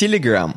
[0.00, 0.54] Telegram.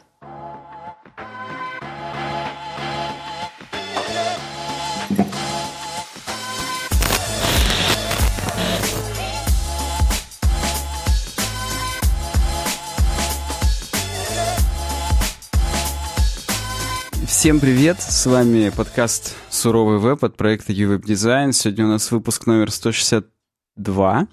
[17.28, 21.52] Всем привет, с вами подкаст «Суровый веб» от проекта UWeb Design.
[21.52, 24.28] Сегодня у нас выпуск номер 162.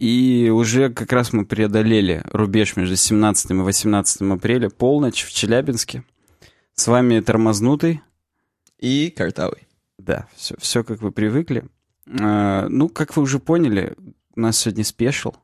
[0.00, 6.04] И уже как раз мы преодолели рубеж между 17 и 18 апреля, полночь в Челябинске.
[6.74, 8.00] С вами Тормознутый.
[8.78, 9.68] И Картавый.
[9.98, 11.64] Да, все, все как вы привыкли.
[12.18, 13.94] А, ну, как вы уже поняли,
[14.34, 15.34] у нас сегодня спешл.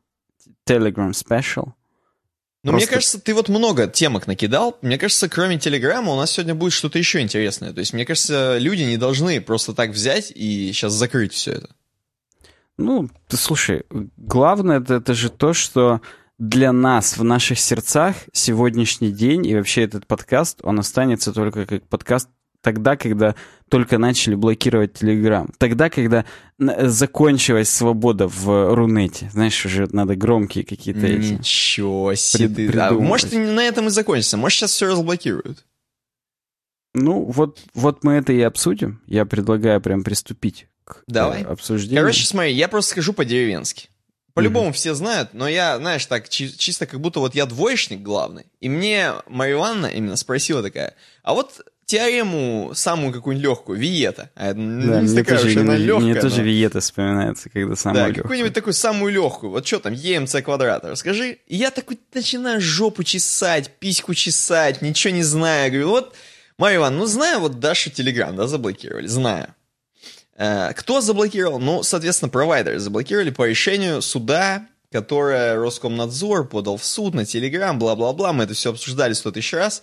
[0.67, 1.75] Telegram Special.
[2.63, 2.77] Ну, Просто...
[2.77, 4.79] мне кажется, ты вот много темок накидал.
[4.81, 7.75] Мне кажется, кроме Телеграма у нас сегодня будет что-то еще интересное.
[7.75, 11.77] То есть, мне кажется, люди не должны просто так взять и сейчас закрыть все это.
[12.79, 13.85] Ну, ты слушай,
[14.17, 16.01] главное это, это же то, что
[16.39, 21.89] для нас в наших сердцах сегодняшний день и вообще этот подкаст, он останется только как
[21.89, 22.29] подкаст
[22.61, 23.35] тогда, когда
[23.71, 25.49] только начали блокировать Телеграм.
[25.59, 26.25] Тогда, когда
[26.59, 29.31] закончилась свобода в Рунете.
[29.33, 31.35] Знаешь, уже надо громкие какие-то эти...
[31.35, 32.67] Ничего себе.
[32.67, 34.37] Прид- а, может, на этом и закончится.
[34.37, 35.65] Может, сейчас все разблокируют.
[36.93, 39.01] Ну, вот, вот мы это и обсудим.
[39.07, 41.43] Я предлагаю прям приступить к Давай.
[41.43, 42.03] обсуждению.
[42.03, 43.89] Короче, смотри, я просто скажу по-деревенски.
[44.33, 44.75] По-любому mm-hmm.
[44.75, 48.45] все знают, но я, знаешь, так, чи- чисто как будто вот я двоечник главный.
[48.61, 54.31] И мне Мария Ивановна именно спросила такая, а вот теорему самую какую-нибудь легкую, Виета.
[54.35, 56.05] А да, не мне такая тоже, уж она легкая.
[56.05, 56.21] Мне но...
[56.21, 58.23] тоже Виета вспоминается, когда самая да, легкая.
[58.25, 59.53] какую-нибудь такую самую легкую.
[59.53, 61.39] Вот что там, ЕМЦ квадрат, расскажи.
[61.47, 65.71] И я такой начинаю жопу чесать, письку чесать, ничего не знаю.
[65.71, 66.15] Говорю, вот,
[66.59, 69.55] Марья Ивановна, ну знаю, вот Даша Телеграм, да, заблокировали, знаю.
[70.37, 71.59] Э, кто заблокировал?
[71.59, 78.33] Ну, соответственно, провайдеры заблокировали по решению суда, которое Роскомнадзор подал в суд на Телеграм, бла-бла-бла.
[78.33, 79.83] Мы это все обсуждали сто тысяч раз.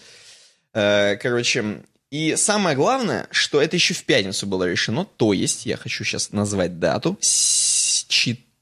[0.73, 5.77] Э, короче, и самое главное, что это еще в пятницу было решено, то есть, я
[5.77, 7.17] хочу сейчас назвать дату,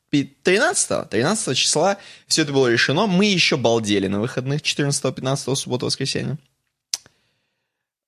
[0.09, 1.97] 13, 13 числа
[2.27, 3.07] все это было решено.
[3.07, 6.37] Мы еще балдели на выходных 14, 15, суббота, воскресенье.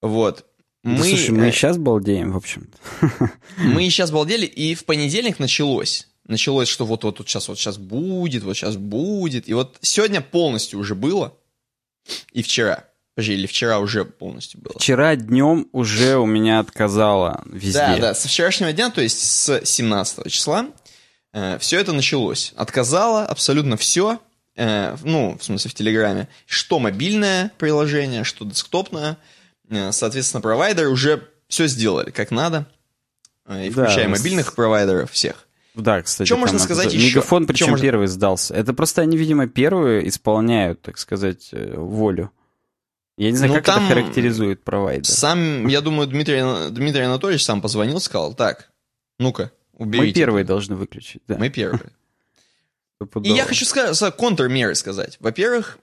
[0.02, 0.46] Вот.
[0.84, 3.32] Мы, да, слушай, мы сейчас балдеем, в общем-то.
[3.58, 6.10] Мы сейчас балдели, и в понедельник началось.
[6.26, 9.48] Началось, что вот, вот, вот сейчас, вот сейчас будет, вот сейчас будет.
[9.48, 11.38] И вот сегодня полностью уже было,
[12.34, 12.86] и вчера.
[13.16, 14.74] Подожди, или вчера уже полностью было?
[14.78, 17.80] Вчера днем уже у меня отказало везде.
[17.80, 20.68] Да, да, со вчерашнего дня, то есть с 17 числа,
[21.32, 22.54] э, все это началось.
[22.56, 24.20] Отказало абсолютно все,
[24.56, 29.18] э, ну, в смысле в Телеграме, что мобильное приложение, что десктопное.
[29.74, 32.68] Э, соответственно, провайдеры уже все сделали как надо,
[33.46, 35.48] э, и включая да, мобильных провайдеров всех.
[35.76, 36.28] Да, кстати.
[36.28, 37.08] Что можно сказать еще?
[37.08, 37.84] Мегафон, причем можно...
[37.84, 38.54] первый сдался.
[38.54, 42.32] Это просто они, видимо, первые исполняют, так сказать, э, волю.
[43.18, 45.06] Я не знаю, ну, как там это характеризует провайдер.
[45.06, 48.72] Сам, я думаю, Дмитрий, Дмитрий Анатольевич сам позвонил, сказал, так,
[49.20, 50.08] ну-ка, уберите.
[50.08, 51.38] Мы первые должны выключить, да.
[51.38, 51.92] Мы первые.
[53.24, 55.18] И я хочу сказать, контрмеры сказать.
[55.20, 55.78] Во-первых,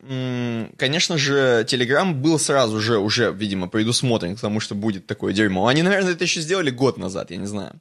[0.77, 5.67] конечно же, Telegram был сразу же уже, видимо, предусмотрен к тому, что будет такое дерьмо.
[5.67, 7.81] Они, наверное, это еще сделали год назад, я не знаю.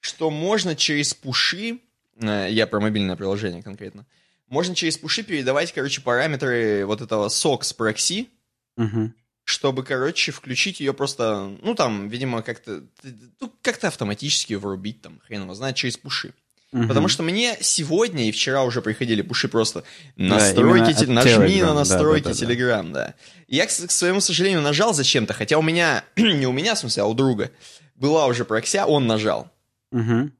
[0.00, 1.78] Что можно через пуши,
[2.20, 4.06] э, я про мобильное приложение конкретно,
[4.48, 8.28] можно через пуши передавать, короче, параметры вот этого SOX прокси,
[8.76, 9.12] Угу.
[9.44, 12.82] Чтобы, короче, включить ее просто, ну, там, видимо, как-то,
[13.40, 16.32] ну, как-то автоматически врубить, там, хрен его знает, через пуши.
[16.74, 16.88] Угу.
[16.88, 19.84] Потому что мне сегодня и вчера уже приходили пуши просто
[20.16, 23.06] настройки, да, нажми Telegram, на настройки да, да, да, Telegram, да.
[23.06, 23.14] да.
[23.46, 27.04] Я, к, к своему сожалению, нажал зачем-то, хотя у меня, не у меня, в смысле,
[27.04, 27.52] а у друга,
[27.94, 29.52] была уже прокся, он нажал.
[29.92, 30.30] Угу.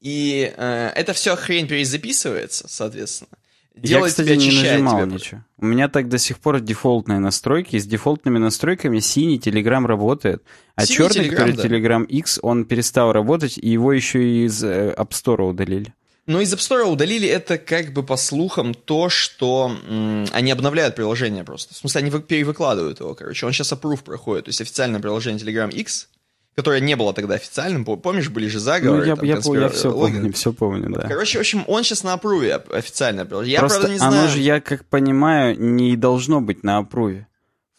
[0.00, 3.30] И э, это все хрень перезаписывается, соответственно
[3.76, 5.14] делает Я, кстати, не нажимал тебя.
[5.14, 5.40] ничего.
[5.58, 7.78] У меня так до сих пор дефолтные настройки.
[7.78, 10.42] С дефолтными настройками синий Telegram работает.
[10.74, 11.62] А синий черный, Telegram, который да.
[11.64, 15.94] Telegram X, он перестал работать, и его еще и из э, App Store удалили.
[16.26, 20.96] Но из App Store удалили это как бы по слухам то, что м, они обновляют
[20.96, 21.74] приложение просто.
[21.74, 23.46] В смысле, они перевыкладывают его, короче.
[23.46, 24.46] Он сейчас approve проходит.
[24.46, 26.08] То есть официальное приложение Telegram X
[26.56, 27.84] которое не было тогда официальным.
[27.84, 29.02] Помнишь, были же заговоры?
[29.02, 29.62] Ну, я, там, я, конспира...
[29.64, 31.02] я все помню, все помню, да.
[31.02, 33.28] Короче, в общем, он сейчас на апруве официально.
[33.44, 34.20] Я, Просто правда, не знаю...
[34.20, 37.26] оно же, я как понимаю, не должно быть на апруве.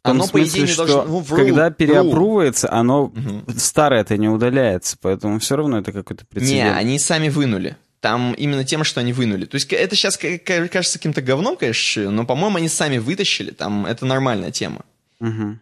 [0.02, 1.04] В том оно, смысле, по идее, не что должно...
[1.06, 3.44] Ну, вру, когда переапрувается, оно угу.
[3.58, 6.64] старое-то не удаляется, поэтому все равно это какой-то прецедент.
[6.64, 7.78] Не, они сами вынули.
[8.00, 9.46] Там именно тем, что они вынули.
[9.46, 13.50] То есть это сейчас кажется каким-то говном, конечно, но, по-моему, они сами вытащили.
[13.50, 14.86] Там это нормальная тема.
[15.20, 15.58] Угу.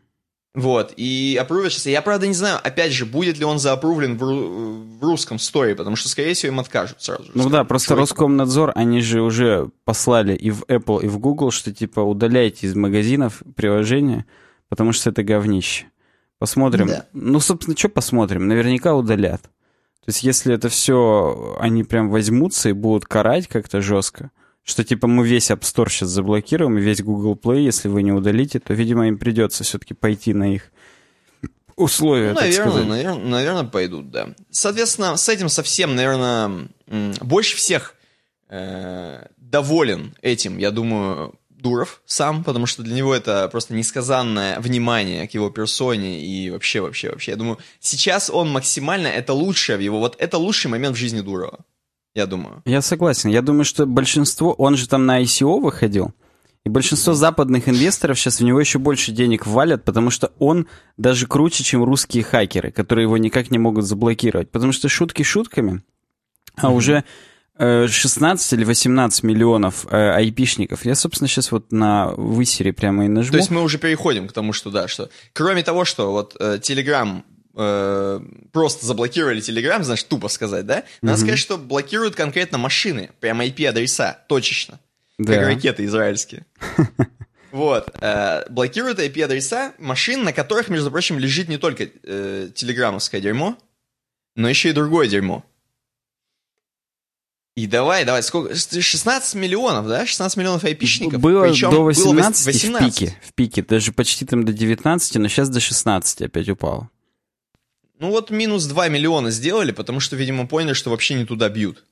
[0.55, 1.89] Вот, и опрувишься.
[1.89, 5.97] Я, правда, не знаю, опять же, будет ли он заапрувлен в, в русском сторе, потому
[5.97, 7.31] что, скорее всего, им откажут сразу же.
[7.33, 8.01] Ну да, просто Шойку.
[8.01, 12.75] Роскомнадзор, они же уже послали и в Apple, и в Google, что типа удаляйте из
[12.75, 14.25] магазинов приложения,
[14.69, 15.87] потому что это говнище.
[16.39, 16.87] Посмотрим.
[16.87, 17.05] Да.
[17.13, 18.47] Ну, собственно, что посмотрим?
[18.47, 19.41] Наверняка удалят.
[19.41, 24.31] То есть, если это все, они прям возьмутся и будут карать как-то жестко,
[24.65, 28.11] что типа мы весь App Store сейчас заблокируем, и весь Google Play, если вы не
[28.11, 30.71] удалите, то, видимо, им придется все-таки пойти на их
[31.75, 32.33] условия.
[32.33, 34.29] Ну, наверное, наверное, наверное, пойдут, да.
[34.49, 36.67] Соответственно, с этим совсем, наверное,
[37.21, 37.93] больше всех
[38.49, 45.27] э, доволен этим, я думаю, Дуров сам, потому что для него это просто несказанное внимание
[45.27, 47.31] к его персоне и вообще, вообще, вообще.
[47.31, 51.21] Я думаю, сейчас он максимально, это лучшее в его, вот это лучший момент в жизни
[51.21, 51.65] Дурова,
[52.15, 52.63] я думаю.
[52.65, 53.29] Я согласен.
[53.29, 56.13] Я думаю, что большинство, он же там на ICO выходил,
[56.65, 60.67] и большинство западных инвесторов сейчас в него еще больше денег валят, потому что он
[60.97, 64.49] даже круче, чем русские хакеры, которые его никак не могут заблокировать.
[64.49, 65.83] Потому что шутки шутками,
[66.55, 66.75] а mm-hmm.
[66.75, 67.03] уже
[67.57, 70.85] 16 или 18 миллионов э, айпишников.
[70.85, 73.31] Я, собственно, сейчас вот на высере прямо и нажму.
[73.31, 76.57] То есть мы уже переходим к тому, что да, что кроме того, что вот э,
[76.57, 77.23] Telegram
[77.55, 78.19] э,
[78.51, 80.83] просто заблокировали Telegram, значит, тупо сказать, да?
[81.01, 81.21] Надо mm-hmm.
[81.21, 84.79] сказать, что блокируют конкретно машины, прям IP-адреса, точечно,
[85.17, 85.33] да.
[85.33, 86.45] как ракеты израильские.
[87.51, 87.89] Вот.
[88.01, 93.57] Э, блокируют IP-адреса машин, на которых, между прочим, лежит не только э, телеграммовское дерьмо,
[94.35, 95.41] но еще и другое дерьмо.
[97.55, 98.53] И давай, давай, сколько?
[98.53, 100.05] 16 миллионов, да?
[100.05, 101.21] 16 миллионов айпишников.
[101.21, 105.15] Было Причем до 18, было 18 в пике, в пике, даже почти там до 19,
[105.15, 106.89] но сейчас до 16 опять упало.
[107.99, 111.83] Ну вот минус 2 миллиона сделали, потому что, видимо, поняли, что вообще не туда бьют.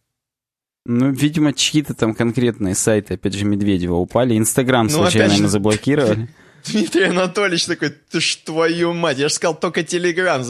[0.86, 4.38] Ну, видимо, чьи-то там конкретные сайты, опять же, Медведева упали.
[4.38, 6.28] Инстаграм ну, случайно же, заблокировали.
[6.66, 10.44] Дмитрий Анатольевич такой, ты ж твою мать, я же сказал только Телеграм.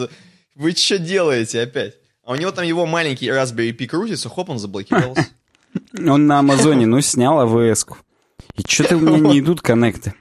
[0.55, 1.95] Вы что делаете опять?
[2.23, 5.27] А у него там его маленький Raspberry Pi крутится, хоп, он заблокировался.
[5.97, 7.97] Он на Амазоне, ну, снял АВС-ку.
[8.55, 10.13] И что-то у меня не идут коннекты.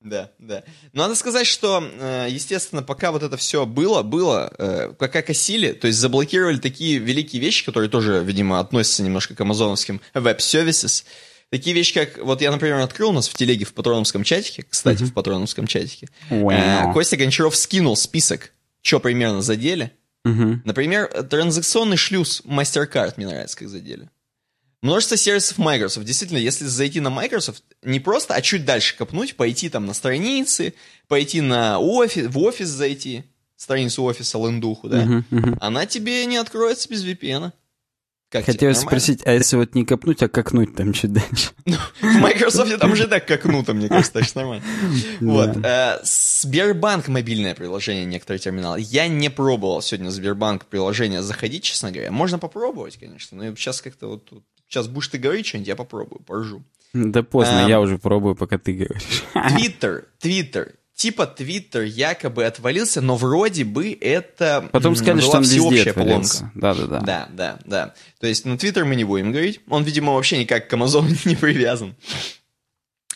[0.00, 0.62] Да, да.
[0.92, 5.72] Но надо сказать, что, э, естественно, пока вот это все было, было, э, пока косили,
[5.72, 11.04] то есть заблокировали такие великие вещи, которые тоже, видимо, относятся немножко к амазоновским веб-сервисам.
[11.50, 15.02] Такие вещи, как, вот я, например, открыл у нас в телеге в патроновском чатике, кстати,
[15.02, 16.90] в патроновском чатике, wow.
[16.90, 18.52] Э, Костя Гончаров скинул список,
[18.82, 19.92] что примерно задели,
[20.24, 20.60] Угу.
[20.64, 24.08] Например, транзакционный шлюз MasterCard мне нравится, как задели.
[24.80, 26.06] Множество сервисов Microsoft.
[26.06, 30.74] Действительно, если зайти на Microsoft, не просто, а чуть дальше копнуть, пойти там на страницы,
[31.08, 33.24] пойти на офис, в офис зайти,
[33.56, 35.58] страницу офиса лендуху, да, uh-huh, uh-huh.
[35.60, 37.52] она тебе не откроется без VPN.
[38.30, 41.50] Как Хотелось спросить, а если вот не копнуть, а какнуть там чуть дальше?
[41.64, 44.64] В Microsoft там уже так кокнуто, мне кажется, так что нормально.
[45.20, 45.56] Вот.
[45.64, 48.80] Э, Сбербанк мобильное приложение, некоторые терминалы.
[48.82, 52.12] Я не пробовал сегодня Сбербанк приложение заходить, честно говоря.
[52.12, 54.30] Можно попробовать, конечно, но сейчас как-то вот
[54.68, 56.62] сейчас будешь ты говорить что-нибудь, я попробую, поржу.
[56.92, 59.24] Да поздно, я уже пробую, пока ты говоришь.
[59.32, 65.94] Твиттер, Твиттер типа Твиттер якобы отвалился, но вроде бы это Потом сказали, что он всеобщая
[65.94, 66.50] поломка.
[66.54, 67.00] Да-да-да.
[67.00, 67.94] Да, да, да.
[68.20, 69.60] То есть на Твиттер мы не будем говорить.
[69.68, 71.94] Он, видимо, вообще никак к Амазону не привязан.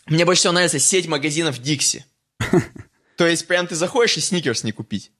[0.06, 2.06] Мне больше всего нравится сеть магазинов Дикси.
[3.16, 5.10] То есть прям ты заходишь и сникерс не купить.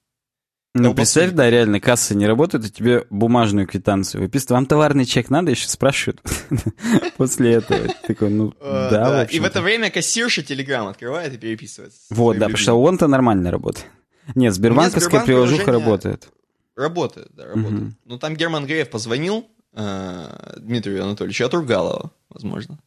[0.75, 4.53] Ну, представь, да, реально, касса не работает, и тебе бумажную квитанцию выписывают.
[4.53, 6.23] Вам товарный чек надо, еще спрашивают
[7.19, 7.89] после этого.
[8.07, 12.01] Такой, ну, э, да, И в это время кассирша Телеграм открывает и переписывается.
[12.09, 13.87] Вот, да, потому что он-то нормально работает.
[14.35, 16.29] Нет, Сбербанковская приложуха работает.
[16.75, 17.93] Работает, да, работает.
[18.07, 22.79] Ну, там Герман Греев позвонил э, Дмитрию Анатольевичу, отругал его, возможно.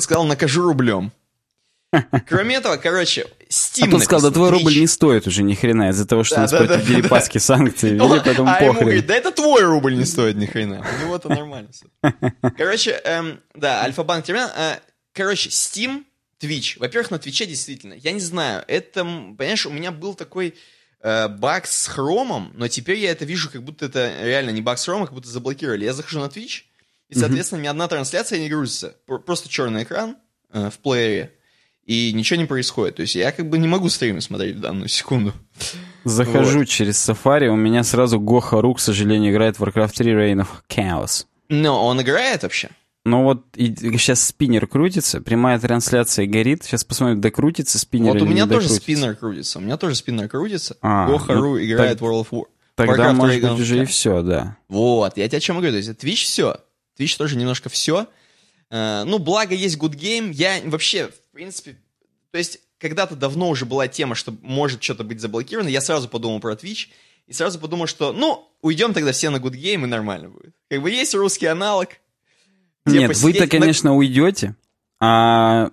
[0.00, 1.10] Сказал, накажу рублем.
[2.28, 5.90] Кроме этого, короче, Steam А тут сказал, да твой рубль не стоит уже ни хрена
[5.90, 8.80] из-за того, что да, нас да, по этой перепаске санкции ввели, поэтому а похрен.
[8.80, 10.84] Говорит, да это твой рубль не стоит ни хрена.
[10.98, 11.86] У него это нормально все.
[12.56, 14.50] Короче, эм, да, Альфа-банк терминал.
[14.56, 14.78] Э,
[15.12, 16.04] короче, Steam,
[16.40, 16.78] Twitch.
[16.78, 20.54] Во-первых, на Твиче действительно, я не знаю, это, понимаешь, у меня был такой
[21.00, 24.78] э, баг с хромом, но теперь я это вижу, как будто это реально не баг
[24.78, 25.84] с хромом, как будто заблокировали.
[25.84, 26.62] Я захожу на Twitch,
[27.08, 27.64] и, соответственно, mm-hmm.
[27.64, 28.96] ни одна трансляция не грузится.
[29.06, 30.16] Просто черный экран
[30.52, 31.35] э, в плеере
[31.86, 32.96] и ничего не происходит.
[32.96, 35.32] То есть я как бы не могу стримы смотреть в данную секунду.
[36.04, 36.68] Захожу вот.
[36.68, 40.48] через Safari, у меня сразу Гоха Ру, к сожалению, играет в Warcraft 3 Reign of
[40.68, 41.26] Chaos.
[41.48, 42.70] Но он играет вообще?
[43.04, 46.64] Ну вот и, сейчас спиннер крутится, прямая трансляция горит.
[46.64, 49.60] Сейчас посмотрим, докрутится спиннер Вот у меня тоже спиннер крутится.
[49.60, 50.76] У меня тоже спиннер крутится.
[50.82, 52.44] А, Гохару ну, играет так, World of War.
[52.74, 54.56] Тогда, Warcraft может быть, уже и все, да.
[54.68, 55.72] Вот, я тебе о чем говорю.
[55.72, 56.56] То есть Twitch все.
[56.98, 58.08] Twitch тоже немножко все.
[58.70, 60.32] Uh, ну, благо есть Good Game.
[60.32, 61.76] Я вообще, в принципе,
[62.32, 66.40] то есть когда-то давно уже была тема, что может что-то быть заблокировано, я сразу подумал
[66.40, 66.88] про Twitch,
[67.26, 70.54] и сразу подумал, что, ну, уйдем тогда все на Good Game, и нормально будет.
[70.68, 71.90] Как бы есть русский аналог.
[72.84, 73.96] Нет, вы-то, конечно, на...
[73.96, 74.54] уйдете,
[75.00, 75.70] а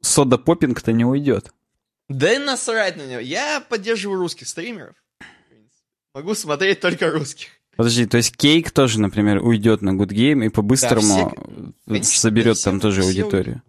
[0.00, 1.52] сода поппинг-то не уйдет.
[2.08, 3.20] Да и насрать на него.
[3.20, 4.96] Я поддерживаю русских стримеров.
[6.12, 7.48] Могу смотреть только русских.
[7.80, 11.34] Подожди, то есть Кейк тоже, например, уйдет на Good Game и по-быстрому
[11.86, 13.62] да, все, соберет все, там тоже все аудиторию.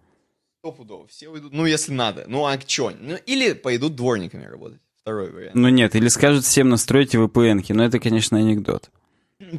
[0.59, 2.25] Стопудово, все уйдут, ну, если надо.
[2.27, 2.91] Ну, а что?
[2.99, 4.79] Ну, или пойдут дворниками работать.
[5.01, 5.55] Второй вариант.
[5.55, 8.91] Ну нет, или скажут всем настройте VPN-ки, но это, конечно, анекдот.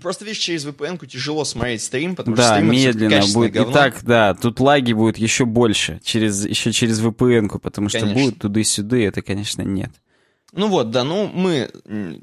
[0.02, 3.52] Просто, видишь, через VPN-ку тяжело смотреть стрим, потому да, что стрим медленно будет.
[3.52, 3.70] Говно.
[3.70, 8.10] И так, да, тут лаги будут еще больше, через, еще через VPN-ку, потому конечно.
[8.10, 9.92] что будут туда-сюда, это, конечно, нет.
[10.52, 11.70] Ну вот, да, ну мы...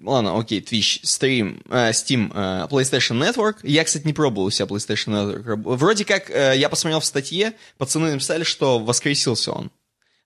[0.04, 3.58] Ладно, окей, Twitch, стрим, э, Steam, э, PlayStation Network.
[3.64, 5.56] Я, кстати, не пробовал у себя PlayStation Network.
[5.56, 9.72] Вроде как, э, я посмотрел в статье, пацаны написали, что воскресился он.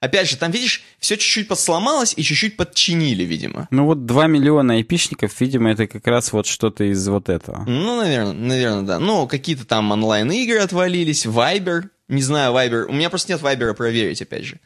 [0.01, 3.69] Опять же, там, видишь, все чуть-чуть подсломалось и чуть-чуть подчинили, видимо.
[3.72, 7.63] Ну вот 2 миллиона айпишников, видимо, это как раз вот что-то из вот этого.
[7.65, 9.00] Ну, наверное, наверное, да.
[9.00, 11.83] Ну, какие-то там онлайн-игры отвалились, Viber.
[12.10, 12.83] Не знаю, Viber.
[12.83, 14.60] У меня просто нет Viber проверить, опять же.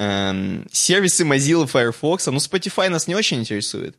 [0.00, 2.26] Эм, сервисы Mozilla Firefox.
[2.26, 3.98] Ну, Spotify нас не очень интересует.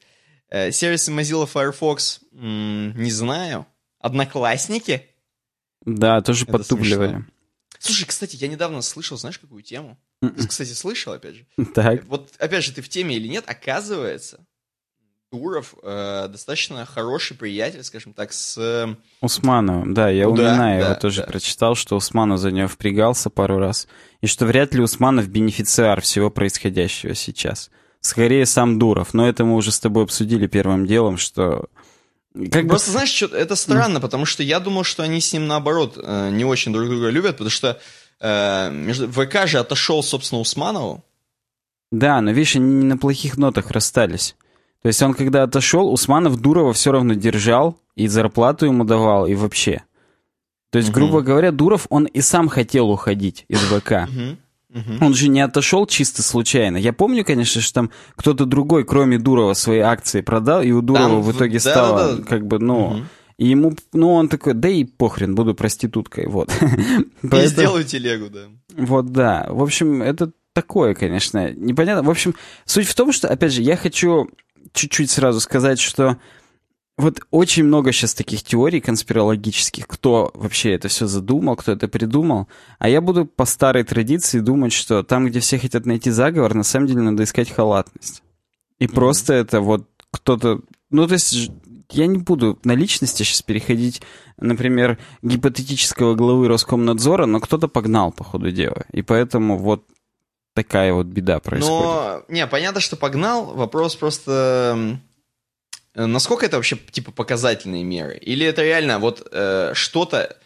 [0.49, 3.65] Э, сервисы Mozilla Firefox, м- не знаю.
[3.99, 5.05] Одноклассники?
[5.85, 7.09] Да, тоже Это подтупливали.
[7.09, 7.25] Смешно.
[7.79, 9.97] Слушай, кстати, я недавно слышал, знаешь, какую тему?
[10.21, 10.47] Ты, м-м.
[10.47, 11.45] кстати, слышал, опять же?
[11.75, 12.05] Так.
[12.05, 14.45] Вот, опять же, ты в теме или нет, оказывается,
[15.31, 18.57] Дуров э, достаточно хороший приятель, скажем так, с...
[18.57, 18.95] Э...
[19.21, 21.27] Усмановым, да, я ну, у да, его тоже да.
[21.27, 23.87] прочитал, что Усманов за него впрягался пару раз,
[24.21, 27.69] и что вряд ли Усманов бенефициар всего происходящего сейчас.
[28.01, 31.65] Скорее, сам Дуров, но это мы уже с тобой обсудили первым делом, что...
[32.51, 32.93] Как Просто, бы...
[32.93, 36.45] знаешь, что это странно, потому что я думал, что они с ним, наоборот, э, не
[36.45, 37.79] очень друг друга любят, потому что
[38.19, 39.11] э, между...
[39.11, 41.03] ВК же отошел, собственно, Усманову.
[41.91, 44.35] Да, но, видишь, они не на плохих нотах расстались.
[44.81, 49.35] То есть он, когда отошел, Усманов Дурова все равно держал, и зарплату ему давал, и
[49.35, 49.83] вообще.
[50.71, 50.99] То есть, угу.
[50.99, 54.07] грубо говоря, Дуров, он и сам хотел уходить из ВК.
[54.07, 54.79] Угу.
[54.79, 55.05] Угу.
[55.05, 56.77] Он же не отошел чисто случайно.
[56.77, 61.09] Я помню, конечно, что там кто-то другой, кроме Дурова, свои акции продал, и у Дурова
[61.09, 62.23] там, в итоге да, стало, да, да.
[62.23, 62.87] как бы, ну...
[62.87, 62.99] Угу.
[63.37, 66.51] И ему, ну, он такой, да и похрен, буду проституткой, вот.
[67.23, 68.41] И сделаю телегу, да.
[68.75, 69.47] Вот, да.
[69.49, 72.03] В общем, это такое, конечно, непонятно.
[72.03, 74.29] В общем, суть в том, что, опять же, я хочу
[74.73, 76.17] чуть-чуть сразу сказать, что
[76.97, 82.49] вот очень много сейчас таких теорий конспирологических, кто вообще это все задумал, кто это придумал.
[82.77, 86.63] А я буду по старой традиции думать, что там, где все хотят найти заговор, на
[86.63, 88.21] самом деле надо искать халатность.
[88.79, 88.93] И mm-hmm.
[88.93, 90.59] просто это вот кто-то...
[90.89, 91.51] Ну, то есть
[91.91, 94.01] я не буду на личности сейчас переходить,
[94.37, 98.85] например, гипотетического главы Роскомнадзора, но кто-то погнал по ходу дела.
[98.91, 99.85] И поэтому вот
[100.63, 101.83] такая вот беда происходит.
[101.83, 103.45] Но, не, понятно, что погнал.
[103.55, 104.99] Вопрос просто...
[105.95, 108.17] Насколько это вообще, типа, показательные меры?
[108.17, 110.37] Или это реально вот э, что-то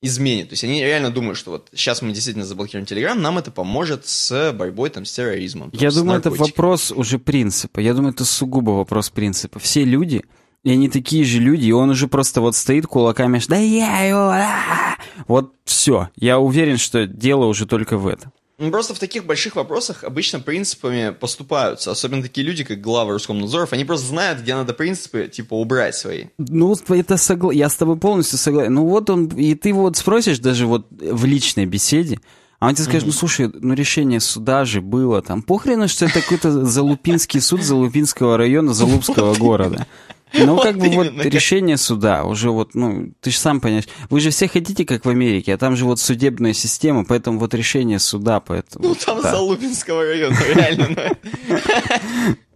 [0.00, 0.48] изменит?
[0.48, 4.06] То есть они реально думают, что вот сейчас мы действительно заблокируем Телеграм, нам это поможет
[4.06, 5.70] с борьбой там с терроризмом.
[5.70, 7.80] Там, Я с думаю, это вопрос уже принципа.
[7.80, 9.58] Я думаю, это сугубо вопрос принципа.
[9.58, 10.24] Все люди,
[10.62, 14.30] и они такие же люди, и он уже просто вот стоит кулаками, да я его...
[14.30, 14.96] А!»
[15.26, 16.08] вот все.
[16.16, 18.32] Я уверен, что дело уже только в этом.
[18.58, 21.92] Просто в таких больших вопросах обычно принципами поступаются.
[21.92, 26.24] Особенно такие люди, как главы Роскомнадзоров, они просто знают, где надо принципы, типа, убрать свои.
[26.38, 27.52] Ну, это согла...
[27.52, 28.74] я с тобой полностью согласен.
[28.74, 32.18] Ну, вот он, и ты вот спросишь даже вот в личной беседе,
[32.58, 35.42] а он тебе скажет, ну, слушай, ну, решение суда же было там.
[35.42, 39.86] Похрена, что это какой-то Залупинский суд Залупинского района Залупского города.
[40.34, 43.88] Ну, вот как бы вот решение суда уже вот, ну, ты же сам понимаешь.
[44.10, 47.54] Вы же все хотите, как в Америке, а там же вот судебная система, поэтому вот
[47.54, 48.88] решение суда, поэтому...
[48.88, 49.32] Ну, там да.
[49.32, 51.16] Залупинского района, реально.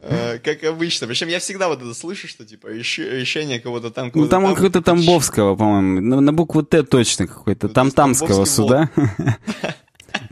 [0.05, 1.07] Э, как обычно.
[1.07, 4.11] Причем я всегда вот это слышу, что типа решение кого-то там...
[4.13, 6.21] Ну, там он какой-то Тамбовского, по-моему.
[6.21, 7.69] На букву Т точно какой-то.
[7.69, 8.91] Там Тамского суда.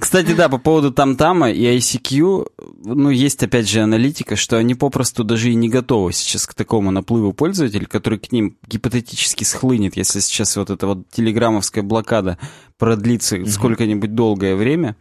[0.00, 2.50] Кстати, да, по поводу Тамтама и ICQ,
[2.84, 6.90] ну, есть опять же аналитика, что они попросту даже и не готовы сейчас к такому
[6.90, 12.38] наплыву пользователей, который к ним гипотетически схлынет, если сейчас вот эта вот телеграммовская блокада
[12.78, 13.46] продлится mm-hmm.
[13.46, 14.96] сколько-нибудь долгое время.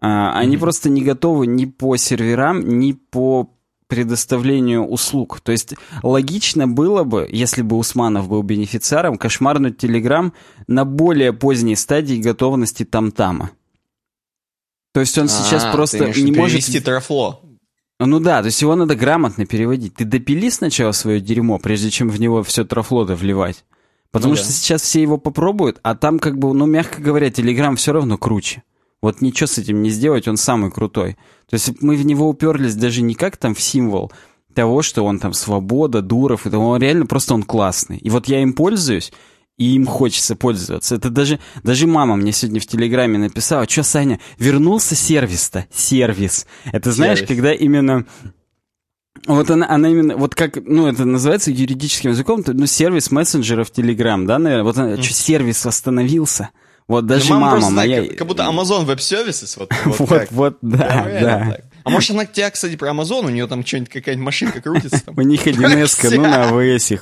[0.00, 3.50] А, они просто не готовы ни по серверам, ни по
[3.88, 5.40] предоставлению услуг.
[5.40, 10.32] То есть логично было бы, если бы Усманов был бенефициаром, кошмарнуть Телеграм
[10.66, 13.50] на более поздней стадии готовности Тамтама.
[14.96, 16.56] То есть он сейчас а, просто не может...
[16.56, 17.42] Перевести трафло.
[18.00, 19.94] Ну да, то есть его надо грамотно переводить.
[19.94, 23.66] Ты допили сначала свое дерьмо, прежде чем в него все трафло вливать.
[24.10, 24.52] Потому ну, что да.
[24.54, 28.62] сейчас все его попробуют, а там как бы, ну, мягко говоря, Телеграм все равно круче.
[29.02, 31.18] Вот ничего с этим не сделать, он самый крутой.
[31.50, 34.10] То есть мы в него уперлись даже не как там в символ
[34.54, 37.98] того, что он там свобода, Дуров, это он реально просто он классный.
[37.98, 39.12] И вот я им пользуюсь,
[39.58, 40.96] и им хочется пользоваться.
[40.96, 45.66] Это даже, даже мама мне сегодня в Телеграме написала, что, Саня, вернулся сервис-то?
[45.72, 46.46] Сервис.
[46.72, 47.34] Это знаешь, сервис.
[47.34, 48.06] когда именно
[49.26, 54.24] вот она, она именно, вот как, ну, это называется юридическим языком, ну, сервис мессенджеров Telegram,
[54.26, 55.02] да, наверное, вот она, mm.
[55.02, 56.50] что, сервис остановился.
[56.86, 58.06] Вот даже да мама, мама моя...
[58.06, 61.58] Как, как будто Amazon Web Services, вот, вот, вот, вот да, да.
[61.86, 65.02] А может она к тебе, кстати, про Amazon, у нее там что-нибудь какая-нибудь машинка крутится?
[65.16, 66.92] У них 1С, ну на АВС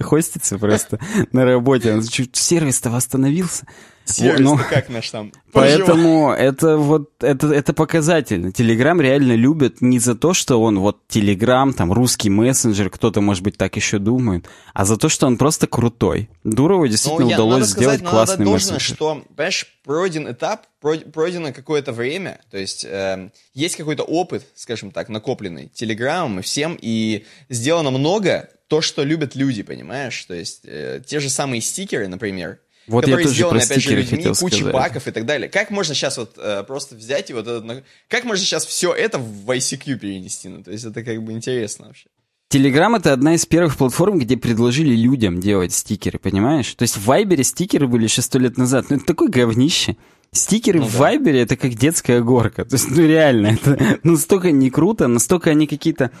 [0.00, 0.98] хостится просто
[1.30, 2.02] на работе.
[2.32, 3.64] Сервис-то восстановился.
[4.04, 5.32] Сервис, ну, как наш там?
[5.52, 8.52] Поэтому это вот, это, это показательно.
[8.52, 13.42] Телеграм реально любят не за то, что он вот Телеграм, там, русский мессенджер, кто-то, может
[13.42, 16.28] быть, так еще думает, а за то, что он просто крутой.
[16.44, 18.80] Дурову действительно ну, я, удалось сказать, сделать классный надо мессенджер.
[18.80, 25.08] что, понимаешь, пройден этап, пройдено какое-то время, то есть э, есть какой-то опыт, скажем так,
[25.08, 30.22] накопленный Телеграмом и всем, и сделано много то, что любят люди, понимаешь?
[30.24, 34.56] То есть э, те же самые стикеры, например, вот которые сделаны, опять же, людьми, куча
[34.56, 34.72] сказать.
[34.72, 35.48] баков и так далее.
[35.48, 39.18] Как можно сейчас вот э, просто взять и вот этот, как можно сейчас все это
[39.18, 40.48] в ICQ перенести?
[40.48, 42.06] Ну, то есть это как бы интересно вообще.
[42.48, 46.72] Телеграм— это одна из первых платформ, где предложили людям делать стикеры, понимаешь?
[46.74, 48.86] То есть в Вайбере стикеры были еще сто лет назад.
[48.90, 49.96] Ну, это такое говнище.
[50.30, 52.64] Стикеры ну, в Вайбере да.— это как детская горка.
[52.64, 56.12] То есть, ну, реально, это настолько не круто, настолько они какие-то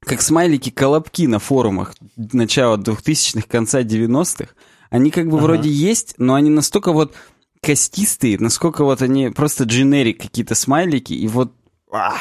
[0.00, 4.50] как смайлики-колобки на форумах начала 2000-х, конца 90-х.
[4.94, 5.46] Они как бы ага.
[5.46, 7.16] вроде есть, но они настолько вот
[7.60, 11.52] костистые, насколько вот они просто дженерик какие-то смайлики, и вот...
[11.90, 12.14] А,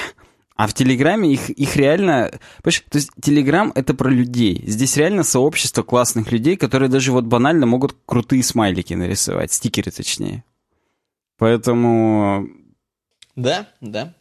[0.56, 2.32] а в Телеграме их, их реально...
[2.64, 4.64] Понимаешь, то есть Телеграм— это про людей.
[4.66, 10.44] Здесь реально сообщество классных людей, которые даже вот банально могут крутые смайлики нарисовать, стикеры точнее.
[11.38, 12.48] Поэтому...
[13.36, 14.16] Да, да.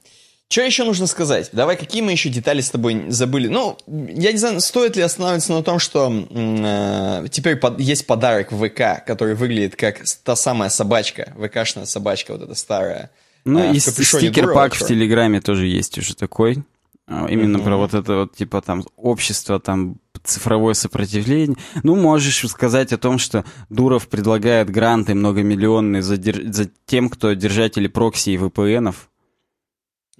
[0.52, 1.48] Что еще нужно сказать?
[1.52, 3.48] Давай, какие мы еще детали с тобой забыли?
[3.48, 8.52] Ну, я не знаю, стоит ли останавливаться на том, что э, теперь под, есть подарок
[8.52, 13.10] в ВК, который выглядит как та самая собачка, ВКшная собачка, вот эта старая.
[13.46, 16.62] Ну, э, и стикер-пак в Телеграме тоже есть уже такой.
[17.08, 17.64] А, именно uh-huh.
[17.64, 21.56] про вот это вот, типа, там, общество, там, цифровое сопротивление.
[21.82, 27.88] Ну, можешь сказать о том, что Дуров предлагает гранты многомиллионные за, за тем, кто держатели
[27.88, 29.08] прокси и VPN-ов.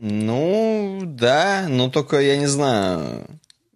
[0.04, 3.24] Ну, да, но только я не знаю.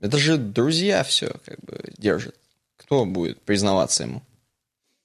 [0.00, 2.34] Это же друзья все как бы держат.
[2.76, 4.22] Кто будет признаваться ему?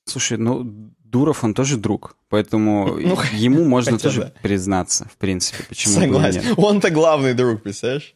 [0.06, 0.64] Слушай, ну,
[1.04, 4.34] Дуров, он тоже друг, поэтому ну, ему можно тоже да.
[4.42, 5.64] признаться, в принципе.
[5.70, 6.56] Почему Согласен.
[6.58, 8.16] Он-то главный друг, представляешь?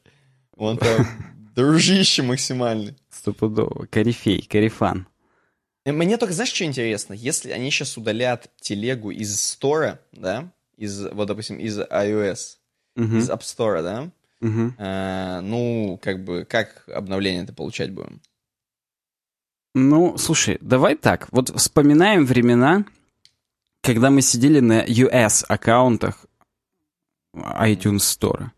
[0.58, 1.08] Он-то
[1.56, 2.96] дружище максимальный.
[3.12, 3.86] Стопудово.
[3.86, 5.08] Корифей, корифан.
[5.86, 7.14] Мне только, знаешь, что интересно?
[7.14, 12.58] Если они сейчас удалят телегу из стора, да, из, вот, допустим, из iOS,
[12.96, 13.18] угу.
[13.18, 14.10] из App Store, да?
[14.42, 14.74] Угу.
[14.78, 18.22] А, ну, как бы, как обновление это получать будем?
[19.74, 21.28] Ну, слушай, давай так.
[21.32, 22.86] Вот вспоминаем времена,
[23.82, 26.26] когда мы сидели на US-аккаунтах
[27.36, 28.52] iTunes Store.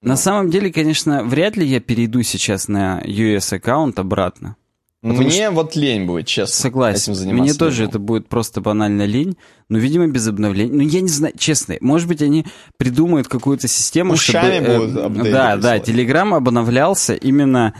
[0.00, 4.56] На самом деле, конечно, вряд ли я перейду сейчас на US-аккаунт обратно.
[5.02, 5.50] Потому Мне что...
[5.50, 6.54] вот лень будет, честно.
[6.54, 7.12] Согласен.
[7.12, 9.36] Этим Мне тоже это будет просто банально лень,
[9.68, 10.72] но, видимо, без обновлений.
[10.72, 14.86] Ну, я не знаю, честно, может быть, они придумают какую-то систему, Ушами чтобы...
[14.86, 17.74] Будут э, да, да, Telegram обновлялся именно...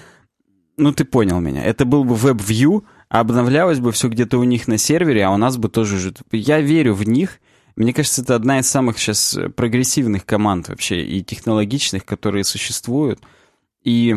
[0.77, 1.63] Ну, ты понял меня.
[1.63, 5.37] Это был бы WebView, а обновлялось бы все где-то у них на сервере, а у
[5.37, 5.99] нас бы тоже...
[5.99, 6.13] же.
[6.33, 7.39] Я верю в них.
[7.77, 13.21] Мне кажется, это одна из самых сейчас прогрессивных команд вообще и технологичных, которые существуют.
[13.85, 14.17] И,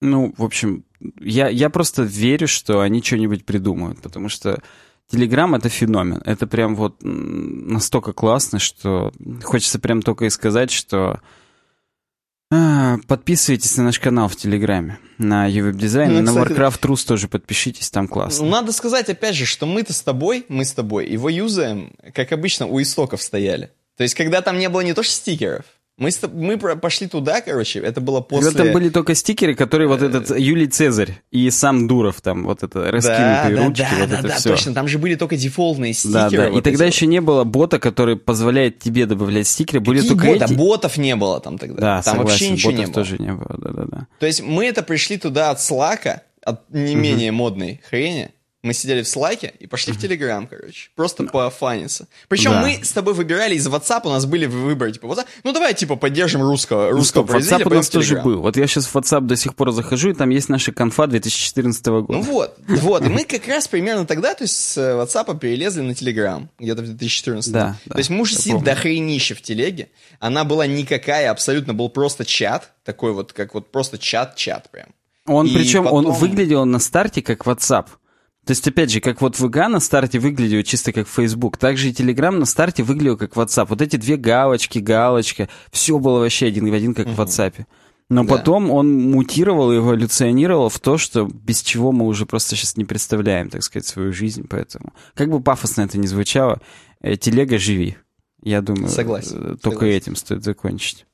[0.00, 0.84] ну, в общем,
[1.20, 4.60] я, я просто верю, что они что-нибудь придумают, потому что
[5.10, 6.22] Телеграм это феномен.
[6.24, 11.20] Это прям вот настолько классно, что хочется прям только и сказать, что
[12.50, 17.06] а, подписывайтесь на наш канал в Телеграме, на Ювеб Дизайн, ну, на кстати, Warcraft Rus
[17.06, 18.44] тоже подпишитесь, там классно.
[18.44, 22.32] Ну, надо сказать, опять же, что мы-то с тобой, мы с тобой его юзаем, как
[22.32, 23.70] обычно, у истоков стояли.
[23.96, 25.64] То есть, когда там не было не то что стикеров,
[25.98, 28.50] мы, мы пошли туда, короче, это было после...
[28.50, 32.62] Когда там были только стикеры, которые вот этот Юлий Цезарь и сам Дуров, там вот
[32.62, 34.48] это раскинутые да, ручки, да, вот да, это да, все.
[34.50, 36.30] точно, там же были только дефолтные стикеры.
[36.30, 36.94] Да, да, вот и тогда эти.
[36.94, 40.44] еще не было бота, который позволяет тебе добавлять стикеры, были Какие только бота?
[40.44, 40.54] эти...
[40.54, 41.80] Ботов не было там тогда.
[41.80, 42.94] Да, там согласен, вообще ничего ботов не было.
[42.94, 44.06] тоже не было, да-да-да.
[44.20, 47.38] То есть мы это пришли туда от Слака, от не менее угу.
[47.38, 48.30] модной хрени,
[48.62, 50.90] мы сидели в слайке и пошли в Телеграм, короче.
[50.96, 51.30] Просто no.
[51.30, 52.08] пофаниться.
[52.26, 52.62] Причем да.
[52.62, 55.26] мы с тобой выбирали из WhatsApp, у нас были выборы, типа, WhatsApp.
[55.44, 58.40] Ну, давай, типа, поддержим русского, ну, русского ну, WhatsApp у нас тоже был.
[58.42, 61.86] Вот я сейчас в WhatsApp до сих пор захожу, и там есть наши конфа 2014
[61.86, 62.12] года.
[62.12, 63.06] Ну вот, вот.
[63.06, 66.86] И мы как раз примерно тогда, то есть с WhatsApp перелезли на Телеграм, где-то в
[66.86, 67.52] 2014.
[67.52, 67.92] Да, да.
[67.92, 69.88] То есть мы уже сидим до хренища в Телеге.
[70.18, 74.88] Она была никакая, абсолютно был просто чат, такой вот, как вот просто чат-чат прям.
[75.26, 76.06] Он, и причем, потом...
[76.06, 77.86] он выглядел на старте как WhatsApp.
[78.48, 81.90] То есть, опять же, как вот VG на старте выглядел чисто как Facebook, так же
[81.90, 83.66] и Telegram на старте выглядел как WhatsApp.
[83.68, 87.66] Вот эти две галочки, галочка, все было вообще один в один, как в WhatsApp.
[88.08, 88.36] Но да.
[88.36, 93.50] потом он мутировал, эволюционировал в то, что без чего мы уже просто сейчас не представляем,
[93.50, 94.46] так сказать, свою жизнь.
[94.48, 96.62] Поэтому, как бы пафосно это ни звучало,
[97.02, 97.98] э, телега живи.
[98.42, 99.36] Я думаю, Согласен.
[99.36, 99.96] Э, только Согласен.
[99.96, 101.04] этим стоит закончить.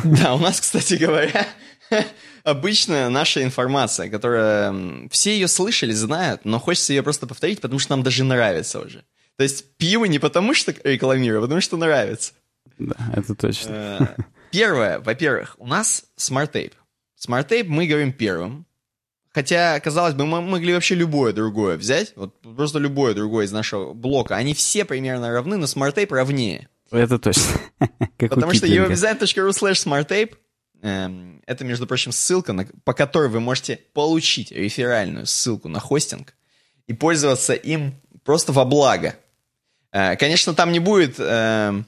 [0.04, 1.46] Да, у нас, кстати говоря,
[2.44, 5.08] обычная наша информация, которая...
[5.10, 9.04] Все ее слышали, знают, но хочется ее просто повторить, потому что нам даже нравится уже.
[9.36, 12.32] То есть пиво не потому что рекламирую, а потому что нравится.
[12.78, 13.70] Да, это точно.
[14.18, 16.74] Э, первое, во-первых, у нас SmartApe.
[17.16, 18.66] SmartApe мы говорим первым.
[19.32, 22.14] Хотя, казалось бы, мы могли вообще любое другое взять.
[22.16, 24.36] Вот просто любое другое из нашего блока.
[24.36, 26.68] Они все примерно равны, но SmartApe равнее.
[26.90, 27.60] Это точно.
[28.18, 30.34] Потому что uwebdesign.ru slash smartape
[30.82, 36.34] эм, это, между прочим, ссылка, на, по которой вы можете получить реферальную ссылку на хостинг
[36.86, 37.94] и пользоваться им
[38.24, 39.16] просто во благо.
[39.92, 41.82] Э, конечно, там не будет, э,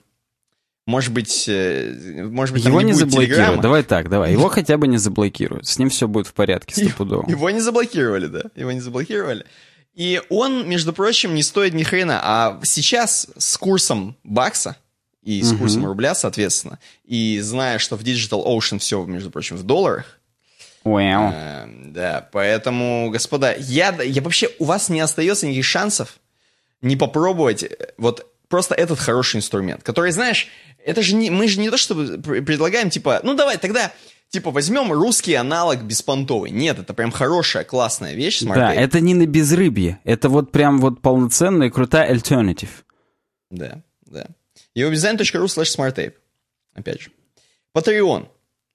[0.86, 3.60] может быть, э, может быть, его не, не заблокируют.
[3.60, 4.32] Давай так, давай.
[4.32, 5.66] Его хотя бы не заблокируют.
[5.66, 7.28] С ним все будет в порядке, стопудово.
[7.28, 8.42] Его не заблокировали, да.
[8.56, 9.44] Его не заблокировали.
[9.94, 12.20] И он, между прочим, не стоит ни хрена.
[12.22, 14.76] А сейчас с курсом бакса
[15.28, 15.88] и с курсом uh-huh.
[15.88, 20.18] рубля, соответственно, и зная, что в Digital Ocean все, между прочим, в долларах,
[20.84, 21.32] Wow.
[21.34, 26.18] Э, да, поэтому, господа, я, я вообще, у вас не остается никаких шансов
[26.80, 30.48] не попробовать э, вот просто этот хороший инструмент, который, знаешь,
[30.82, 33.92] это же не, мы же не то, чтобы предлагаем, типа, ну давай, тогда,
[34.30, 36.52] типа, возьмем русский аналог беспонтовый.
[36.52, 38.40] Нет, это прям хорошая, классная вещь.
[38.40, 42.84] Да, это не на безрыбье, это вот прям вот полноценная, крутая альтернатив.
[43.50, 44.28] Да, да
[44.78, 46.14] eodesign.ru slash smarttape.
[46.74, 47.10] Опять же.
[47.74, 48.28] Patreon.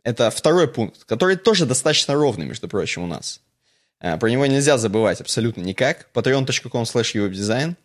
[0.04, 3.42] Это второй пункт, который тоже достаточно ровный, между прочим, у нас.
[4.00, 6.10] Э, про него нельзя забывать абсолютно никак.
[6.13, 7.76] patreon.com slash uwebdesign.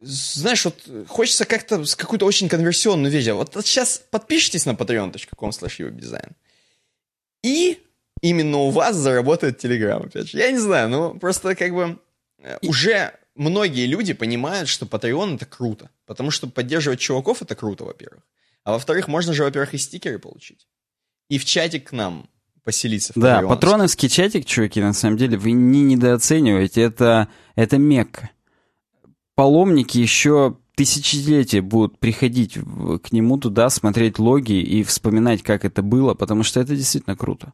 [0.00, 3.28] Знаешь, вот хочется как-то с какую-то очень конверсионную вещь.
[3.28, 6.32] Вот сейчас подпишитесь на patreon.com slash uwebdesign.
[7.42, 7.78] И
[8.22, 10.38] именно у вас заработает Telegram, опять же.
[10.38, 11.98] Я не знаю, ну просто как бы
[12.38, 15.90] э, уже многие люди понимают, что Patreon это круто.
[16.06, 18.22] Потому что поддерживать чуваков это круто, во-первых.
[18.64, 20.66] А во-вторых, можно же, во-первых, и стикеры получить.
[21.28, 22.28] И в чатик к нам
[22.64, 23.12] поселиться.
[23.14, 26.82] В да, патроновский чатик, чуваки, на самом деле, вы не недооцениваете.
[26.82, 28.30] Это, это мекка.
[29.34, 36.14] Паломники еще тысячелетия будут приходить к нему туда, смотреть логи и вспоминать, как это было,
[36.14, 37.52] потому что это действительно круто.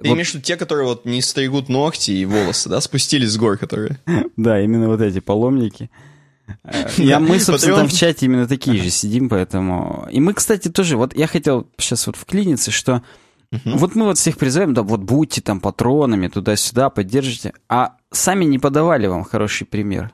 [0.00, 0.14] Ты вот...
[0.14, 3.58] имеешь в виду те, которые вот не стригут ногти и волосы, да, спустились с гор,
[3.58, 3.98] которые?
[4.36, 5.90] Да, именно вот эти паломники.
[6.64, 10.08] Э, я, мы, собственно, там в чате именно такие же сидим, поэтому...
[10.10, 13.02] И мы, кстати, тоже, вот я хотел сейчас вот вклиниться, что
[13.64, 18.58] вот мы вот всех призываем, да, вот будьте там патронами туда-сюда, поддержите, а сами не
[18.58, 20.12] подавали вам хороший пример.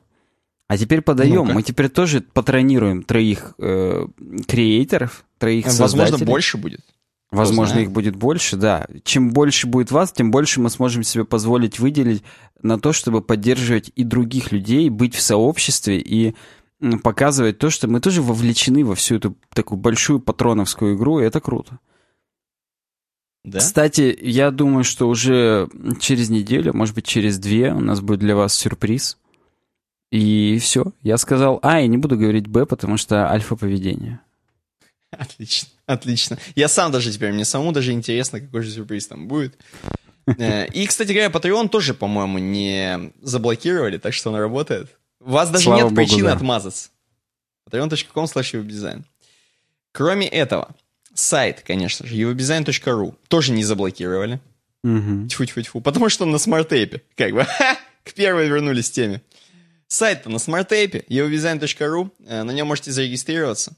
[0.67, 1.47] А теперь подаем.
[1.47, 4.07] Мы теперь тоже патронируем троих э,
[4.47, 6.27] креаторов, троих Возможно, создателей.
[6.27, 6.81] больше будет.
[7.35, 8.87] Возможно, их будет больше, да.
[9.05, 12.23] Чем больше будет вас, тем больше мы сможем себе позволить выделить
[12.63, 16.35] на то, чтобы поддерживать и других людей, быть в сообществе и
[17.03, 21.41] показывать то, что мы тоже вовлечены во всю эту такую большую патроновскую игру, и это
[21.41, 21.79] круто.
[23.45, 23.59] Да?
[23.59, 25.69] Кстати, я думаю, что уже
[26.01, 29.19] через неделю, может быть, через две у нас будет для вас сюрприз.
[30.11, 30.93] И все.
[31.03, 34.21] Я сказал А, и не буду говорить Б, потому что альфа поведение.
[35.19, 36.39] Отлично, отлично.
[36.55, 39.57] Я сам даже теперь, мне самому даже интересно, какой же сюрприз там будет.
[40.27, 44.89] Э, и, кстати говоря, Patreon тоже, по-моему, не заблокировали, так что он работает.
[45.21, 46.35] У вас даже Слава нет Богу, причины да.
[46.35, 46.91] отмазаться.
[47.71, 49.03] patreon.com slash
[49.93, 50.75] Кроме этого,
[51.15, 54.41] сайт, конечно же, uwebdesign.ru тоже не заблокировали.
[54.83, 55.29] Угу.
[55.29, 55.81] Тьфу-тьфу-тьфу.
[55.81, 57.03] Потому что на SmartApe е.
[57.17, 57.47] Как бы,
[58.05, 59.23] к первой вернулись теме.
[59.87, 62.11] Сайт-то на SmartApe е, uwebdesign.ru.
[62.27, 63.77] Э, на нем можете зарегистрироваться.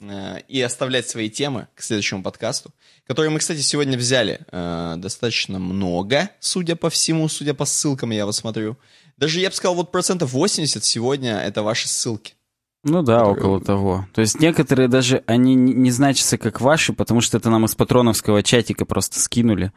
[0.00, 2.72] Э, и оставлять свои темы к следующему подкасту,
[3.06, 8.26] которые мы, кстати, сегодня взяли э, достаточно много, судя по всему, судя по ссылкам, я
[8.26, 8.76] вот смотрю.
[9.16, 12.34] Даже, я бы сказал, вот процентов 80 сегодня это ваши ссылки.
[12.82, 13.38] Ну да, которые...
[13.38, 14.06] около того.
[14.12, 18.42] То есть некоторые даже, они не значатся как ваши, потому что это нам из патроновского
[18.42, 19.72] чатика просто скинули.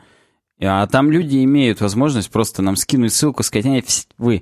[0.60, 4.42] А там люди имеют возможность просто нам скинуть ссылку, сказать, вы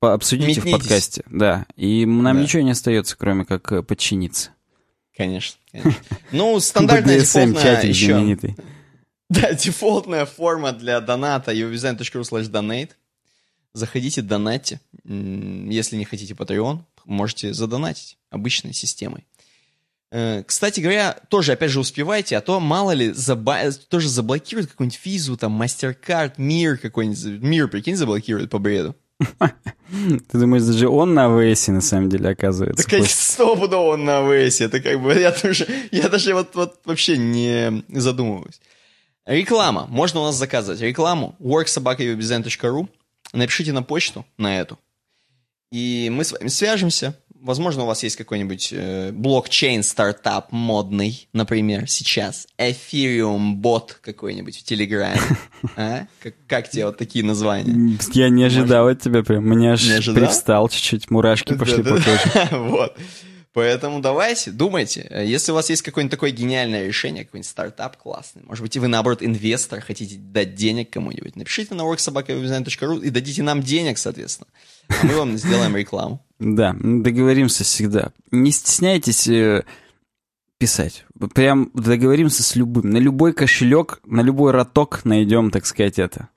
[0.00, 0.70] обсудите Метнитесь.
[0.70, 1.22] в подкасте.
[1.30, 2.42] Да, и нам да.
[2.42, 4.50] ничего не остается, кроме как э, подчиниться.
[5.16, 6.02] Конечно, конечно.
[6.30, 8.38] Ну, стандартная дефолтная еще...
[9.30, 12.90] Да, дефолтная форма для доната uwdesign.ru slash donate.
[13.72, 14.78] Заходите, донатьте.
[15.04, 19.26] Если не хотите Patreon, можете задонатить обычной системой.
[20.10, 23.70] Э, кстати говоря, тоже, опять же, успевайте, а то, мало ли, заба...
[23.88, 27.42] тоже заблокируют какую-нибудь физу, там, MasterCard, Мир какой-нибудь.
[27.42, 28.94] Мир, прикинь, заблокируют по бреду.
[30.30, 32.88] Ты думаешь, даже он на АВС на самом деле оказывается?
[32.88, 34.60] Так стопудово он на АВС.
[34.60, 38.60] Это как бы, я даже, я даже вот, вот вообще не задумываюсь.
[39.26, 39.86] Реклама.
[39.88, 41.36] Можно у нас заказывать рекламу.
[41.40, 42.88] worksobaka.ru
[43.32, 44.78] Напишите на почту, на эту.
[45.70, 47.16] И мы с вами свяжемся.
[47.42, 52.46] Возможно, у вас есть какой-нибудь э, блокчейн-стартап модный, например, сейчас.
[52.56, 55.20] Ethereum бот какой-нибудь в Телеграме.
[55.76, 56.06] А?
[56.20, 57.96] Как, как тебе вот такие названия?
[58.12, 58.98] Я не ожидал Может...
[58.98, 59.44] от тебя прям.
[59.44, 62.20] Мне аж привстал чуть-чуть, мурашки пошли по коже.
[62.52, 62.96] Вот.
[63.52, 65.06] Поэтому давайте, думайте.
[65.24, 68.88] Если у вас есть какое-нибудь такое гениальное решение, какой-нибудь стартап классный, может быть, и вы,
[68.88, 74.48] наоборот, инвестор, хотите дать денег кому-нибудь, напишите на worksobaka.ru и дадите нам денег, соответственно.
[75.00, 76.24] А мы вам сделаем рекламу.
[76.38, 78.12] Да, договоримся всегда.
[78.30, 79.64] Не стесняйтесь э,
[80.58, 81.04] писать.
[81.34, 82.90] Прям договоримся с любым.
[82.90, 86.28] На любой кошелек, на любой роток найдем, так сказать, это.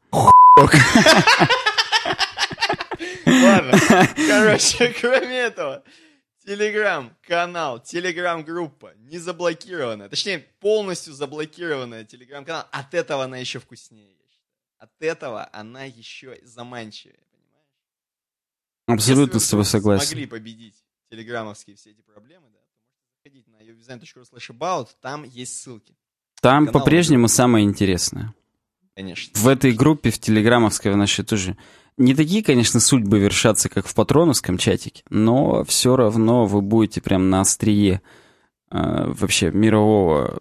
[3.26, 3.80] Ладно,
[4.28, 5.84] короче, кроме этого,
[6.46, 12.68] Телеграм-канал, телеграм-группа не заблокированная, точнее, полностью заблокированная телеграм-канал.
[12.72, 14.16] От этого она еще вкуснее.
[14.78, 17.18] От этого она еще заманчивее?
[18.88, 20.08] Абсолютно с тобой согласен.
[20.08, 20.76] смогли победить
[21.10, 25.96] телеграммовские все эти проблемы, да, то можете заходить на uwdesign.ru slash about, там есть ссылки.
[26.42, 28.34] Там по-прежнему самое интересное.
[28.96, 29.32] Конечно.
[29.40, 31.58] В этой группе, в телеграммовской, в нашей тоже
[31.98, 37.30] не такие, конечно, судьбы вершатся, как в патроновском чатике, но все равно вы будете прям
[37.30, 38.02] на острие
[38.72, 40.38] э, вообще мирового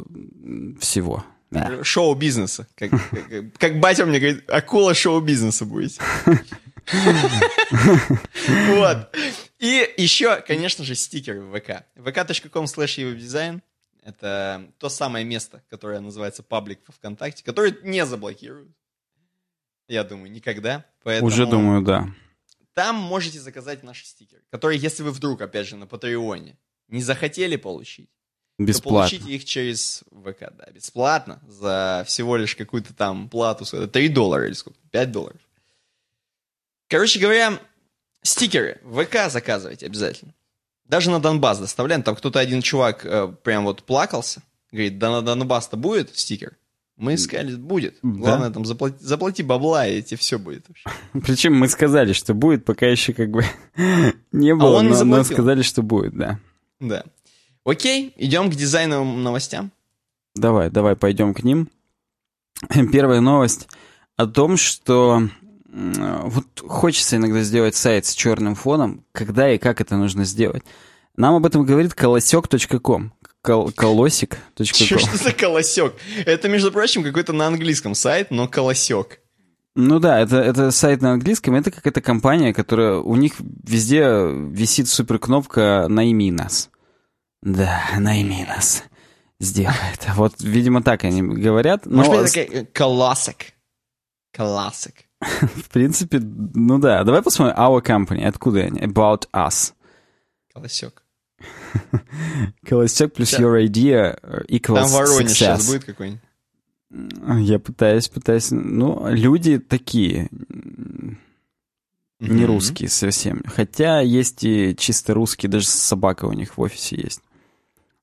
[0.81, 1.25] всего.
[1.51, 1.85] Да.
[1.85, 2.67] Шоу-бизнеса.
[2.75, 6.01] Как, как, как батя мне говорит, акула шоу-бизнеса будете.
[8.47, 9.17] Вот.
[9.59, 11.85] И еще, конечно же, стикеры в ВК.
[11.97, 13.63] vk.com slash дизайн.
[14.03, 18.71] Это то самое место, которое называется паблик во ВКонтакте, которое не заблокируют.
[19.89, 20.85] Я думаю, никогда.
[21.03, 22.09] Поэтому Уже думаю, да.
[22.75, 27.57] Там можете заказать наши стикеры, которые, если вы вдруг, опять же, на Патреоне не захотели
[27.57, 28.11] получить,
[28.59, 29.09] Бесплатно.
[29.09, 34.47] то получите их через ВК, да, бесплатно, за всего лишь какую-то там плату, 3 доллара
[34.47, 35.41] или сколько, 5 долларов.
[36.95, 37.59] Короче говоря,
[38.23, 40.33] стикеры ВК заказывайте обязательно.
[40.85, 42.05] Даже на Донбасс доставляем.
[42.05, 44.45] Там кто-то один чувак э, прям вот плакался.
[44.71, 46.53] Говорит, да на Донбасс-то будет стикер?
[46.97, 47.97] Мы сказали, будет.
[48.01, 48.55] Главное, да?
[48.55, 50.67] там заплати, заплати бабла, и тебе все будет.
[51.13, 53.45] Причем мы сказали, что будет, пока еще как бы
[54.31, 56.39] не а было, а он но, но сказали, что будет, да.
[56.79, 57.03] Да.
[57.65, 59.73] Окей, идем к дизайновым новостям.
[60.37, 61.69] Давай, давай, пойдем к ним.
[62.93, 63.67] Первая новость
[64.17, 65.29] о том, что
[65.75, 70.63] вот хочется иногда сделать сайт с черным фоном, когда и как это нужно сделать.
[71.17, 73.13] Нам об этом говорит колосек.ком.
[73.43, 74.39] Кол колосик.
[74.63, 75.95] Что, что за колосек?
[76.25, 79.21] Это, между прочим, какой-то на английском сайт, но колосек.
[79.77, 84.89] Ну да, это, это сайт на английском, это какая-то компания, которая у них везде висит
[84.89, 86.71] супер кнопка «Найми нас».
[87.43, 88.85] Да, найми нас.
[89.41, 90.13] Сделай это.
[90.15, 91.87] Вот, видимо, так они говорят.
[91.87, 92.05] Но...
[92.05, 93.53] Может быть, такая колосик.
[94.33, 95.05] Колосик.
[95.41, 97.05] В принципе, ну да.
[97.05, 98.25] Давай посмотрим Our Company.
[98.25, 98.81] Откуда они?
[98.81, 99.73] About Us.
[100.53, 101.03] Колосек.
[102.65, 106.21] Колосек плюс your idea equals Там Воронеж сейчас будет какой-нибудь?
[106.91, 108.51] Я пытаюсь, пытаюсь...
[108.53, 110.29] Ну, люди такие.
[112.21, 113.43] Не русские совсем.
[113.47, 117.21] Хотя есть и чисто русские, даже собака у них в офисе есть.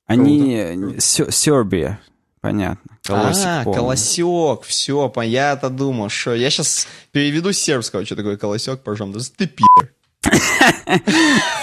[0.05, 0.97] Они...
[0.99, 2.01] Сербия,
[2.41, 2.97] понятно.
[3.04, 3.80] Колосик, а, помню.
[3.80, 6.34] колосек, все, я-то думал, что...
[6.34, 9.38] Я сейчас переведу с сербского, что такое колосек, пожалуйста.
[9.38, 9.63] Ты пи***.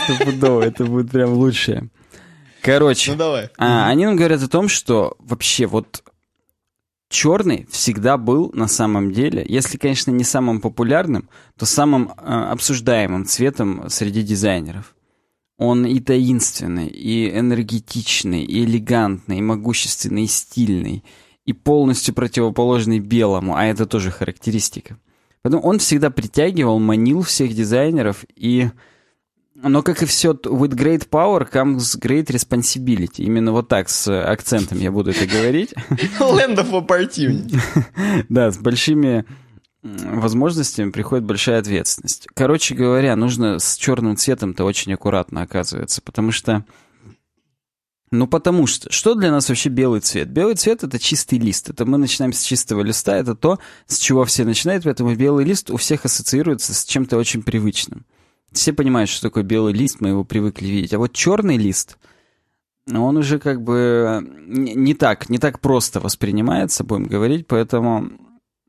[0.04, 1.88] Стопудово, это будет прям лучшее.
[2.62, 3.50] Короче, ну, давай.
[3.56, 6.02] А, они нам говорят о том, что вообще вот
[7.08, 13.24] черный всегда был на самом деле, если, конечно, не самым популярным, то самым э, обсуждаемым
[13.24, 14.94] цветом среди дизайнеров.
[15.58, 21.04] Он и таинственный, и энергетичный, и элегантный, и могущественный, и стильный,
[21.44, 24.98] и полностью противоположный белому, а это тоже характеристика.
[25.42, 28.70] Поэтому он всегда притягивал, манил всех дизайнеров и
[29.60, 33.24] Но, как и все, with great power comes great responsibility.
[33.24, 35.74] Именно вот так, с акцентом я буду это говорить.
[36.20, 37.58] Land of opportunity.
[38.28, 39.24] Да, с большими
[39.82, 42.28] возможностями приходит большая ответственность.
[42.34, 46.64] Короче говоря, нужно с черным цветом-то очень аккуратно оказывается, потому что...
[48.10, 50.30] Ну, потому что, что для нас вообще белый цвет?
[50.30, 51.68] Белый цвет— это чистый лист.
[51.68, 55.70] Это мы начинаем с чистого листа, это то, с чего все начинают, поэтому белый лист
[55.70, 58.06] у всех ассоциируется с чем-то очень привычным.
[58.50, 60.94] Все понимают, что такое белый лист, мы его привыкли видеть.
[60.94, 61.98] А вот черный лист,
[62.90, 68.10] он уже как бы не так, не так просто воспринимается, будем говорить, поэтому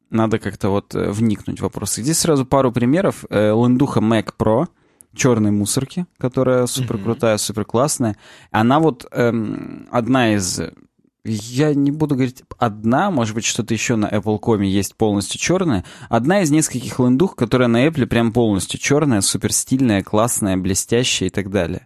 [0.10, 2.02] надо как-то вот э, вникнуть в вопросы.
[2.02, 3.26] Здесь сразу пару примеров.
[3.30, 4.68] Э, Лендуха Mac Pro,
[5.16, 8.16] черной мусорки, которая супер крутая, супер классная.
[8.52, 10.62] Она вот эм, одна из
[11.26, 15.84] я не буду говорить одна, может быть, что-то еще на Apple.com есть полностью черная.
[16.08, 21.32] Одна из нескольких лендух, которая на Apple прям полностью черная, супер стильная, классная, блестящая и
[21.32, 21.86] так далее.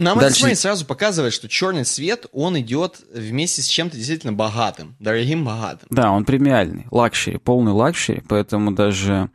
[0.00, 0.30] Нам Дальше...
[0.30, 5.44] это, смотри, сразу показывает, что черный цвет, он идет вместе с чем-то действительно богатым, дорогим
[5.44, 5.86] богатым.
[5.90, 9.30] Да, он премиальный, luxury, полный luxury, поэтому даже...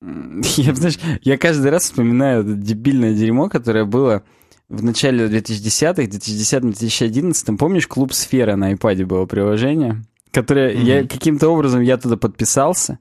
[0.02, 4.24] Я, знаешь, я каждый раз вспоминаю это дебильное дерьмо, которое было
[4.68, 7.56] в начале 2010-х, 2010-2011.
[7.56, 10.82] Помнишь, клуб «Сфера» на iPad было приложение, которое mm-hmm.
[10.82, 12.98] я каким-то образом я туда подписался.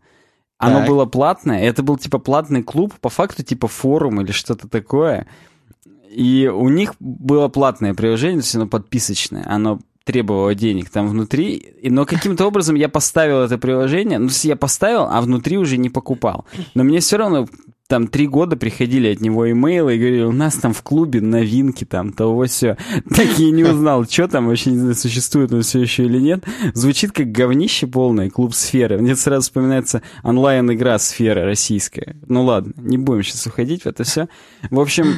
[0.60, 0.88] Оно так.
[0.88, 5.28] было платное, это был типа платный клуб, по факту типа форум или что-то такое.
[6.18, 11.76] И у них было платное приложение, то есть оно подписочное, оно требовало денег там внутри,
[11.84, 16.46] но каким-то образом я поставил это приложение, ну, я поставил, а внутри уже не покупал.
[16.74, 17.48] Но мне все равно
[17.86, 21.84] там три года приходили от него имейлы и говорили, у нас там в клубе новинки
[21.84, 22.78] там, того все.
[23.16, 26.44] Так я не узнал, что там вообще, не знаю, существует он все еще или нет.
[26.74, 28.98] Звучит как говнище полное, клуб сферы.
[28.98, 32.16] Мне сразу вспоминается онлайн-игра сфера российская.
[32.28, 34.28] Ну ладно, не будем сейчас уходить в это все.
[34.72, 35.14] В общем,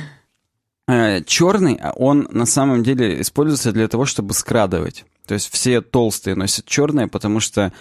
[1.25, 5.05] черный, а он на самом деле используется для того, чтобы скрадывать.
[5.27, 7.71] То есть все толстые носят черное, потому что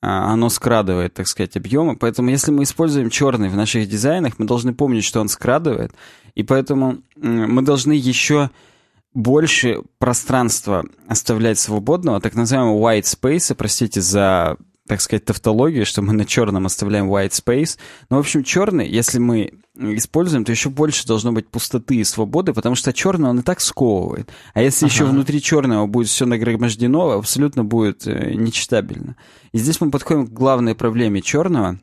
[0.00, 1.96] а, оно скрадывает, так сказать, объемы.
[1.96, 5.92] Поэтому если мы используем черный в наших дизайнах, мы должны помнить, что он скрадывает.
[6.34, 8.50] И поэтому мы должны еще
[9.14, 16.12] больше пространства оставлять свободного, так называемого white space, простите за так сказать, тавтологию, что мы
[16.12, 17.78] на черном оставляем white space.
[18.10, 22.52] Но, в общем, черный, если мы используем, то еще больше должно быть пустоты и свободы,
[22.52, 24.30] потому что черный он и так сковывает.
[24.52, 24.94] А если ага.
[24.94, 29.16] еще внутри черного будет все нагромождено, абсолютно будет э, нечитабельно.
[29.52, 31.80] И здесь мы подходим к главной проблеме черного.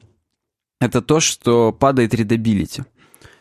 [0.80, 2.84] Это то, что падает readability.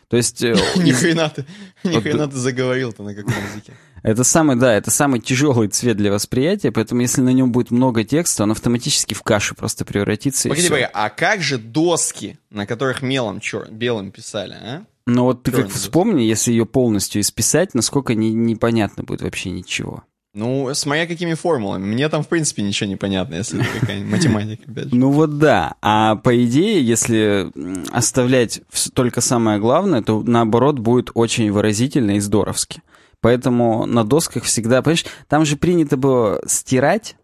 [0.07, 0.43] То есть...
[0.43, 3.73] Э, ни хрена ты заговорил-то на каком языке.
[4.03, 8.03] Это самый, да, это самый тяжелый цвет для восприятия, поэтому если на нем будет много
[8.03, 10.49] текста, он автоматически в кашу просто превратится.
[10.49, 13.67] Погоди, погоди, а как же доски, на которых мелом чер...
[13.69, 14.83] белым писали, а?
[15.05, 19.49] Ну вот ты Черный как вспомни, если ее полностью исписать, насколько не, непонятно будет вообще
[19.49, 20.03] ничего.
[20.33, 21.83] Ну, смотря какими формулами.
[21.83, 24.95] Мне там, в принципе, ничего не понятно, если это какая-нибудь математика, опять же.
[24.95, 25.75] Ну вот да.
[25.81, 27.51] А по идее, если
[27.91, 28.61] оставлять
[28.93, 32.81] только самое главное, то наоборот будет очень выразительно и здоровски.
[33.21, 37.15] Поэтому на досках всегда, понимаешь, там же принято было стирать,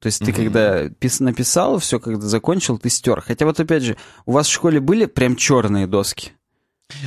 [0.00, 3.20] то есть ты когда пис написал, все, когда закончил, ты стер.
[3.20, 6.32] Хотя вот опять же, у вас в школе были прям черные доски?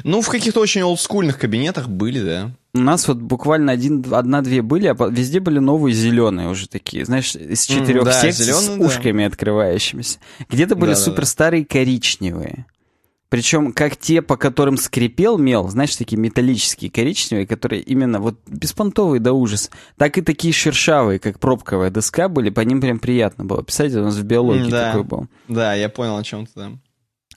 [0.04, 2.52] Ну, в каких-то очень олдскульных кабинетах были, да.
[2.76, 7.36] У нас вот буквально один, одна-две были, а везде были новые зеленые уже такие, знаешь,
[7.36, 9.28] из четырех mm, да, секций зеленые, с ушками да.
[9.28, 10.20] открывающимися.
[10.50, 12.66] Где-то были да, супер старые коричневые.
[13.34, 19.20] Причем как те, по которым скрипел мел, знаешь, такие металлические, коричневые, которые именно вот беспонтовые
[19.20, 23.64] до ужаса, так и такие шершавые, как пробковая доска были, по ним прям приятно было
[23.64, 25.28] писать, у нас в биологии да, такой был.
[25.48, 26.82] Да, я понял, о чем ты там.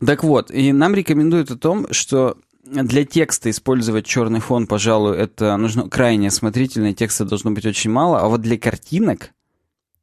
[0.04, 5.56] Так вот, и нам рекомендуют о том, что для текста использовать черный фон, пожалуй, это
[5.56, 9.30] нужно крайне осмотрительно, текста должно быть очень мало, а вот для картинок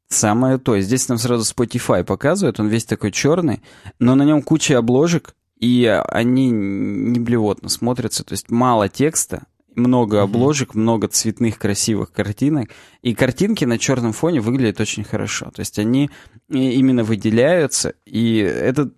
[0.10, 0.79] самое то.
[0.79, 3.62] Здесь нам сразу Spotify показывает, он весь такой черный,
[3.99, 9.43] но на нем куча обложек, и они не блевотно смотрятся, то есть мало текста,
[9.76, 10.80] много обложек, mm-hmm.
[10.80, 12.69] много цветных красивых картинок,
[13.02, 16.10] и картинки на черном фоне выглядят очень хорошо, то есть они
[16.49, 18.91] именно выделяются, и это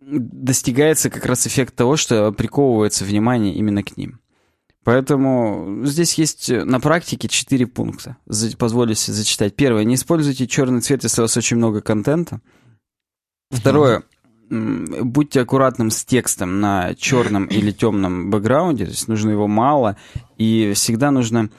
[0.00, 4.20] достигается как раз эффект того, что приковывается внимание именно к ним.
[4.84, 8.16] Поэтому здесь есть на практике четыре пункта.
[8.58, 9.54] Позволю себе зачитать.
[9.54, 9.84] Первое.
[9.84, 12.40] Не используйте черный цвет, если у вас очень много контента.
[13.50, 14.04] Второе
[14.50, 19.96] будьте аккуратным с текстом на черном или темном бэкграунде, то есть нужно его мало,
[20.36, 21.50] и всегда нужно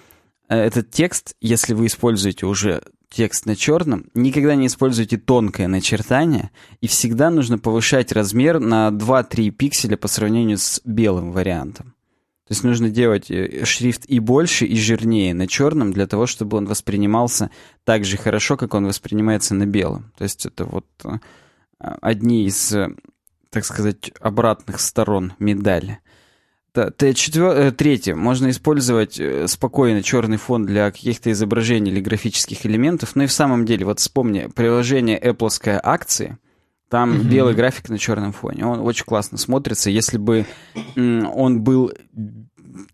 [0.50, 6.52] э, этот текст, если вы используете уже текст на черном, никогда не используйте тонкое начертание,
[6.80, 11.94] и всегда нужно повышать размер на 2-3 пикселя по сравнению с белым вариантом.
[12.48, 16.58] То есть нужно делать э, шрифт и больше, и жирнее на черном, для того, чтобы
[16.58, 17.50] он воспринимался
[17.86, 20.12] так же хорошо, как он воспринимается на белом.
[20.18, 21.20] То есть это вот э,
[22.02, 22.90] одни из, э,
[23.50, 26.00] так сказать, обратных сторон медали.
[26.74, 27.72] Четвер...
[27.74, 28.16] Третье.
[28.16, 33.16] Можно использовать спокойно черный фон для каких-то изображений или графических элементов.
[33.16, 35.50] Но и в самом деле, вот вспомни, приложение Apple
[35.84, 36.38] акции,
[36.92, 37.28] там угу.
[37.28, 38.66] белый график на черном фоне.
[38.66, 39.90] Он очень классно смотрится.
[39.90, 40.46] Если бы
[40.96, 41.92] он был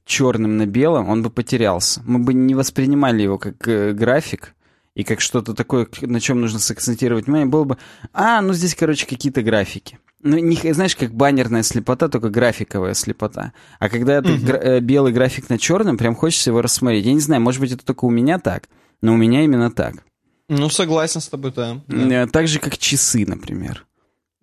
[0.05, 2.01] черным на белом, он бы потерялся.
[2.05, 4.55] Мы бы не воспринимали его как э, график
[4.97, 7.45] и как что-то такое, на чем нужно сакцентировать внимание.
[7.45, 7.77] Было бы,
[8.13, 9.99] а, ну здесь, короче, какие-то графики.
[10.23, 13.53] Ну, не, знаешь, как баннерная слепота, только графиковая слепота.
[13.77, 17.05] А когда это гра- э, белый график на черном, прям хочется его рассмотреть.
[17.05, 18.69] Я не знаю, может быть, это только у меня так,
[19.03, 20.03] но у меня именно так.
[20.49, 21.79] Ну, согласен с тобой, да.
[21.87, 22.23] да.
[22.23, 23.85] Э, так же, как часы, например.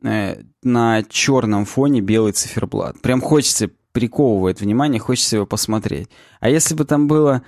[0.04, 3.00] Э, на черном фоне белый циферблат.
[3.00, 6.10] Прям хочется, приковывает внимание, хочется его посмотреть.
[6.38, 7.42] А если бы там было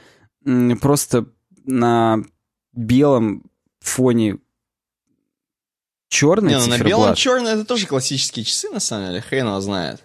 [0.80, 1.26] просто
[1.64, 2.24] на
[2.76, 3.42] белом
[3.80, 4.38] фоне
[6.08, 9.60] черный Не, ну, на белом черный это тоже классические часы, на самом деле, хрен его
[9.60, 10.02] знает.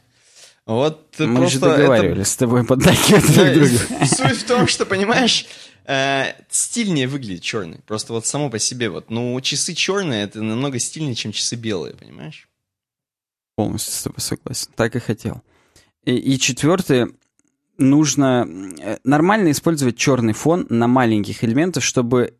[0.66, 2.30] Вот Мы просто же договаривались это...
[2.30, 4.06] с тобой поддакивать друг другу.
[4.06, 5.46] Суть в том, что, понимаешь,
[5.86, 7.80] э, стильнее выглядит черный.
[7.88, 9.10] Просто вот само по себе вот.
[9.10, 12.48] Ну, часы черные, это намного стильнее, чем часы белые, понимаешь?
[13.56, 14.70] Полностью с тобой согласен.
[14.76, 15.42] Так и хотел.
[16.06, 17.10] И, и четвертое,
[17.78, 18.48] нужно
[18.80, 22.36] э, нормально использовать черный фон на маленьких элементах, чтобы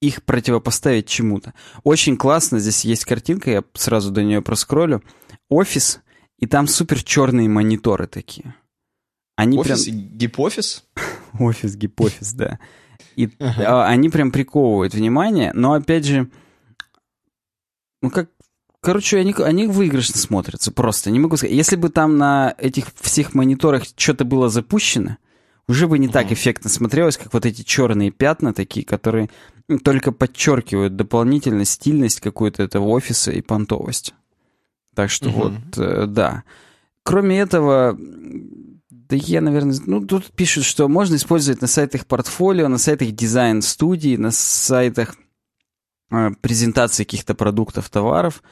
[0.00, 1.54] их противопоставить чему-то.
[1.82, 5.02] Очень классно, здесь есть картинка, я сразу до нее проскроллю.
[5.48, 6.00] Офис,
[6.38, 8.54] и там супер черные мониторы такие.
[9.36, 9.96] Они офис прям...
[9.96, 10.84] гипофис?
[11.38, 12.58] Офис, гипофис, да.
[13.16, 13.86] И ага.
[13.86, 16.30] они прям приковывают внимание, но опять же,
[18.02, 18.30] ну как,
[18.80, 21.10] короче, они, они выигрышно смотрятся просто.
[21.10, 21.54] Не могу сказать.
[21.54, 25.16] Если бы там на этих всех мониторах что-то было запущено,
[25.66, 29.30] уже бы не так эффектно смотрелось, как вот эти черные пятна такие, которые
[29.82, 34.14] только подчеркивают дополнительно стильность какую-то этого офиса и понтовость.
[34.94, 35.40] Так что угу.
[35.42, 36.44] вот, э, да.
[37.02, 37.98] Кроме этого,
[38.90, 44.16] да я, наверное, ну, тут пишут, что можно использовать на сайтах портфолио, на сайтах дизайн-студии,
[44.16, 45.16] на сайтах
[46.10, 48.42] э, презентации каких-то продуктов, товаров.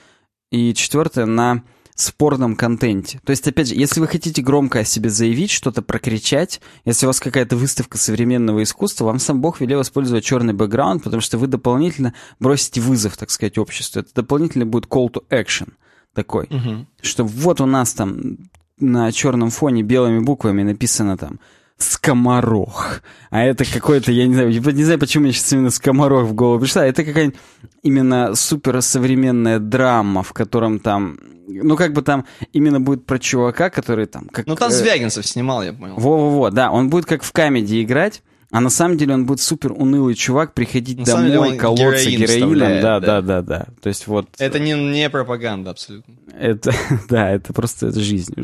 [0.50, 1.62] И четвертое, на
[1.94, 3.20] спорном контенте.
[3.24, 7.08] То есть, опять же, если вы хотите громко о себе заявить, что-то прокричать, если у
[7.08, 11.46] вас какая-то выставка современного искусства, вам сам Бог велел использовать черный бэкграунд, потому что вы
[11.46, 14.00] дополнительно бросите вызов, так сказать, обществу.
[14.00, 15.72] Это дополнительно будет call to action
[16.14, 16.86] такой, угу.
[17.00, 18.38] что вот у нас там
[18.78, 21.40] на черном фоне белыми буквами написано там
[21.82, 23.02] скоморох.
[23.30, 26.60] А это какой-то, я не знаю, не знаю, почему мне сейчас именно скоморох в голову
[26.60, 26.86] пришла.
[26.86, 27.38] Это какая-нибудь
[27.82, 34.06] именно суперсовременная драма, в котором там, ну как бы там именно будет про чувака, который
[34.06, 34.28] там...
[34.28, 35.94] Как, ну там э, Звягинцев снимал, я понял.
[35.96, 38.22] Во-во-во, да, он будет как в камеди играть,
[38.52, 42.82] а на самом деле он будет супер унылый чувак, приходить на домой, колоться героин героином.
[42.82, 43.66] Да, да, да, да.
[43.80, 44.28] То есть вот...
[44.38, 46.14] Это не, не пропаганда абсолютно.
[46.38, 46.74] Это,
[47.08, 48.34] да, это просто это жизнь.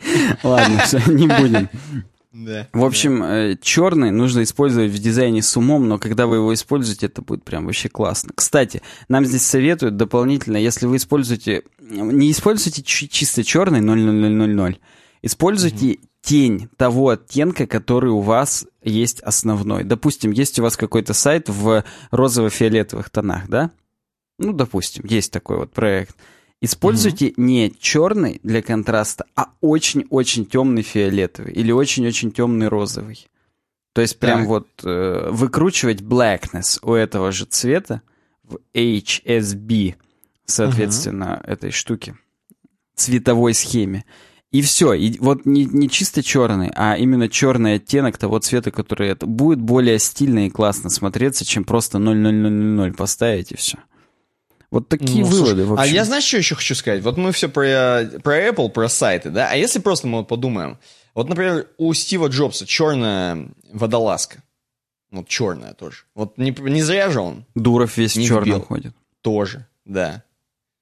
[0.42, 1.68] Ладно, все, не будем.
[2.32, 2.66] Да.
[2.72, 3.50] В общем, да.
[3.50, 7.44] Э, черный нужно использовать в дизайне с умом, но когда вы его используете, это будет
[7.44, 8.32] прям вообще классно.
[8.34, 14.80] Кстати, нам здесь советуют дополнительно, если вы используете, не используйте чисто черный 00000,
[15.20, 16.00] используйте угу.
[16.22, 19.84] тень того оттенка, который у вас есть основной.
[19.84, 23.70] Допустим, есть у вас какой-то сайт в розово-фиолетовых тонах, да?
[24.38, 26.16] Ну, допустим, есть такой вот проект.
[26.62, 33.26] Используйте mm не черный для контраста, а очень-очень темный фиолетовый или очень-очень темный розовый.
[33.92, 34.48] То есть прям так.
[34.48, 38.00] вот э, выкручивать blackness у этого же цвета
[38.44, 39.96] в HSB,
[40.46, 42.14] соответственно, uh этой штуки,
[42.94, 44.04] цветовой схеме.
[44.52, 44.92] И все.
[44.92, 49.60] И вот не, не чисто черный, а именно черный оттенок того цвета, который это будет
[49.60, 53.78] более стильно и классно смотреться, чем просто 00000 поставить и все.
[54.72, 57.02] Вот такие ну, выводы слушай, А я знаешь, что еще хочу сказать?
[57.02, 59.50] Вот мы все про, про Apple, про сайты, да?
[59.50, 60.78] А если просто мы вот подумаем,
[61.14, 64.42] вот, например, у Стива Джобса черная водолазка.
[65.10, 66.04] Вот черная тоже.
[66.14, 67.44] Вот не, не зря же он.
[67.54, 68.94] Дуров весь в черном ходит.
[69.20, 70.24] Тоже, да.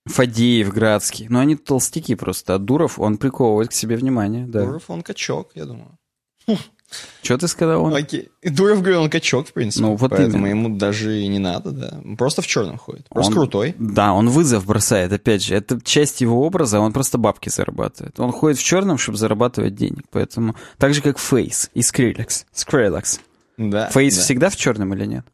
[0.06, 1.26] Фадеев, Градский.
[1.28, 2.54] Но они толстяки просто.
[2.54, 4.66] А Дуров, он приковывает к себе внимание, да.
[4.66, 5.98] Дуров, он качок, я думаю.
[7.22, 7.84] Что ты сказал?
[7.84, 7.94] Он?
[7.94, 8.30] Окей.
[8.42, 9.84] Дуров говорил, он качок, в принципе.
[9.84, 10.66] Ну, вот поэтому именно.
[10.66, 12.00] ему даже и не надо, да.
[12.16, 13.08] Просто в черном ходит.
[13.08, 13.74] Просто он, крутой.
[13.78, 15.54] Да, он вызов бросает, опять же.
[15.54, 18.18] Это часть его образа, он просто бабки зарабатывает.
[18.18, 20.04] Он ходит в черном, чтобы зарабатывать денег.
[20.10, 22.44] Поэтому так же, как Фейс и Skrillex.
[22.54, 23.20] Skrillex.
[23.56, 23.90] Да.
[23.90, 24.22] Фейс да.
[24.22, 25.26] всегда в черном или нет?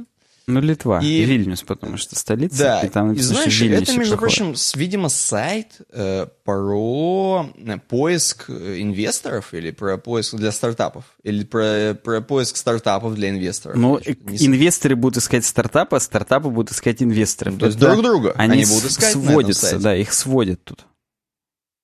[0.46, 1.24] Ну, Литва, и...
[1.24, 2.58] Вильнюс, потому что столица.
[2.58, 8.82] Да, и, там, и знаешь, это, между прочим, видимо, сайт э, про э, поиск э,
[8.82, 13.78] инвесторов или про поиск для стартапов, или про, про поиск стартапов для инвесторов.
[13.78, 17.58] Ну, инвесторы будут искать стартапы, а стартапы будут искать инвесторов.
[17.58, 20.86] то есть друг друга они, они будут искать сводятся, да, их сводят тут.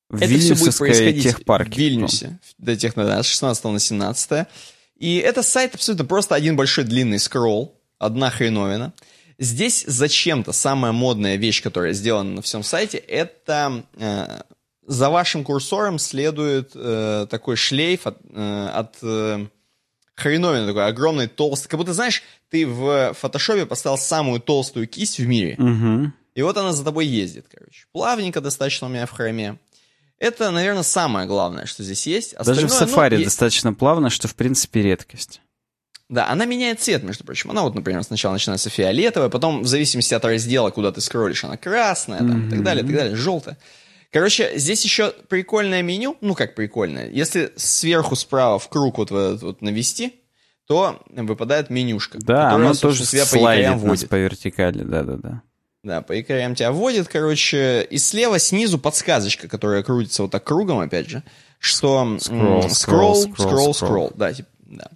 [0.09, 4.47] В это все будет происходить техпарке, в Вильнюсе, до тех, с 16 на 17.
[4.97, 8.93] И это сайт абсолютно просто один большой длинный скролл, одна хреновина.
[9.37, 14.41] Здесь зачем-то самая модная вещь, которая сделана на всем сайте, это э,
[14.85, 19.45] за вашим курсором следует э, такой шлейф от, э, от э,
[20.15, 21.69] хреновины, такой огромный, толстый.
[21.69, 26.11] Как будто, знаешь, ты в фотошопе поставил самую толстую кисть в мире, угу.
[26.35, 27.85] и вот она за тобой ездит, короче.
[27.91, 29.59] Плавненько достаточно у меня в хроме.
[30.17, 32.33] Это, наверное, самое главное, что здесь есть.
[32.33, 35.39] Остальное, Даже в сафари ну, достаточно плавно, что, в принципе, редкость.
[36.09, 37.51] Да, она меняет цвет, между прочим.
[37.51, 41.55] Она вот, например, сначала начинается фиолетовая, потом в зависимости от раздела, куда ты скроллишь, она
[41.55, 42.47] красная, там, mm-hmm.
[42.47, 43.57] и так далее, и так далее, желтая.
[44.11, 47.09] Короче, здесь еще прикольное меню, ну как прикольное.
[47.11, 50.19] Если сверху справа в круг вот, вот, вот навести,
[50.67, 52.17] то выпадает менюшка.
[52.19, 54.09] Да, оно тоже себя по якорям вводит.
[54.09, 55.43] по вертикали, да-да-да.
[55.83, 60.79] Да, по якорям тебя вводит, короче, и слева снизу подсказочка, которая крутится вот так кругом,
[60.79, 61.23] опять же,
[61.59, 64.89] что скролл, скролл, скролл, скролл, да, типа, да.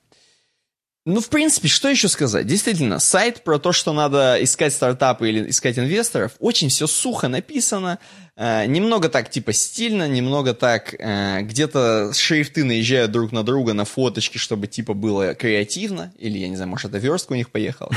[1.06, 2.48] Ну, в принципе, что еще сказать?
[2.48, 8.00] Действительно, сайт про то, что надо искать стартапы или искать инвесторов, очень все сухо написано,
[8.38, 13.84] э, немного так типа стильно, немного так э, где-то шрифты наезжают друг на друга на
[13.84, 17.92] фоточки, чтобы типа было креативно, или, я не знаю, может, это верстка у них поехала.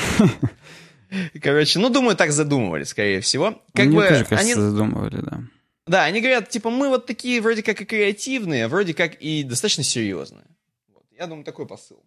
[1.41, 3.63] Короче, ну, думаю, так задумывали, скорее всего.
[3.73, 4.55] Как Мне бы, тоже, кажется, они...
[4.55, 5.41] задумывали, да.
[5.87, 9.85] Да, они говорят, типа, мы вот такие вроде как и креативные, вроде как и достаточно
[9.85, 10.47] серьезные.
[10.93, 11.05] Вот.
[11.17, 12.03] Я думаю, такой посыл.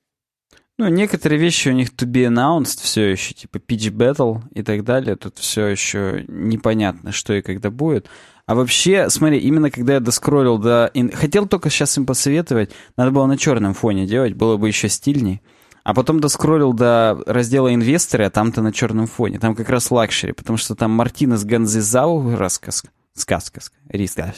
[0.80, 4.86] Ну, некоторые вещи у них to be announced все еще, типа pitch battle и так
[4.86, 5.18] далее.
[5.18, 8.08] Тут все еще непонятно, что и когда будет.
[8.46, 10.90] А вообще, смотри, именно когда я доскроллил до...
[11.16, 15.42] Хотел только сейчас им посоветовать, надо было на черном фоне делать, было бы еще стильней.
[15.84, 19.38] А потом доскроллил до раздела инвесторы, а там-то на черном фоне.
[19.38, 23.60] Там как раз лакшери, потому что там Мартинес Ганзизау рассказ, сказка,
[23.90, 24.34] риска.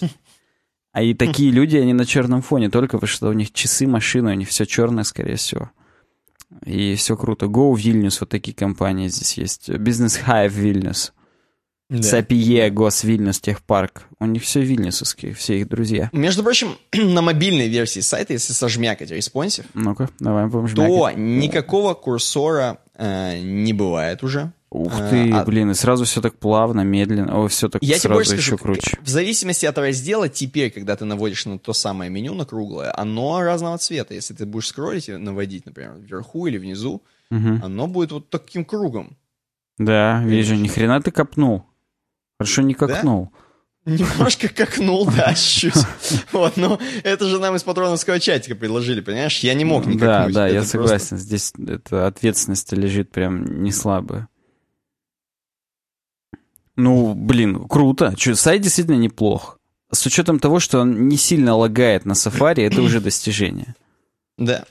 [0.91, 4.31] А и такие люди, они на черном фоне, только потому что у них часы, машины,
[4.31, 5.69] у них все черное, скорее всего.
[6.65, 7.47] И все круто.
[7.47, 9.69] Go Vilnius, вот такие компании здесь есть.
[9.69, 11.11] Business Hive Vilnius.
[11.91, 12.03] Да.
[12.03, 14.03] Сапие, Гос, Вильнюс, Техпарк.
[14.17, 16.09] У них все вильнюсовские, все их друзья.
[16.13, 22.77] Между прочим, на мобильной версии сайта, если сожмякать респонсив, ну-ка, давай будем то никакого курсора
[22.95, 24.53] э, не бывает уже.
[24.71, 27.97] Ух а, ты, а, блин, и сразу все так плавно, медленно, о, все так я
[27.97, 28.97] сразу скажу, еще круче.
[29.01, 33.41] В зависимости от раздела, теперь, когда ты наводишь на то самое меню, на круглое, оно
[33.41, 34.13] разного цвета.
[34.13, 37.59] Если ты будешь скроллить и наводить, например, вверху или внизу, угу.
[37.61, 39.17] оно будет вот таким кругом.
[39.77, 41.65] Да, вижу, ни хрена ты копнул.
[42.39, 43.29] Хорошо не копнул.
[43.85, 43.91] Да?
[43.91, 45.85] Немножко кокнул, да, чуть-чуть.
[46.31, 49.39] Вот, но это же нам из патроновского чатика предложили, понимаешь?
[49.39, 49.99] Я не мог не кокнуть.
[49.99, 51.17] Да, да, я согласен.
[51.17, 54.29] Здесь эта ответственность лежит прям не слабая.
[56.75, 58.13] Ну, блин, круто.
[58.17, 59.59] Че, сайт действительно неплох.
[59.91, 63.75] С учетом того, что он не сильно лагает на Safari, это уже достижение.
[64.37, 64.63] Да,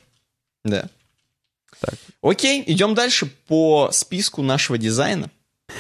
[0.65, 0.89] да.
[1.81, 1.95] Так.
[2.23, 5.31] Окей, идем дальше по списку нашего дизайна.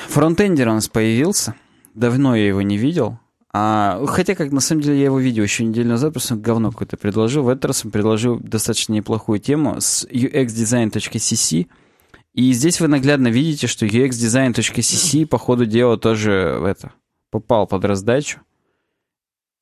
[0.08, 1.54] Фронтендер у нас появился.
[1.94, 3.18] Давно я его не видел.
[3.52, 6.96] А, хотя, как на самом деле, я его видел еще неделю назад, просто говно какое-то
[6.96, 7.42] предложил.
[7.42, 11.66] В этот раз он предложил достаточно неплохую тему с uxdesign.cc.
[12.34, 16.92] И здесь вы наглядно видите, что uxdesign.cc по ходу дела тоже это,
[17.30, 18.40] попал под раздачу.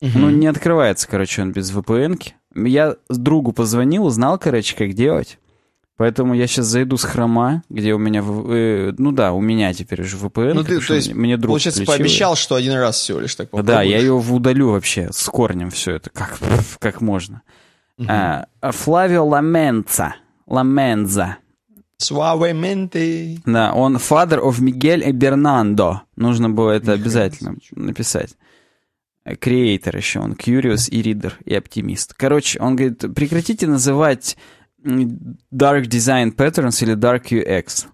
[0.01, 0.11] Угу.
[0.15, 2.35] Ну, не открывается, короче, он без VPN-ки.
[2.55, 5.39] Я другу позвонил, узнал, короче, как делать.
[5.97, 8.23] Поэтому я сейчас зайду с хрома, где у меня...
[8.23, 10.53] Э, ну да, у меня теперь уже VPN.
[10.53, 11.97] Ну ты, то есть, мне друг получается, включил.
[11.97, 13.75] пообещал, что один раз всего лишь так попробуешь.
[13.75, 16.39] Да, я его удалю вообще с корнем все это, как,
[16.79, 17.41] как можно.
[17.97, 18.07] Угу.
[18.07, 20.15] А, Флавио Ламенца.
[20.47, 21.37] Ламенза.
[22.01, 23.39] Suavemente.
[23.45, 26.03] Да, он father of Miguel и Бернандо.
[26.15, 28.35] Нужно было это обязательно написать.
[29.39, 32.13] Креатор еще он, Curious и Reader, и оптимист.
[32.13, 34.37] Короче, он говорит, прекратите называть
[34.83, 37.87] Dark Design Patterns или Dark UX.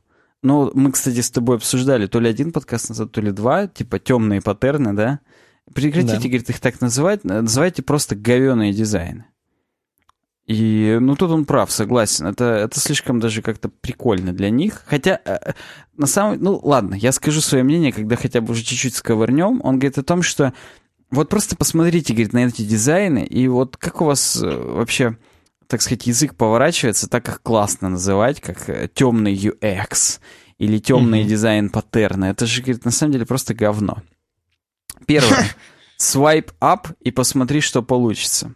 [0.44, 3.98] Ну, мы, кстати, с тобой обсуждали то ли один подкаст назад, то ли два, типа
[3.98, 5.20] темные паттерны, да?
[5.74, 6.20] Прекратите, да.
[6.20, 9.26] говорит, их так называть, называйте просто говеные дизайны.
[10.48, 12.28] И, ну, тут он прав, согласен.
[12.28, 14.84] Это, это слишком даже как-то прикольно для них.
[14.86, 15.54] Хотя, э,
[15.98, 16.40] на самом...
[16.40, 19.62] Ну, ладно, я скажу свое мнение, когда хотя бы уже чуть-чуть сковырнем.
[19.64, 20.54] Он говорит о том, что
[21.10, 25.18] вот просто посмотрите, говорит, на эти дизайны, и вот как у вас э, вообще
[25.68, 30.20] так сказать, язык поворачивается, так их классно называть, как э, темный UX
[30.58, 31.28] или темный mm-hmm.
[31.28, 32.26] дизайн паттерны.
[32.26, 34.02] Это же, говорит, на самом деле просто говно.
[35.06, 35.46] Первое.
[36.00, 38.54] Swipe up и посмотри, что получится.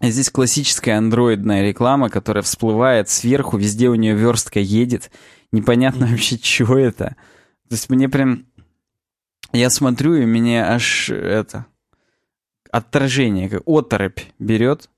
[0.00, 5.10] Здесь классическая андроидная реклама, которая всплывает сверху, везде у нее верстка едет.
[5.50, 7.16] Непонятно вообще, что это.
[7.68, 8.46] То есть мне прям...
[9.52, 11.66] Я смотрю, и мне аж это...
[12.70, 14.90] Отторжение, как оторопь берет.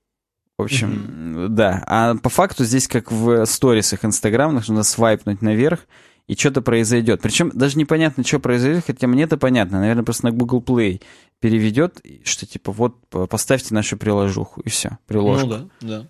[0.57, 1.47] В общем, mm-hmm.
[1.47, 1.83] да.
[1.87, 5.79] А по факту здесь, как в сторисах инстаграмных, нужно свайпнуть наверх,
[6.27, 7.21] и что-то произойдет.
[7.21, 9.79] Причем даже непонятно, что произойдет, хотя мне это понятно.
[9.79, 11.01] Наверное, просто на Google Play
[11.39, 12.97] переведет, что типа вот
[13.29, 15.47] поставьте нашу приложуху, и все, приложку.
[15.47, 16.07] Ну да, да.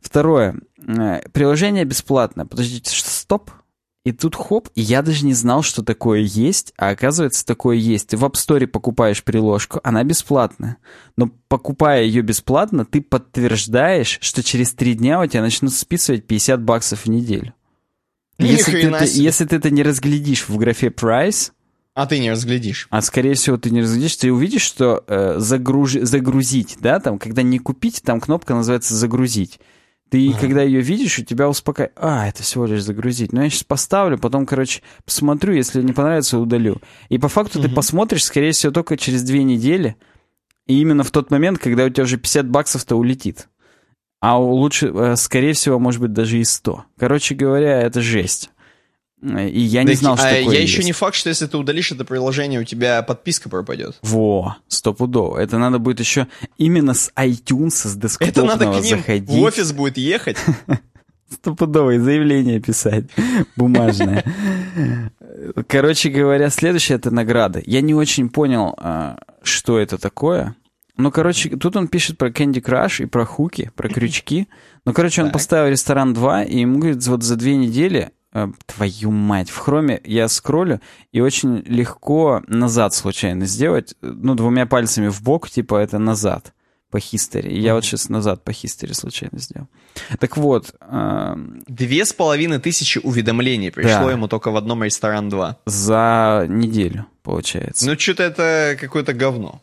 [0.00, 0.56] Второе.
[0.86, 2.46] Э, приложение бесплатное.
[2.46, 3.50] Подождите, стоп.
[4.04, 8.08] И тут хоп, и я даже не знал, что такое есть, а оказывается, такое есть.
[8.08, 10.78] Ты в App Store покупаешь приложку, она бесплатная.
[11.16, 16.62] Но покупая ее бесплатно, ты подтверждаешь, что через три дня у тебя начнут списывать 50
[16.62, 17.52] баксов в неделю.
[18.38, 21.52] Если ты, если ты это не разглядишь в графе price,
[21.98, 22.86] а ты не разглядишь.
[22.90, 25.94] А скорее всего ты не разглядишь, ты увидишь, что э, загруж...
[25.94, 29.58] загрузить, да, там, когда не купить, там кнопка называется загрузить.
[30.08, 30.38] Ты, ага.
[30.38, 31.98] когда ее видишь, у тебя успокаивает.
[32.00, 33.32] А, это всего лишь загрузить.
[33.32, 36.80] Ну, я сейчас поставлю, потом, короче, посмотрю, если не понравится, удалю.
[37.08, 37.66] И по факту угу.
[37.66, 39.96] ты посмотришь, скорее всего, только через две недели.
[40.68, 43.48] И именно в тот момент, когда у тебя уже 50 баксов-то улетит.
[44.20, 46.84] А лучше, э, скорее всего, может быть, даже и 100.
[46.98, 48.50] Короче говоря, это жесть.
[49.22, 50.72] И я не знал, что а такое Я есть.
[50.72, 53.98] еще не факт, что если ты удалишь это приложение, у тебя подписка пропадет.
[54.02, 55.38] Во, стопудово.
[55.38, 59.28] Это надо будет еще именно с iTunes, с десктопного Это надо к ним заходить.
[59.28, 60.36] в офис будет ехать.
[61.30, 63.04] Стопудовое заявление писать,
[63.56, 64.24] бумажное.
[65.66, 67.60] Короче говоря, следующая это награда.
[67.66, 70.54] Я не очень понял, а, что это такое.
[70.98, 74.48] Ну, короче, тут он пишет про Candy Crush и про хуки, про крючки.
[74.84, 79.10] Ну, короче, он поставил ресторан 2, и ему говорит, вот за две недели Э, твою
[79.10, 80.80] мать, в хроме я скроллю,
[81.12, 86.52] и очень легко назад случайно сделать, ну, двумя пальцами в бок, типа это назад
[86.90, 87.52] по хистори.
[87.52, 89.68] Я вот сейчас назад по хистори случайно сделал.
[90.18, 90.74] Так вот.
[90.80, 91.36] Э...
[91.66, 94.12] Две с половиной тысячи уведомлений пришло да.
[94.12, 95.58] ему только в одном ресторан 2.
[95.66, 97.86] За неделю, получается.
[97.86, 99.60] Ну, что-то это какое-то говно.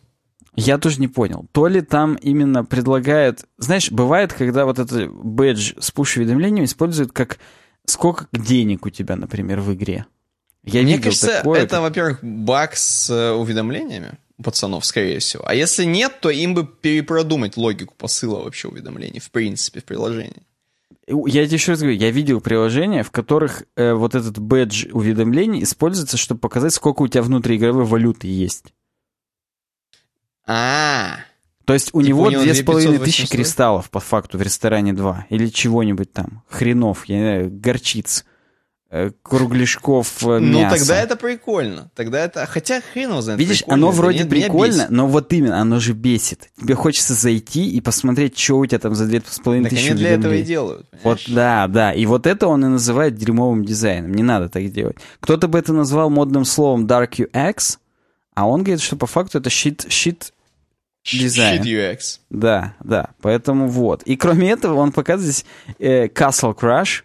[0.55, 1.45] Я тоже не понял.
[1.51, 3.45] То ли там именно предлагают...
[3.57, 7.39] Знаешь, бывает, когда вот этот бэдж с пуш-уведомлением используют как
[7.85, 10.05] сколько денег у тебя, например, в игре?
[10.63, 15.43] Я Мне кажется, такое, это, во-первых, баг с э, уведомлениями пацанов, скорее всего.
[15.47, 20.43] А если нет, то им бы перепродумать логику посыла вообще уведомлений, в принципе, в приложении.
[21.07, 25.61] Я тебе еще раз говорю, я видел приложения, в которых э, вот этот бэдж уведомлений
[25.61, 28.73] используется, чтобы показать, сколько у тебя внутриигровой валюты есть.
[30.47, 31.17] А.
[31.65, 35.27] То есть у типа него две с половиной тысячи кристаллов, по факту, в ресторане 2.
[35.29, 36.43] Или чего-нибудь там.
[36.47, 38.23] Хренов, я не знаю, горчиц,
[38.91, 41.89] э, кругляшков, э, Ну, тогда это прикольно.
[41.95, 42.45] Тогда это...
[42.45, 46.51] Хотя хрен его знает, Видишь, оно вроде нет, прикольно, но вот именно, оно же бесит.
[46.61, 49.97] Тебе хочется зайти и посмотреть, что у тебя там за две с половиной тысячи они
[49.97, 50.87] для этого и делают.
[51.01, 51.91] Вот, да, да.
[51.93, 54.13] И вот это он и называет дерьмовым дизайном.
[54.13, 54.97] Не надо так делать.
[55.19, 57.79] Кто-то бы это назвал модным словом Dark UX,
[58.35, 60.31] а он говорит, что по факту это shit, shit
[61.13, 61.61] дизайн.
[61.61, 62.19] Shit UX.
[62.29, 64.03] Да, да, поэтому вот.
[64.03, 65.45] И кроме этого он показывает здесь
[65.79, 67.03] э, Castle Crush,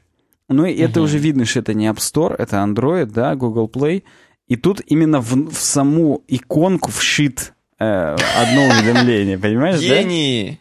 [0.49, 4.03] Ну, и это уже видно, что это не App Store, это Android, да, Google Play.
[4.49, 10.03] И тут именно в, в саму иконку вшит э, одно уведомление, понимаешь, да?
[10.03, 10.61] Гений.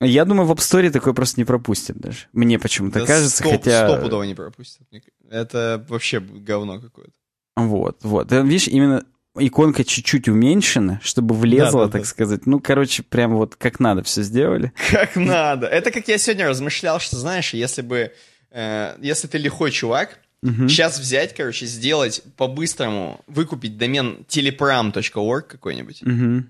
[0.00, 2.26] Я думаю, в App Store такое просто не пропустят даже.
[2.34, 3.88] Мне почему-то да кажется, стоп, хотя...
[3.88, 4.82] Стопудово не пропустят.
[5.30, 7.12] Это вообще говно какое-то.
[7.56, 8.30] Вот, вот.
[8.30, 9.04] Видишь, именно
[9.38, 12.08] иконка чуть-чуть уменьшена, чтобы влезла, да, да, так да.
[12.08, 12.46] сказать.
[12.46, 14.72] Ну, короче, прям вот как надо все сделали.
[14.90, 15.66] Как надо.
[15.66, 18.12] Это как я сегодня размышлял, что, знаешь, если бы...
[18.50, 20.68] Э, если ты лихой чувак, угу.
[20.68, 26.44] сейчас взять, короче, сделать по-быстрому, выкупить домен telepram.org какой-нибудь, угу.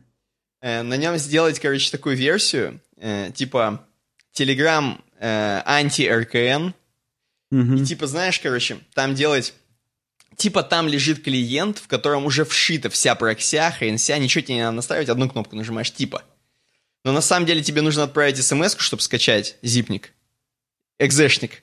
[0.61, 3.87] э, на нем сделать, короче, такую версию, э, типа
[4.37, 6.75] Telegram э, анти-РКН.
[7.51, 7.75] Угу.
[7.75, 9.55] И типа, знаешь, короче, там делать...
[10.37, 14.77] Типа там лежит клиент, в котором уже вшита вся прокся, хренся, ничего тебе не надо
[14.77, 16.23] настраивать, одну кнопку нажимаешь, типа.
[17.05, 20.13] Но на самом деле тебе нужно отправить смс чтобы скачать зипник,
[20.99, 21.63] экзешник.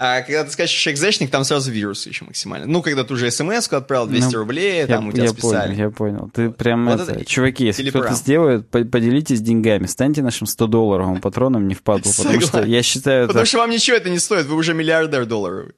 [0.00, 2.66] А когда ты скачиваешь экзешник, там сразу вирусы еще максимально.
[2.66, 5.70] Ну, когда ты уже смс отправил 200 ну, рублей, там я, у тебя я списали.
[5.70, 6.30] Понял, я понял.
[6.32, 9.86] Ты прям, вот это, это, чуваки, если кто-то сделает, поделитесь деньгами.
[9.86, 13.26] Станьте нашим 100-долларовым патроном не впадло, потому что я считаю...
[13.26, 15.72] Потому что вам ничего это не стоит, вы уже миллиардер долларов.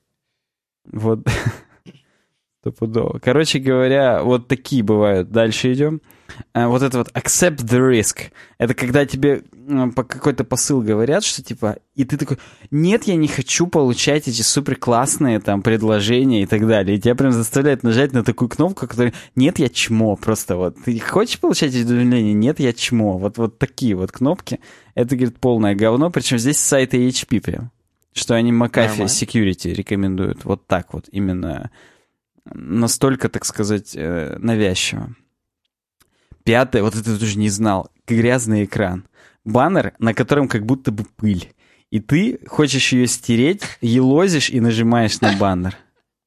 [0.85, 1.21] Вот.
[2.61, 3.19] Стопудово.
[3.21, 5.31] Короче говоря, вот такие бывают.
[5.31, 6.03] Дальше идем.
[6.53, 8.31] Э, вот это вот accept the risk.
[8.59, 9.45] Это когда тебе
[9.97, 12.39] по какой-то посыл говорят, что типа, и ты такой,
[12.71, 16.99] нет, я не хочу получать эти супер классные там предложения и так далее.
[16.99, 20.77] И тебя прям заставляют нажать на такую кнопку, которая, нет, я чмо, просто вот.
[20.85, 22.35] Ты хочешь получать эти удовлетворения?
[22.35, 23.17] Нет, я чмо.
[23.17, 24.61] Вот, вот такие вот кнопки.
[24.95, 26.11] Это, говорит, полное говно.
[26.11, 27.71] Причем здесь сайты HP прям.
[28.13, 30.45] Что они McAfee Security рекомендуют.
[30.45, 31.71] Вот так вот, именно
[32.55, 35.15] настолько, так сказать, э, навязчиво.
[36.45, 39.05] Пятое, вот это тоже не знал, грязный экран.
[39.45, 41.53] Баннер, на котором как будто бы пыль.
[41.91, 45.77] И ты хочешь ее стереть, елозишь и нажимаешь на баннер.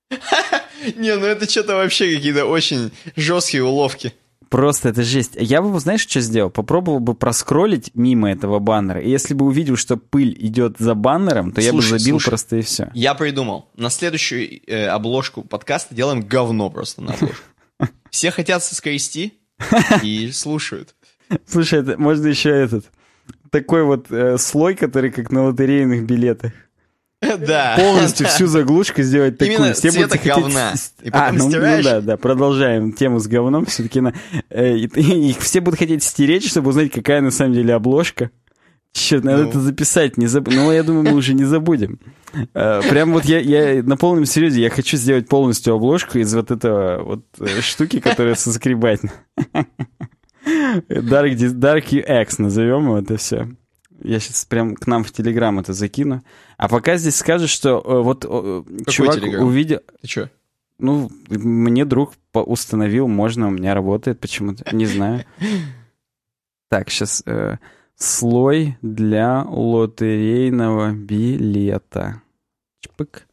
[0.95, 4.13] Не, ну это что-то вообще какие-то очень жесткие уловки.
[4.53, 5.31] Просто это жесть.
[5.35, 6.51] Я бы, знаешь, что сделал?
[6.51, 9.01] Попробовал бы проскролить мимо этого баннера.
[9.01, 12.29] И если бы увидел, что пыль идет за баннером, то слушай, я бы забил слушай,
[12.29, 12.91] просто и все.
[12.93, 13.71] Я придумал.
[13.75, 17.43] На следующую э, обложку подкаста делаем говно просто на обложку.
[18.11, 19.33] Все хотят соскрести
[20.03, 20.93] и слушают.
[21.47, 22.85] Слушай, это, можно еще этот
[23.49, 26.53] такой вот э, слой, который как на лотерейных билетах.
[27.39, 27.75] Да.
[27.77, 29.57] Полностью всю заглушку сделать такую.
[29.57, 30.71] Именно все цвета будут говна.
[30.71, 30.91] Хотеть...
[31.03, 33.65] И а, ну, ну да, да, продолжаем тему с говном.
[33.65, 34.13] Все-таки на...
[34.49, 34.85] э, и,
[35.29, 38.31] и, все будут хотеть стереть, чтобы узнать, какая на самом деле обложка.
[38.93, 39.49] Черт, надо ну.
[39.49, 40.47] это записать, не заб...
[40.51, 41.99] Ну, я думаю, мы уже не забудем.
[42.53, 46.51] Э, прям вот я, я на полном серьезе, я хочу сделать полностью обложку из вот
[46.51, 49.01] этого вот э, штуки, которая соскребать.
[50.87, 53.47] Dark, Dark UX назовем это все.
[54.03, 56.21] Я сейчас прям к нам в Телеграм это закину.
[56.63, 59.45] А пока здесь скажешь, что э, вот э, Какой чувак телеграм?
[59.45, 59.81] увидел...
[60.01, 60.29] Ты что?
[60.79, 65.25] Ну, мне друг установил, можно, у меня работает почему-то, не знаю.
[66.69, 67.57] Так, сейчас э,
[67.95, 72.21] слой для лотерейного билета.
[72.79, 73.27] Чпык.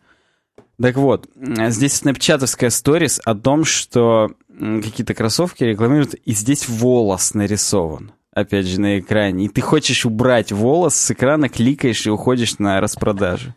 [0.83, 8.13] Так вот, здесь снапчатовская сторис о том, что какие-то кроссовки рекламируют, и здесь волос нарисован
[8.41, 12.81] опять же, на экране, и ты хочешь убрать волос с экрана, кликаешь и уходишь на
[12.81, 13.55] распродажу.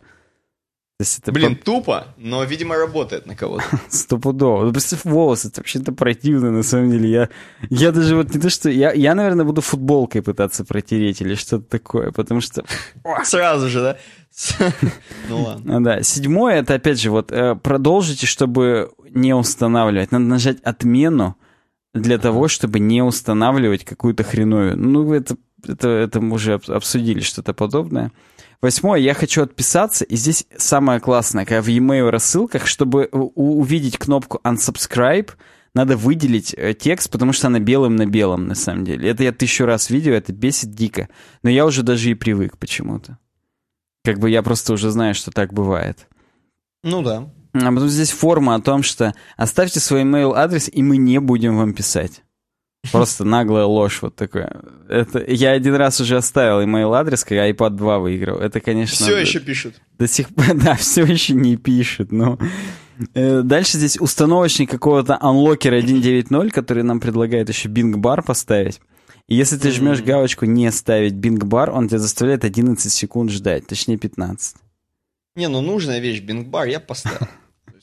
[1.26, 1.64] Блин, по...
[1.64, 3.64] тупо, но, видимо, работает на кого-то.
[3.88, 4.64] Стопудово.
[4.64, 7.10] Ну, представь, волосы, это вообще-то противно, на самом деле.
[7.10, 7.28] Я,
[7.68, 8.70] я даже вот не то, что...
[8.70, 12.64] Я, я, наверное, буду футболкой пытаться протереть или что-то такое, потому что...
[13.24, 13.96] Сразу же, да?
[15.28, 15.82] Ну ладно.
[15.82, 16.02] Да.
[16.02, 20.12] Седьмое, это, опять же, вот э, продолжите, чтобы не устанавливать.
[20.12, 21.36] Надо нажать отмену,
[21.94, 24.88] для того, чтобы не устанавливать какую-то хреновину.
[24.88, 25.36] Ну, это,
[25.66, 28.12] это, это мы уже обсудили что-то подобное.
[28.60, 34.40] Восьмое, я хочу отписаться, и здесь самое классное, когда в e-mail рассылках, чтобы увидеть кнопку
[34.42, 35.30] unsubscribe,
[35.74, 39.10] надо выделить э, текст, потому что она белым на белом, на самом деле.
[39.10, 41.08] Это я тысячу раз видел, это бесит дико.
[41.42, 43.18] Но я уже даже и привык почему-то.
[44.04, 46.06] Как бы я просто уже знаю, что так бывает.
[46.84, 47.28] Ну да.
[47.54, 51.56] А потом здесь форма о том, что оставьте свой email адрес, и мы не будем
[51.56, 52.22] вам писать.
[52.92, 54.60] Просто наглая ложь вот такая.
[54.88, 58.38] Это, я один раз уже оставил email адрес, когда iPad 2 выиграл.
[58.38, 59.06] Это, конечно...
[59.06, 59.80] Все еще пишет.
[59.98, 62.38] До сих пор, да, все еще не пишет, но...
[63.14, 68.80] Э, дальше здесь установочник какого-то Unlocker 1.9.0, который нам предлагает еще Bing Bar поставить.
[69.28, 73.66] И если ты жмешь галочку «Не ставить Bing Bar», он тебя заставляет 11 секунд ждать,
[73.66, 74.56] точнее 15.
[75.36, 77.26] Не, ну нужная вещь, Bing Bar я поставил.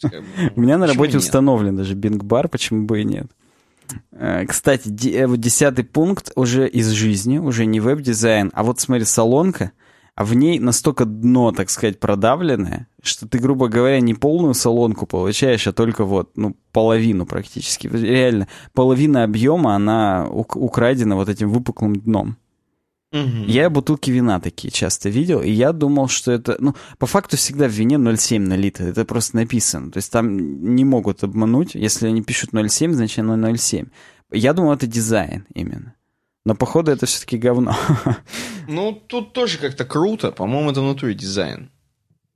[0.55, 3.27] У меня на работе установлен даже Bing-бар, почему бы и нет.
[4.11, 9.71] Э, кстати, э, десятый пункт уже из жизни, уже не веб-дизайн, а вот смотри, салонка.
[10.15, 15.05] а в ней настолько дно, так сказать, продавленное, что ты, грубо говоря, не полную салонку
[15.05, 17.87] получаешь, а только вот, ну, половину практически.
[17.87, 22.37] Реально, половина объема, она украдена вот этим выпуклым дном.
[23.11, 23.45] Угу.
[23.45, 26.55] Я бутылки вина такие часто видел, и я думал, что это...
[26.59, 28.85] Ну, по факту всегда в вине 0,7 на литр.
[28.85, 29.91] Это просто написано.
[29.91, 31.75] То есть там не могут обмануть.
[31.75, 33.89] Если они пишут 0,7, значит оно 0,7.
[34.31, 35.95] Я думал, это дизайн именно.
[36.45, 37.75] Но походу это все-таки говно.
[38.67, 40.31] Ну, тут тоже как-то круто.
[40.31, 41.71] По-моему, это внутри дизайн.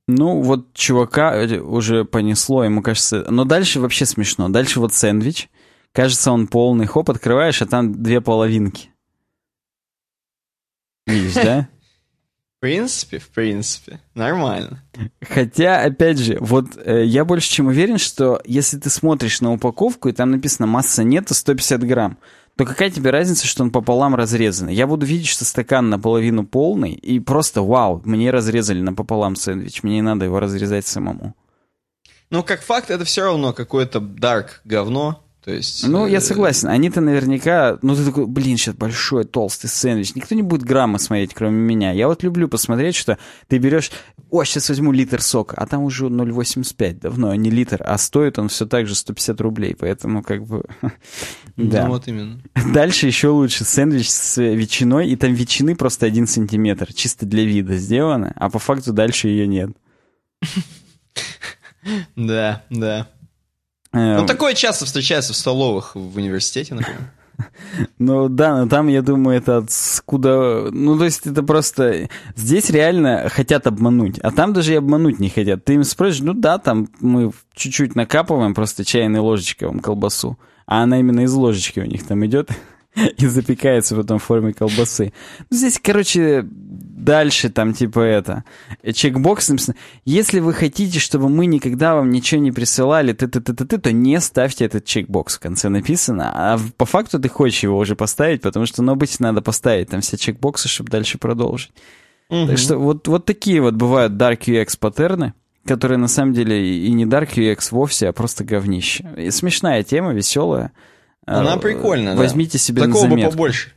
[0.07, 3.25] Ну, вот чувака уже понесло, ему кажется...
[3.29, 4.49] Но дальше вообще смешно.
[4.49, 5.49] Дальше вот сэндвич.
[5.93, 6.87] Кажется, он полный.
[6.87, 8.89] Хоп, открываешь, а там две половинки.
[11.05, 11.69] Видишь, да?
[12.57, 14.81] В принципе, в принципе, нормально.
[15.21, 20.09] Хотя, опять же, вот э, я больше чем уверен, что если ты смотришь на упаковку,
[20.09, 22.17] и там написано масса нету 150 грамм,
[22.55, 24.69] то какая тебе разница, что он пополам разрезан?
[24.69, 29.95] Я буду видеть, что стакан наполовину полный, и просто вау, мне разрезали напополам сэндвич, мне
[29.95, 31.35] не надо его разрезать самому.
[32.29, 35.87] Ну, как факт, это все равно какое-то дарк говно, то есть...
[35.87, 36.69] Ну, я э, согласен.
[36.69, 37.77] Они-то наверняка...
[37.83, 40.15] Ну, ты такой, блин, сейчас большой толстый сэндвич.
[40.15, 41.91] Никто не будет грамма смотреть, кроме меня.
[41.91, 43.91] Я вот люблю посмотреть, что ты берешь...
[44.31, 45.55] О, сейчас возьму литр сока.
[45.55, 47.79] А там уже 0,85 давно, а не литр.
[47.85, 49.75] А стоит он все так же 150 рублей.
[49.79, 50.65] Поэтому как бы...
[51.57, 51.83] да.
[51.83, 52.41] Ну, вот именно.
[52.73, 53.65] Дальше еще лучше.
[53.65, 55.09] Сэндвич с ветчиной.
[55.09, 56.91] И там ветчины просто один сантиметр.
[56.91, 58.33] Чисто для вида сделано.
[58.35, 59.69] А по факту дальше ее нет.
[62.15, 63.07] Да, да.
[63.95, 64.25] Ну, эм.
[64.27, 67.01] такое часто встречается в столовых в университете, например.
[67.99, 70.69] Ну да, но там, я думаю, это откуда...
[70.71, 72.07] Ну, то есть это просто...
[72.37, 75.65] Здесь реально хотят обмануть, а там даже и обмануть не хотят.
[75.65, 80.83] Ты им спросишь, ну да, там мы чуть-чуть накапываем просто чайной ложечкой вам колбасу, а
[80.83, 82.51] она именно из ложечки у них там идет.
[83.17, 85.13] и запекается потом в форме колбасы.
[85.49, 86.45] Ну, здесь, короче,
[86.95, 88.43] дальше там типа это.
[88.93, 89.75] Чекбокс написано.
[90.05, 93.77] Если вы хотите, чтобы мы никогда вам ничего не присылали, ты ты ты ты ты
[93.77, 96.31] то не ставьте этот чекбокс в конце написано.
[96.33, 100.01] А по факту ты хочешь его уже поставить, потому что, ну, обычно надо поставить там
[100.01, 101.71] все чекбоксы, чтобы дальше продолжить.
[102.29, 102.47] Угу.
[102.47, 105.33] Так что вот, вот такие вот бывают Dark UX паттерны,
[105.65, 109.05] которые на самом деле и не Dark UX вовсе, а просто говнище.
[109.17, 110.71] И смешная тема, веселая.
[111.25, 112.59] Она прикольная, Возьмите да.
[112.59, 113.31] себе Такого на заметку.
[113.31, 113.71] бы побольше.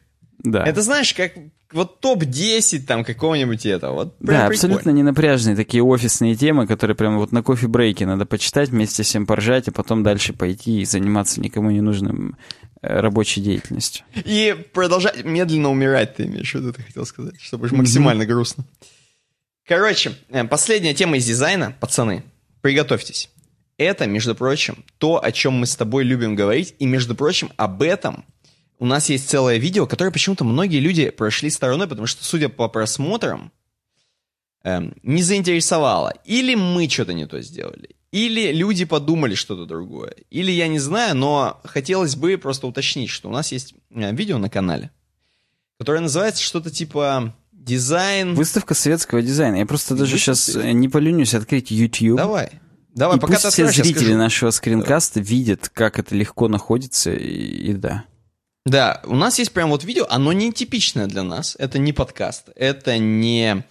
[0.45, 0.65] Да.
[0.65, 1.33] Это знаешь, как
[1.73, 3.93] вот топ-10 там какого-нибудь этого.
[3.93, 8.71] Вот да, абсолютно не напряжные такие офисные темы, которые прямо вот на кофе-брейке надо почитать,
[8.71, 12.37] вместе всем поржать, а потом дальше пойти и заниматься никому не нужным
[12.81, 14.05] э, рабочей деятельностью.
[14.15, 18.65] И продолжать медленно умирать, ты имеешь в виду, ты хотел сказать, чтобы уж максимально грустно.
[19.67, 22.25] Короче, э, последняя тема из дизайна, пацаны,
[22.63, 23.31] приготовьтесь.
[23.77, 27.83] Это, между прочим, то, о чем мы с тобой любим говорить, и, между прочим, об
[27.83, 28.25] этом
[28.79, 32.69] у нас есть целое видео, которое почему-то многие люди прошли стороной, потому что, судя по
[32.69, 33.53] просмотрам,
[34.65, 36.15] эм, не заинтересовало.
[36.25, 41.17] Или мы что-то не то сделали, или люди подумали что-то другое, или я не знаю,
[41.17, 44.91] но хотелось бы просто уточнить, что у нас есть э, видео на канале,
[45.79, 48.35] которое называется что-то типа дизайн...
[48.35, 49.57] Выставка советского дизайна.
[49.57, 50.41] Я просто даже Выставка...
[50.41, 52.17] сейчас не поленюсь открыть YouTube.
[52.17, 52.51] Давай.
[52.95, 55.29] Давай, и пока пусть все зрители нашего скринкаста Давай.
[55.29, 58.05] видят, как это легко находится, и, и да.
[58.69, 62.51] Да, у нас есть прям вот видео, оно не типичное для нас, это не подкаст,
[62.55, 63.65] это не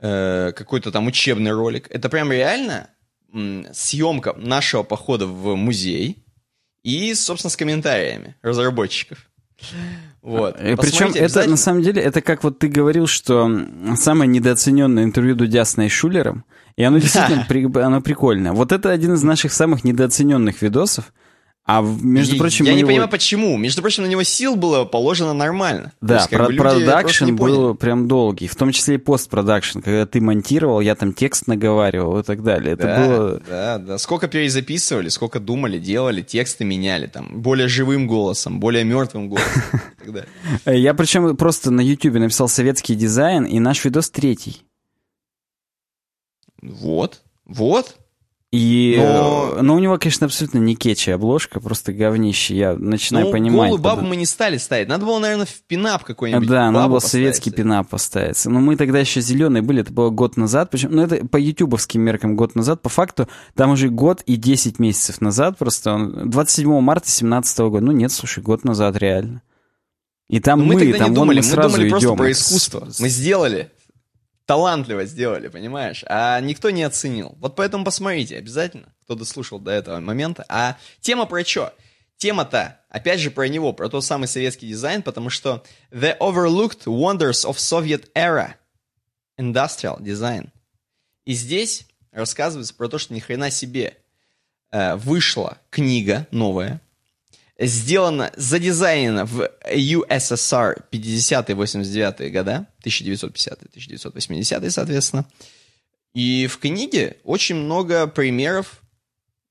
[0.00, 2.90] э, какой-то там учебный ролик, это прям реально
[3.32, 6.24] м, съемка нашего похода в музей
[6.82, 9.30] и, собственно, с комментариями разработчиков.
[10.22, 10.56] Вот.
[10.58, 13.48] Э, причем это на самом деле, это как вот ты говорил, что
[13.96, 16.44] самое недооцененное интервью Дудя с Найшулером,
[16.76, 18.52] и оно действительно при, оно прикольное.
[18.52, 21.12] Вот это один из наших самых недооцененных видосов.
[21.66, 22.88] А между прочим, я не его...
[22.88, 23.56] понимаю почему.
[23.56, 25.92] Между прочим, на него сил было положено нормально.
[26.00, 30.80] Да, есть, про продакшн был прям долгий, в том числе и постпродакшн, когда ты монтировал,
[30.80, 32.74] я там текст наговаривал и так далее.
[32.74, 33.42] Это да, было.
[33.48, 33.98] Да, да.
[33.98, 39.62] Сколько перезаписывали, сколько думали, делали, тексты меняли там более живым голосом, более мертвым голосом
[40.66, 40.70] и.
[40.70, 44.62] Я причем просто на YouTube написал советский дизайн, и наш видос третий.
[46.62, 47.96] Вот, вот.
[48.52, 49.54] И, но...
[49.56, 52.56] Э, но у него, конечно, абсолютно не кетчи обложка, просто говнище.
[52.56, 53.70] Я начинаю ну, понимать.
[53.70, 54.10] голую бабу под...
[54.10, 54.88] мы не стали ставить.
[54.88, 56.48] Надо было, наверное, в пинап какой-нибудь.
[56.48, 58.44] Да, надо было советский пинап поставить.
[58.46, 60.70] Но мы тогда еще зеленые были, это было год назад.
[60.70, 62.82] Причем, ну, это по ютубовским меркам год назад.
[62.82, 65.92] По факту, там уже год и 10 месяцев назад просто.
[65.92, 67.84] Он, 27 марта 2017 года.
[67.84, 69.42] Ну нет, слушай, год назад реально.
[70.28, 72.16] И там Но мы, мы тогда там не думали, мы, мы думали просто идем.
[72.16, 72.88] про искусство.
[73.00, 73.70] Мы сделали
[74.46, 76.04] талантливо сделали, понимаешь?
[76.08, 77.36] А никто не оценил.
[77.38, 80.44] Вот поэтому посмотрите обязательно, кто дослушал до этого момента.
[80.48, 81.74] А тема про что?
[82.16, 87.44] Тема-то, опять же, про него, про тот самый советский дизайн, потому что The Overlooked Wonders
[87.44, 88.54] of Soviet Era.
[89.38, 90.48] Industrial Design.
[91.26, 93.98] И здесь рассказывается про то, что ни хрена себе
[94.70, 96.80] э, вышла книга новая,
[97.58, 105.26] сделана, задизайнена в USSR 50-89 года, 1950-1980, соответственно.
[106.14, 108.82] И в книге очень много примеров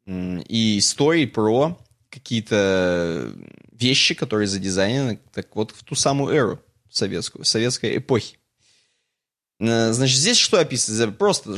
[0.07, 1.77] и историй про
[2.09, 3.33] какие-то
[3.71, 8.37] вещи, которые задизайнены так вот в ту самую эру советскую, советской эпохи.
[9.59, 11.11] Э, значит, здесь что описано?
[11.11, 11.57] Просто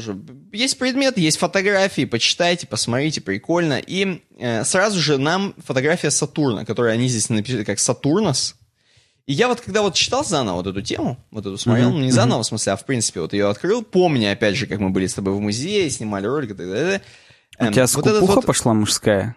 [0.51, 3.79] есть предмет, есть фотографии, почитайте, посмотрите, прикольно.
[3.79, 8.55] И э, сразу же нам фотография Сатурна, которую они здесь написали как Сатурнос.
[9.25, 11.93] И я вот когда вот читал заново вот эту тему, вот эту смотрел, mm-hmm.
[11.93, 14.79] ну не заново, в смысле, а в принципе вот ее открыл, помня, опять же, как
[14.79, 17.01] мы были с тобой в музее, снимали ролик и так далее.
[17.59, 18.45] У эм, тебя вот скупуха вот...
[18.45, 19.35] пошла мужская?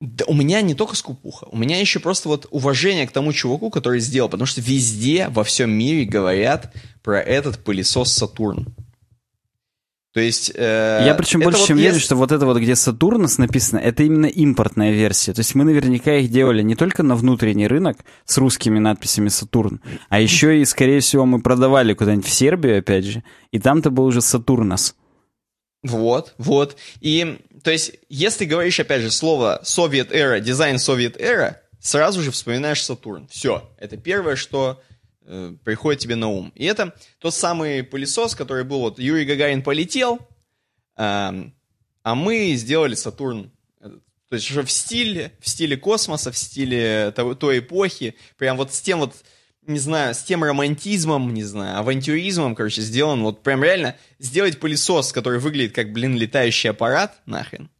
[0.00, 3.70] Да у меня не только скупуха, у меня еще просто вот уважение к тому чуваку,
[3.70, 6.72] который сделал, потому что везде во всем мире говорят
[7.02, 8.74] про этот пылесос Сатурн.
[10.14, 10.52] То есть...
[10.54, 11.88] Э, Я причем больше вот чем есть...
[11.88, 15.32] верю, что вот это вот, где Сатурнос написано, это именно импортная версия.
[15.32, 19.80] То есть мы наверняка их делали не только на внутренний рынок с русскими надписями Сатурн,
[20.08, 23.22] а еще и, скорее всего, мы продавали куда-нибудь в Сербию, опять же,
[23.52, 24.94] и там-то был уже Сатурнос.
[25.84, 26.76] Вот, вот.
[27.00, 32.30] И, то есть, если говоришь, опять же, слово Soviet Era, дизайн Soviet Era, сразу же
[32.30, 33.28] вспоминаешь Сатурн.
[33.28, 34.82] Все, это первое, что
[35.22, 36.52] э, приходит тебе на ум.
[36.54, 40.20] И это тот самый пылесос, который был, вот Юрий Гагарин полетел, э,
[40.96, 43.52] а мы сделали Сатурн.
[43.80, 48.74] То есть уже в стиле, в стиле космоса, в стиле той, той эпохи, прям вот
[48.74, 49.14] с тем вот
[49.68, 53.22] не знаю, с тем романтизмом, не знаю, авантюризмом, короче, сделан.
[53.22, 57.70] Вот прям реально сделать пылесос, который выглядит как, блин, летающий аппарат, нахрен.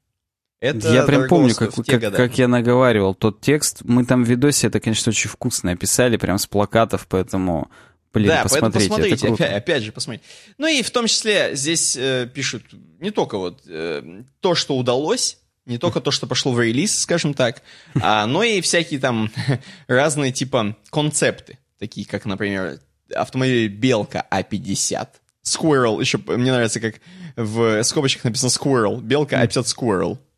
[0.60, 3.80] Это я прям помню, как, как, как я наговаривал тот текст.
[3.84, 7.70] Мы там в видосе это, конечно, очень вкусно описали, прям с плакатов, поэтому,
[8.12, 8.88] блин, да, посмотрите.
[8.90, 10.24] Поэтому посмотрите, опять, опять же, посмотрите.
[10.58, 12.64] Ну и в том числе здесь э, пишут
[12.98, 17.34] не только вот э, то, что удалось, не только то, что пошло в релиз, скажем
[17.34, 17.62] так,
[18.00, 19.30] а, но и всякие там
[19.86, 22.80] разные типа концепты такие как, например,
[23.14, 25.08] автомобиль Белка А50.
[25.44, 26.96] Squirrel, еще мне нравится, как
[27.36, 29.00] в скобочках написано Squirrel.
[29.00, 30.18] Белка А50 Squirrel.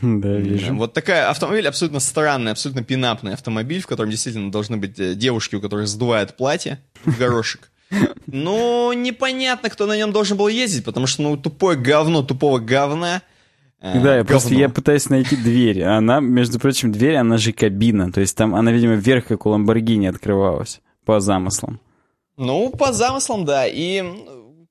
[0.00, 0.74] Да, вижу.
[0.74, 5.56] Вот такая автомобиль абсолютно странный, абсолютно пинапный автомобиль, в котором действительно должны быть э, девушки,
[5.56, 7.70] у которых сдувает платье в горошек.
[8.26, 13.22] Ну, непонятно, кто на нем должен был ездить, потому что, ну, тупое говно тупого говна.
[13.80, 15.82] Э, да, я просто я пытаюсь найти дверь.
[15.82, 18.12] Она, между прочим, дверь, она же кабина.
[18.12, 20.80] То есть там она, видимо, вверх, как у Ламборгини открывалась.
[21.08, 21.80] По замыслам.
[22.36, 23.66] Ну, по замыслам, да.
[23.66, 24.04] И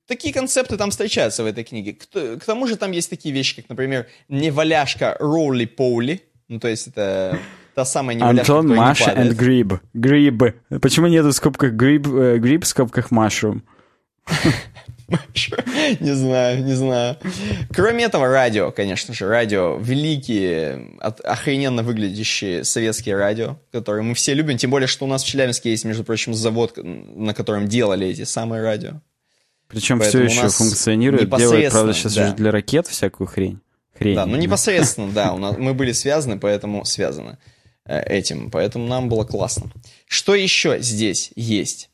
[0.06, 1.94] такие концепты там встречаются в этой книге.
[1.94, 6.22] К, к тому же там есть такие вещи, как, например, неваляшка Роули Поули.
[6.46, 7.40] Ну, то есть это
[7.74, 9.80] та самая неваляшка, Антон, Маша и Гриб.
[9.94, 10.54] Гриб.
[10.80, 13.62] Почему нету в скобках Гриб, э, гриб в скобках Mushroom?
[16.00, 17.16] Не знаю, не знаю.
[17.74, 19.78] Кроме этого, радио, конечно же, радио.
[19.78, 24.58] Великие, охрененно выглядящие советские радио, которые мы все любим.
[24.58, 28.24] Тем более, что у нас в Челябинске есть, между прочим, завод, на котором делали эти
[28.24, 29.00] самые радио.
[29.68, 32.32] Причем Поэтому все еще функционирует, делает, правда, сейчас да.
[32.32, 33.60] для ракет всякую хрень.
[33.96, 37.36] хрень да, ну непосредственно, да, у нас, мы были связаны, поэтому связаны
[37.84, 39.70] э, этим, поэтому нам было классно.
[40.06, 41.87] Что еще здесь есть?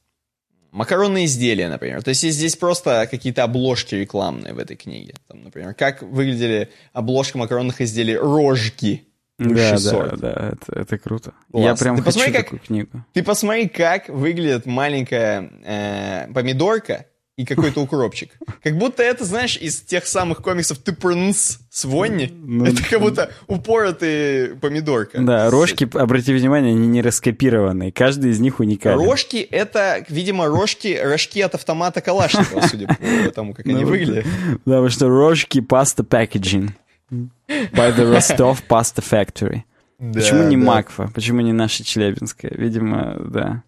[0.74, 2.02] Макаронные изделия, например.
[2.02, 5.14] То есть здесь просто какие-то обложки рекламные в этой книге.
[5.28, 9.06] Там, например, как выглядели обложки макаронных изделий рожки.
[9.38, 10.18] Да, сорт.
[10.18, 11.32] да, да, это, это круто.
[11.52, 11.64] Класс.
[11.64, 13.04] Я прям ты хочу посмотри, такую как, книгу.
[13.12, 17.06] Ты посмотри, как выглядит маленькая э, помидорка
[17.36, 18.30] и какой-то укропчик.
[18.62, 22.32] Как будто это, знаешь, из тех самых комиксов Тыпрнс с Вонни.
[22.32, 25.20] Ну, это как будто упоротые помидорка.
[25.20, 27.90] Да, рожки, обрати внимание, они не раскопированные.
[27.90, 29.04] Каждый из них уникален.
[29.04, 34.24] Рожки— это, видимо, рожки, рожки от автомата Калашникова, судя по тому, как они ну, выглядят.
[34.64, 36.70] Да, потому что рожки pasta packaging.
[37.10, 39.62] By the Rostov Pasta Factory.
[39.98, 41.10] Почему не Макфа?
[41.14, 42.52] Почему не наша Челябинская?
[42.54, 43.62] Видимо, да.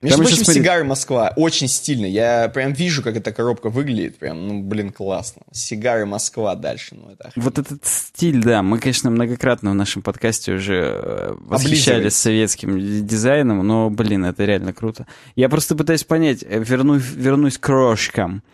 [0.00, 0.62] Между прочим, смотри...
[0.62, 2.06] сигары Москва очень стильно.
[2.06, 4.16] Я прям вижу, как эта коробка выглядит.
[4.18, 5.42] Прям, ну, блин, классно.
[5.52, 6.94] Сигары Москва дальше.
[6.94, 8.62] Ну, это вот этот стиль, да.
[8.62, 14.72] Мы, конечно, многократно в нашем подкасте уже э, восхищались советским дизайном, но, блин, это реально
[14.72, 15.06] круто.
[15.34, 18.44] Я просто пытаюсь понять, э, верну, вернусь к рожкам.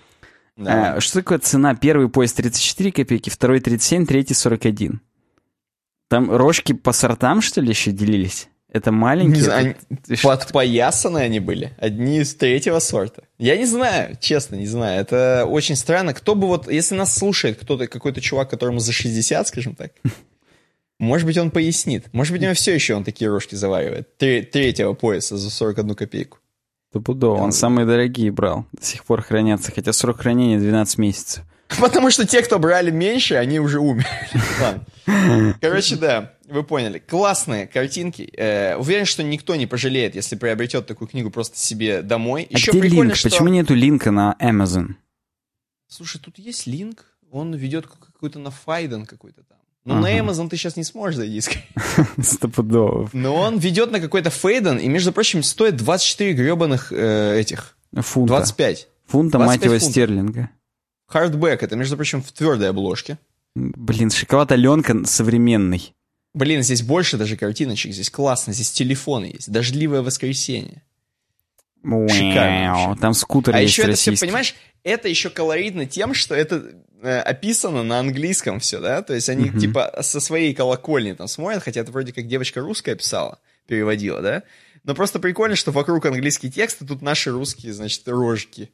[0.57, 0.95] Да.
[0.95, 1.75] А, что такое цена?
[1.75, 5.01] Первый поезд 34 копейки, второй 37, третий 41.
[6.09, 8.49] Там рожки по сортам, что ли, еще делились?
[8.75, 9.37] Это маленькие?
[9.37, 10.21] Не знаю, это...
[10.21, 11.73] подпоясанные они были.
[11.79, 13.23] Одни из третьего сорта.
[13.39, 15.01] Я не знаю, честно, не знаю.
[15.01, 16.13] Это очень странно.
[16.13, 19.93] Кто бы вот, если нас слушает кто-то, какой-то чувак, которому за 60, скажем так,
[20.99, 22.13] может быть, он пояснит.
[22.13, 24.19] Может быть, у него все еще он такие рожки заваривает.
[24.19, 26.39] Третьего пояса за 41 копейку.
[26.91, 31.45] Стопудово, он самые дорогие брал, до сих пор хранятся, хотя срок хранения 12 месяцев.
[31.81, 34.07] Потому что те, кто брали меньше, они уже умерли.
[35.61, 36.99] Короче, да, вы поняли.
[36.99, 38.33] Классные картинки.
[38.37, 42.47] Э, уверен, что никто не пожалеет, если приобретет такую книгу просто себе домой.
[42.51, 43.15] Еще а где линк?
[43.15, 43.31] Что...
[43.31, 44.95] Почему нету линка на Amazon?
[45.89, 47.05] Слушай, тут есть линк.
[47.31, 49.59] Он ведет какой-то на Файден какой-то там.
[49.85, 50.03] Но ага.
[50.03, 51.43] на Amazon ты сейчас не сможешь зайти.
[52.23, 53.11] Стопудово.
[53.13, 57.77] Но он ведет на какой-то Фейден, и, между прочим, стоит 24 гребаных э, этих.
[57.95, 58.35] Фунта.
[58.35, 58.89] 25.
[59.07, 59.91] Фунта, 25 мать его, фунтов.
[59.91, 60.51] стерлинга.
[61.07, 63.19] Хардбэк, это, между прочим, в твердой обложке.
[63.55, 65.95] Блин, шоколад Аленка современный.
[66.35, 70.83] Блин, здесь больше даже картиночек, здесь классно, здесь телефоны есть, дождливое воскресенье.
[71.83, 72.97] Шикарно.
[73.01, 77.19] Там скутер а есть еще это все, понимаешь, это еще колоритно тем, что это э,
[77.21, 79.03] описано на английском все, да?
[79.03, 79.59] То есть они, mm-hmm.
[79.61, 84.43] типа, со своей колокольни там смотрят, хотя это вроде как девочка русская писала, переводила, да?
[84.83, 88.71] Но просто прикольно, что вокруг английский текст, и тут наши русские, значит, рожки.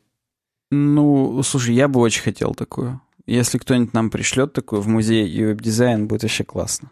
[0.70, 3.00] Ну, слушай, я бы очень хотел такую.
[3.26, 6.90] Если кто-нибудь нам пришлет такую в музей и веб-дизайн, будет вообще классно.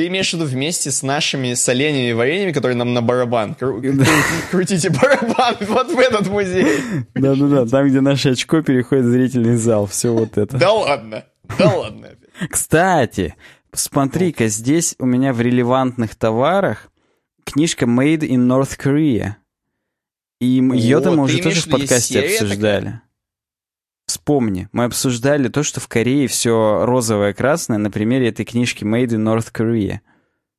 [0.00, 3.54] Ты имеешь в виду вместе с нашими соленьями и вареньями, которые нам на барабан?
[3.60, 3.82] Кру-
[4.50, 6.80] крутите барабан вот в этот музей.
[7.14, 10.56] Да-да-да, там, где наше очко переходит в зрительный зал, все вот это.
[10.56, 11.26] Да ладно,
[11.58, 12.08] да ладно.
[12.48, 13.34] Кстати,
[13.74, 16.90] смотри-ка, здесь у меня в релевантных товарах
[17.44, 19.34] книжка Made in North Korea.
[20.40, 23.02] И ее-то мы уже тоже в подкасте обсуждали.
[24.20, 29.08] Вспомни, мы обсуждали то, что в Корее все розовое красное на примере этой книжки Made
[29.08, 30.00] in North Korea.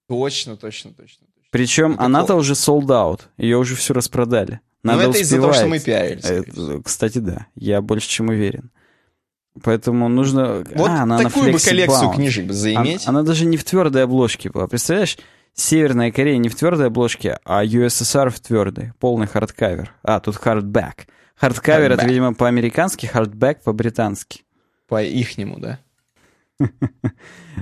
[0.10, 1.28] Точно, точно, точно.
[1.52, 4.62] Причем она-то уже sold out, ее уже все распродали.
[4.82, 6.26] Ну, Надо Но это из-за того, что мы пиарились.
[6.26, 8.72] Э, кстати, да, я больше чем уверен.
[9.62, 10.66] Поэтому нужно...
[10.74, 13.04] Вот а, она такую бы коллекцию книжек бы заиметь.
[13.06, 14.68] Она, она даже не в твердой обложке была.
[14.68, 15.18] Представляешь,
[15.54, 18.94] Северная Корея не в твердой обложке, а USSR в твердой.
[19.00, 19.94] Полный hardcover.
[20.02, 21.06] А, тут hardback.
[21.42, 24.44] Hardcover это, видимо, по-американски, hardback по-британски.
[24.88, 25.80] По-ихнему, да?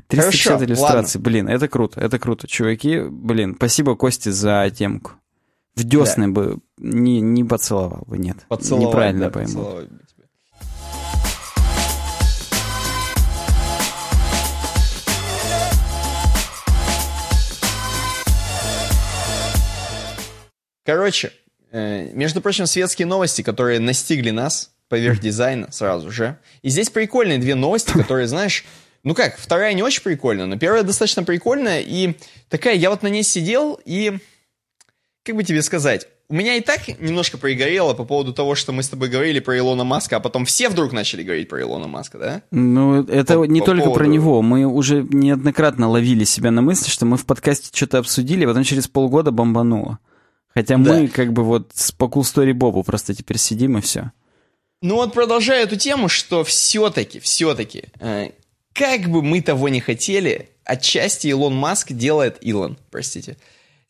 [0.08, 1.18] 350 Хорошо, иллюстраций.
[1.18, 1.32] Ладно.
[1.32, 2.46] Блин, это круто, это круто.
[2.46, 5.14] Чуваки, блин, спасибо Косте за темку.
[5.76, 6.34] В десны да.
[6.34, 8.40] бы не, не поцеловал бы, нет.
[8.50, 9.80] Поцеловал, Неправильно да, пойму.
[20.84, 21.32] Короче,
[21.72, 26.38] между прочим, светские новости, которые настигли нас поверх дизайна сразу же.
[26.62, 28.66] И здесь прикольные две новости, которые, знаешь,
[29.04, 31.82] ну как, вторая не очень прикольная, но первая достаточно прикольная.
[31.82, 32.16] И
[32.50, 34.18] такая, я вот на ней сидел и,
[35.24, 38.84] как бы тебе сказать, у меня и так немножко пригорело по поводу того, что мы
[38.84, 42.20] с тобой говорили про Илона Маска, а потом все вдруг начали говорить про Илона Маска,
[42.20, 42.42] да?
[42.52, 44.00] Ну, это по, не по только поводу...
[44.00, 44.42] про него.
[44.44, 48.64] Мы уже неоднократно ловили себя на мысли, что мы в подкасте что-то обсудили, а потом
[48.64, 49.98] через полгода бомбануло.
[50.54, 50.94] Хотя да.
[50.94, 54.12] мы как бы вот по Cool Story Бобу просто теперь сидим и все.
[54.82, 58.32] Ну вот продолжая эту тему, что все-таки, все-таки, э,
[58.74, 63.38] как бы мы того не хотели, отчасти Илон Маск делает, Илон, простите,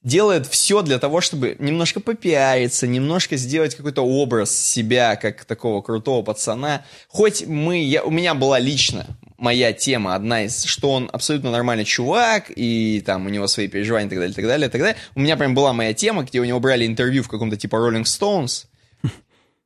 [0.01, 6.23] делает все для того, чтобы немножко попиариться, немножко сделать какой-то образ себя как такого крутого
[6.23, 6.85] пацана.
[7.07, 9.05] Хоть мы, я, у меня была лично
[9.39, 14.07] моя тема, одна из, что он абсолютно нормальный чувак, и там у него свои переживания
[14.07, 14.97] и так далее, и так далее, и так далее.
[15.15, 18.03] У меня прям была моя тема, где у него брали интервью в каком-то типа Rolling
[18.03, 18.67] Stones,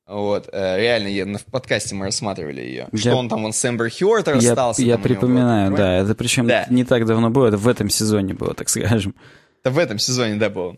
[0.07, 2.88] вот, э, реально, я, в подкасте мы рассматривали ее.
[2.91, 4.82] Я, что он там, он с Эмбер Хьюарт расстался.
[4.82, 6.65] Я, я припоминаю, было, да, это причем да.
[6.69, 9.15] не так давно было, это в этом сезоне было, так скажем.
[9.61, 10.78] Это в этом сезоне, да, было.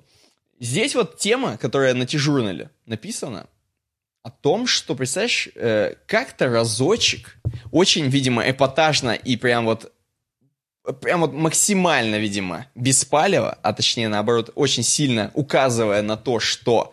[0.60, 3.48] Здесь вот тема, которая на T-журнале написана,
[4.26, 7.38] о том, что, представляешь, э, как-то разочек,
[7.72, 9.94] очень, видимо, эпатажно и прям вот
[11.02, 16.92] прям вот максимально, видимо, без палева, а точнее, наоборот, очень сильно указывая на то, что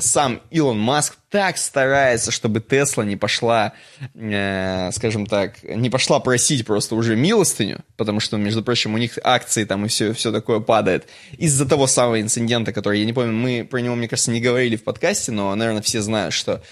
[0.00, 3.72] сам Илон Маск так старается, чтобы Тесла не пошла,
[4.14, 9.18] э, скажем так, не пошла просить просто уже милостыню, потому что, между прочим, у них
[9.22, 11.08] акции там и все, все такое падает.
[11.38, 14.76] Из-за того самого инцидента, который, я не помню, мы про него, мне кажется, не говорили
[14.76, 16.62] в подкасте, но, наверное, все знают, что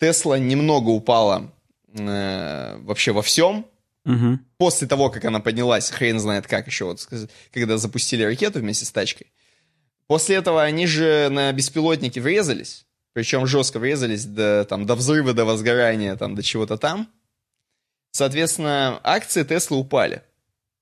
[0.00, 1.52] Тесла немного упала
[1.94, 3.66] э, вообще во всем,
[4.04, 4.38] Угу.
[4.56, 7.06] После того, как она поднялась, хрен знает как еще, вот,
[7.52, 9.26] когда запустили ракету вместе с тачкой,
[10.08, 15.44] После этого они же на беспилотники врезались, причем жестко врезались до, там, до взрыва, до
[15.44, 17.12] возгорания, там, до чего-то там.
[18.10, 20.22] Соответственно, акции Тесла упали.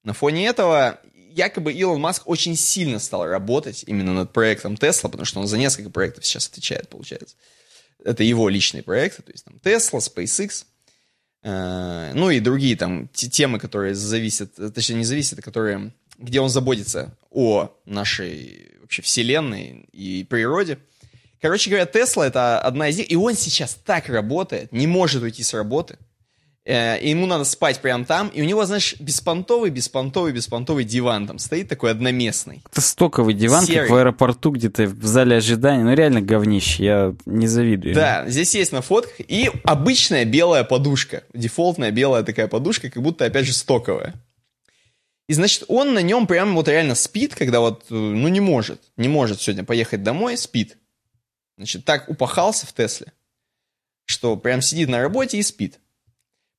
[0.05, 1.01] На фоне этого
[1.33, 5.59] якобы Илон Маск очень сильно стал работать именно над проектом Тесла, потому что он за
[5.59, 7.35] несколько проектов сейчас отвечает, получается.
[8.05, 10.67] Это его личные проекты, то есть там Tesla, SpaceX,
[11.43, 16.49] э, ну и другие там темы, которые зависят, точнее не зависят, а которые, где он
[16.49, 20.79] заботится о нашей вообще вселенной и природе.
[21.41, 25.43] Короче говоря, Тесла это одна из них, и он сейчас так работает, не может уйти
[25.43, 25.99] с работы.
[26.65, 31.27] Э, и ему надо спать прямо там, и у него, знаешь, беспонтовый, беспонтовый, беспонтовый диван
[31.29, 32.63] там стоит такой одноместный.
[32.71, 33.83] Это стоковый диван, Серый.
[33.83, 37.95] как в аэропорту где-то в зале ожидания, ну реально говнище, я не завидую.
[37.95, 43.25] Да, здесь есть на фотках, и обычная белая подушка, дефолтная белая такая подушка, как будто,
[43.25, 44.15] опять же, стоковая.
[45.29, 48.81] И, значит, он на нем прям вот реально спит, когда вот, э, ну, не может,
[48.97, 50.79] не может сегодня поехать домой, спит.
[51.57, 53.13] Значит, так упахался в Тесле,
[54.05, 55.81] что прям сидит на работе и спит.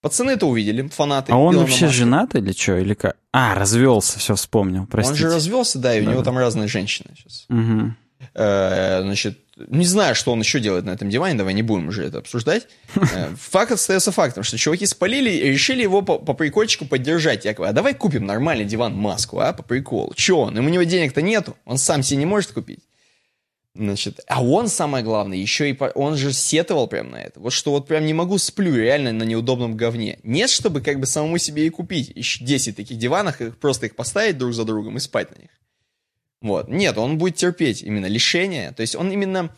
[0.02, 1.32] Пацаны это увидели, фанаты.
[1.32, 1.98] А он Илона вообще Маска.
[1.98, 2.78] женат или что?
[2.78, 3.18] Или как?
[3.32, 5.24] А, развелся, все вспомнил, простите.
[5.24, 6.26] Он же развелся, да, и да, у него да.
[6.26, 7.46] там разные женщины сейчас.
[7.50, 7.94] Угу.
[8.34, 12.06] Э, значит, не знаю, что он еще делает на этом диване, давай не будем уже
[12.06, 12.68] это обсуждать.
[13.14, 17.46] Э, факт остается фактом, что чуваки спалили и решили его по, по прикольчику поддержать.
[17.46, 20.14] Якобы, а давай купим нормальный диван Маску, а, по приколу.
[20.16, 20.58] Че он?
[20.58, 22.82] У него денег-то нету, он сам себе не может купить.
[23.78, 25.78] Значит, а он, самое главное, еще и...
[25.96, 27.40] Он же сетовал прям на это.
[27.40, 30.20] Вот что вот прям не могу сплю реально на неудобном говне.
[30.24, 33.96] Нет, чтобы как бы самому себе и купить еще 10 таких диванов, и просто их
[33.96, 35.52] поставить друг за другом и спать на них.
[36.42, 36.68] Вот.
[36.68, 38.72] Нет, он будет терпеть именно лишение.
[38.72, 39.50] То есть он именно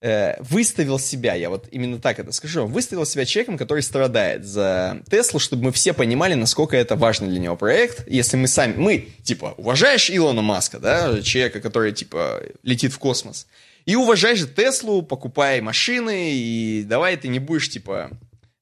[0.00, 5.02] э, выставил себя, я вот именно так это скажу, выставил себя человеком, который страдает за
[5.10, 8.06] Теслу, чтобы мы все понимали, насколько это важный для него проект.
[8.08, 13.46] Если мы сами, мы, типа, уважаешь Илона Маска, да, человека, который, типа, летит в космос,
[13.86, 18.10] и уважай же Теслу, покупай машины, и давай ты не будешь, типа,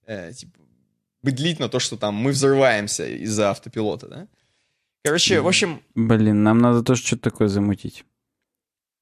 [0.06, 0.52] э, типа
[1.22, 4.28] быдлить на то, что там мы взрываемся из-за автопилота, да?
[5.07, 5.83] Короче, в общем...
[5.95, 8.05] Блин, нам надо тоже что-то такое замутить.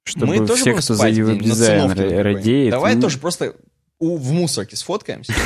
[0.05, 2.73] Чтобы мы тоже все, кто за дизайн радеет...
[2.73, 3.01] Давай мы...
[3.01, 3.57] тоже просто
[3.99, 5.33] у, в мусорке сфоткаемся.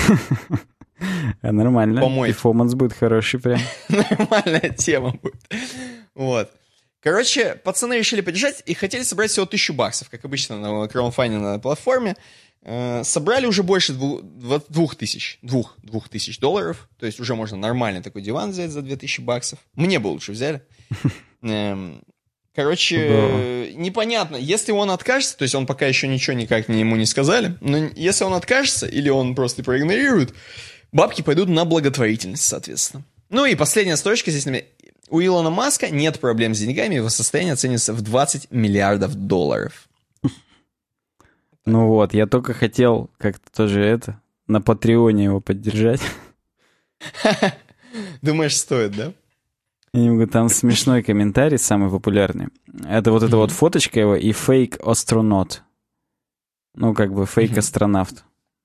[1.43, 2.01] А нормально.
[2.01, 2.31] Помой.
[2.31, 3.61] Перформанс будет хороший прям.
[3.89, 5.37] Нормальная тема будет.
[6.17, 6.51] Вот.
[7.01, 11.61] Короче, пацаны решили поддержать и хотели собрать всего тысячу баксов, как обычно на краунфайне на
[11.61, 12.17] платформе.
[12.63, 14.23] Э, собрали уже больше двух,
[14.69, 18.83] двух тысяч, двух, двух тысяч долларов, то есть уже можно нормальный такой диван взять за
[18.83, 19.59] две тысячи баксов.
[19.75, 20.63] Мне бы лучше взяли.
[21.43, 22.03] Эм,
[22.55, 27.57] короче, непонятно, если он откажется, то есть он пока еще ничего никак ему не сказали,
[27.61, 30.35] но если он откажется или он просто проигнорирует,
[30.93, 33.05] бабки пойдут на благотворительность, соответственно.
[33.31, 34.47] Ну и последняя строчка здесь.
[35.11, 39.88] У Илона Маска нет проблем с деньгами, его состояние оценится в 20 миллиардов долларов.
[41.69, 46.01] Ну вот, я только хотел как-то тоже это, на Патреоне его поддержать.
[48.23, 49.13] Думаешь, стоит, да?
[50.29, 52.49] Там смешной комментарий, самый популярный.
[52.89, 55.63] Это вот эта вот фоточка его и фейк астронот.
[56.75, 58.25] Ну, как бы фейк астронавт.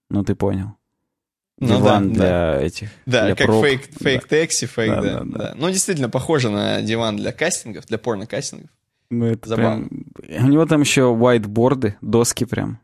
[0.09, 0.77] Ну, ты понял.
[1.59, 2.61] Ну, диван да, для да.
[2.61, 2.89] этих.
[3.05, 3.65] Да, для как проб.
[3.65, 4.27] фейк, фейк да.
[4.27, 5.53] такси, фейк, да, да, да, да.
[5.57, 8.69] Ну, действительно, похоже на диван для кастингов, для порно-кастингов.
[9.09, 9.88] Ну, это Забавно.
[9.88, 10.45] прям...
[10.45, 12.80] У него там еще whiteboarды, доски прям.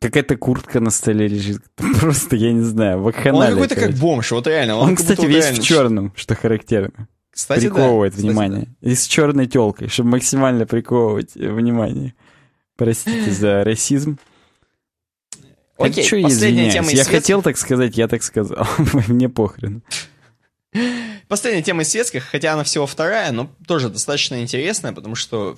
[0.00, 1.62] Какая-то куртка на столе лежит.
[2.00, 3.54] Просто, я не знаю, вакханалия.
[3.56, 4.76] Он какой-то как бомж, вот реально.
[4.76, 5.60] Он, он кстати, весь реально...
[5.60, 7.08] в черном, что характерно.
[7.30, 8.20] Кстати, приковывает да.
[8.20, 8.62] внимание.
[8.62, 8.90] Кстати, да.
[8.90, 12.14] И с черной телкой, чтобы максимально приковывать внимание.
[12.76, 14.18] Простите за расизм.
[15.78, 18.66] Окей, что последняя тема Я хотел так сказать, я так сказал.
[19.08, 19.82] Мне похрен.
[21.28, 25.56] Последняя тема из светских, хотя она всего вторая, но тоже достаточно интересная, потому что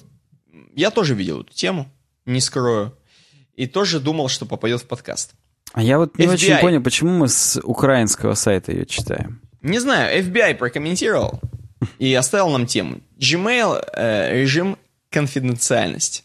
[0.74, 1.90] я тоже видел эту тему,
[2.26, 2.94] не скрою,
[3.60, 5.32] и тоже думал, что попадет в подкаст.
[5.74, 6.32] А я вот не FBI.
[6.32, 9.42] очень понял, почему мы с украинского сайта ее читаем.
[9.60, 11.40] Не знаю, FBI прокомментировал
[11.98, 13.00] и оставил нам тему.
[13.18, 14.78] Gmail э, режим
[15.10, 16.22] конфиденциальности.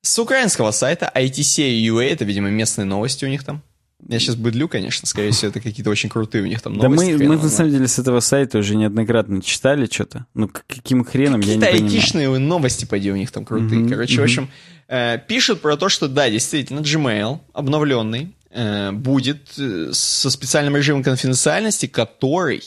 [0.00, 3.62] С украинского сайта ITC.ua, это, видимо, местные новости у них там.
[4.08, 7.12] Я сейчас быдлю, конечно, скорее всего, это какие-то очень крутые у них там новости.
[7.12, 10.24] Да мы, мы на самом деле с этого сайта уже неоднократно читали что-то.
[10.32, 11.72] Ну, каким хреном, я не понимаю.
[11.72, 13.82] Какие-то айтишные новости, поди, у них там крутые.
[13.82, 14.20] Mm-hmm, Короче, mm-hmm.
[14.20, 14.48] в общем,
[14.88, 21.02] э, пишут про то, что, да, действительно, Gmail обновленный э, будет э, со специальным режимом
[21.02, 22.62] конфиденциальности, который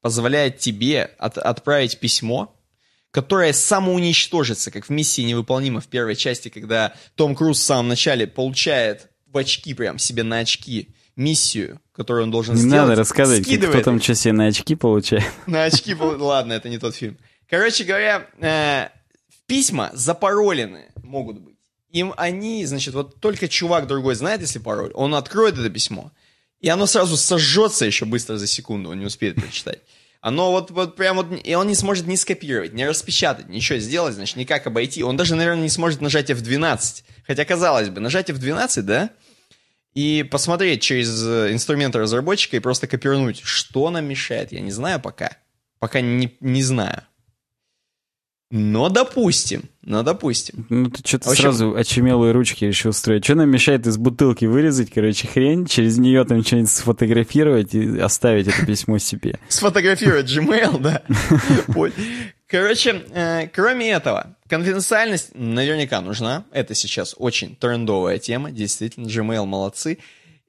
[0.00, 2.54] позволяет тебе от, отправить письмо
[3.10, 8.26] которая самоуничтожится, как в миссии невыполнима в первой части, когда Том Круз в самом начале
[8.26, 12.74] получает в очки прям себе на очки миссию, которую он должен не сделать.
[12.74, 15.24] Не надо рассказывать, кто там что себе на очки получает.
[15.46, 17.18] На очки, ладно, это не тот фильм.
[17.48, 18.88] Короче говоря, э,
[19.46, 21.57] письма запаролены могут быть.
[21.90, 26.12] Им они, значит, вот только чувак другой знает, если пароль, он откроет это письмо,
[26.60, 29.80] и оно сразу сожжется еще быстро за секунду, он не успеет прочитать.
[30.20, 34.14] Оно вот, вот прям вот, и он не сможет ни скопировать, ни распечатать, ничего сделать,
[34.14, 35.04] значит, никак обойти.
[35.04, 37.04] Он даже, наверное, не сможет нажать F12.
[37.24, 39.10] Хотя, казалось бы, нажать F12, да,
[39.94, 43.40] и посмотреть через э, инструменты разработчика и просто копирнуть.
[43.44, 45.36] Что нам мешает, я не знаю пока.
[45.78, 47.02] Пока не, не знаю.
[48.50, 50.66] Но допустим, но допустим.
[50.70, 51.42] Ну ты что-то общем...
[51.42, 53.24] сразу очумелые ручки решил строить.
[53.24, 58.48] Что нам мешает из бутылки вырезать, короче, хрень, через нее там что-нибудь сфотографировать и оставить
[58.48, 59.38] это письмо себе?
[59.48, 61.02] Сфотографировать Gmail, да.
[62.46, 66.44] Короче, э, кроме этого, конфиденциальность наверняка нужна.
[66.50, 68.50] Это сейчас очень трендовая тема.
[68.50, 69.98] Действительно, Gmail молодцы.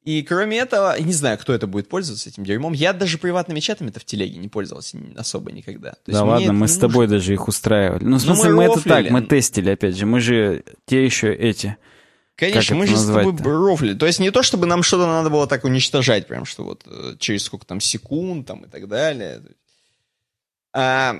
[0.09, 2.73] И кроме этого, не знаю, кто это будет пользоваться этим дерьмом.
[2.73, 5.91] Я даже приватными чатами-то в телеге не пользовался особо никогда.
[6.03, 6.89] То да ладно, мы с нужно.
[6.89, 8.03] тобой даже их устраивали.
[8.03, 10.07] Ну, в ну, смысле, мы, мы это так, мы тестили, опять же.
[10.07, 11.77] Мы же те еще эти...
[12.35, 13.93] Конечно, мы же с тобой рофли.
[13.93, 17.13] То есть не то, чтобы нам что-то надо было так уничтожать, прям что вот э,
[17.19, 19.43] через сколько там секунд там и так далее.
[20.73, 21.17] А,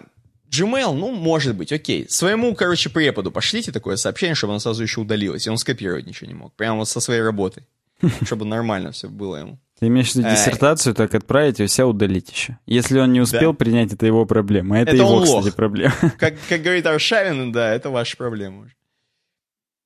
[0.49, 2.07] Gmail, ну, может быть, окей.
[2.10, 6.28] Своему, короче, преподу пошлите такое сообщение, чтобы оно сразу еще удалилось, и он скопировать ничего
[6.28, 6.56] не мог.
[6.56, 7.68] Прямо вот со своей работы.
[8.26, 9.59] Чтобы нормально все было ему.
[9.80, 12.57] Ты имеешь в виду э, диссертацию так отправить и вся удалить еще.
[12.65, 13.57] Если он не успел да.
[13.57, 14.77] принять, это его проблема.
[14.80, 15.93] Это, это его, кстати, проблема.
[16.17, 18.69] Как, как говорит Аршавин, да, это ваша проблема.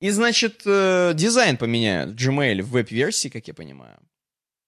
[0.00, 3.98] И, значит, э, дизайн поменяют Gmail в веб-версии, как я понимаю.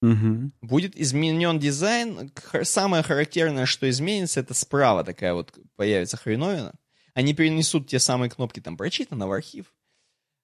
[0.03, 0.53] Угу.
[0.63, 2.31] Будет изменен дизайн.
[2.63, 6.75] Самое характерное, что изменится, это справа такая вот появится хреновина.
[7.15, 9.67] Они перенесут те самые кнопки там прочитано в архив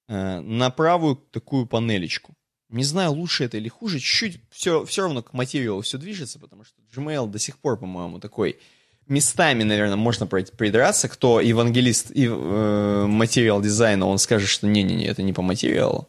[0.09, 2.35] э, на правую такую панелечку.
[2.73, 6.65] Не знаю, лучше это или хуже, чуть-чуть все, все равно к материалу все движется, потому
[6.65, 8.59] что Gmail до сих пор, по-моему, такой
[9.07, 15.07] местами, наверное, можно придраться, кто евангелист и э, material design а, он скажет, что не-не-не,
[15.07, 16.09] это не по материалу.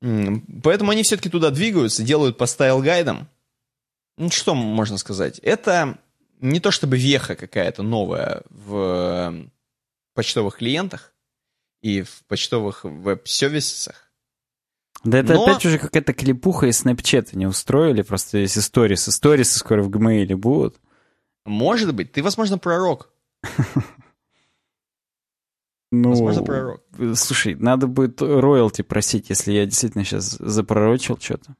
[0.00, 3.26] Поэтому они все-таки туда двигаются, делают по style guide ам.
[4.16, 5.40] Ну, что можно сказать?
[5.40, 5.98] Это
[6.40, 9.50] не то чтобы веха какая-то новая в
[10.14, 11.14] почтовых клиентах
[11.82, 14.07] и в почтовых веб-сервисах,
[15.04, 15.44] да это Но...
[15.44, 19.12] опять уже какая-то клипуха из Snapchat не устроили, просто если сторисы.
[19.12, 20.76] Сторисы скоро в Gmail будут.
[21.44, 22.12] Может быть.
[22.12, 23.10] Ты, возможно, пророк.
[25.90, 26.82] Ну, возможно, пророк.
[27.14, 31.54] Слушай, надо будет роялти просить, если я действительно сейчас запророчил что-то.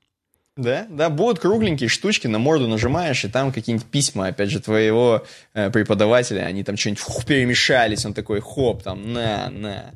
[0.59, 5.25] Да, да, будут кругленькие штучки, на морду нажимаешь, и там какие-нибудь письма, опять же, твоего
[5.55, 9.95] э, преподавателя, они там что-нибудь перемешались, он такой, хоп, там, на, на.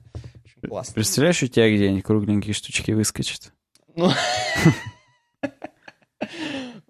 [0.69, 0.95] Классно.
[0.95, 3.53] Представляешь, у тебя где-нибудь кругленькие штучки выскочат?
[3.97, 4.11] Ну...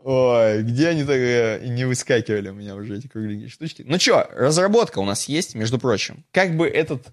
[0.05, 3.85] Ой, где они так э, не выскакивали у меня уже эти кругленькие штучки.
[3.87, 6.25] Ну что, разработка у нас есть, между прочим.
[6.33, 7.07] Как бы этот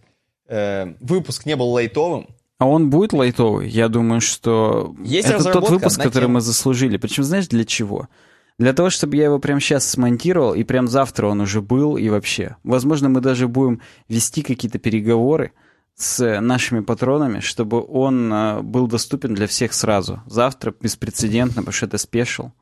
[0.48, 2.28] э, выпуск не был лайтовым,
[2.60, 3.70] а он будет лайтовый?
[3.70, 6.36] Я думаю, что есть это тот выпуск, который тема.
[6.36, 6.98] мы заслужили.
[6.98, 8.10] Причем знаешь для чего?
[8.58, 12.10] Для того, чтобы я его прямо сейчас смонтировал, и прям завтра он уже был, и
[12.10, 12.58] вообще.
[12.64, 15.54] Возможно, мы даже будем вести какие-то переговоры,
[16.00, 20.24] с нашими патронами, чтобы он э, был доступен для всех сразу.
[20.28, 22.54] Завтра беспрецедентно, потому что это спешил.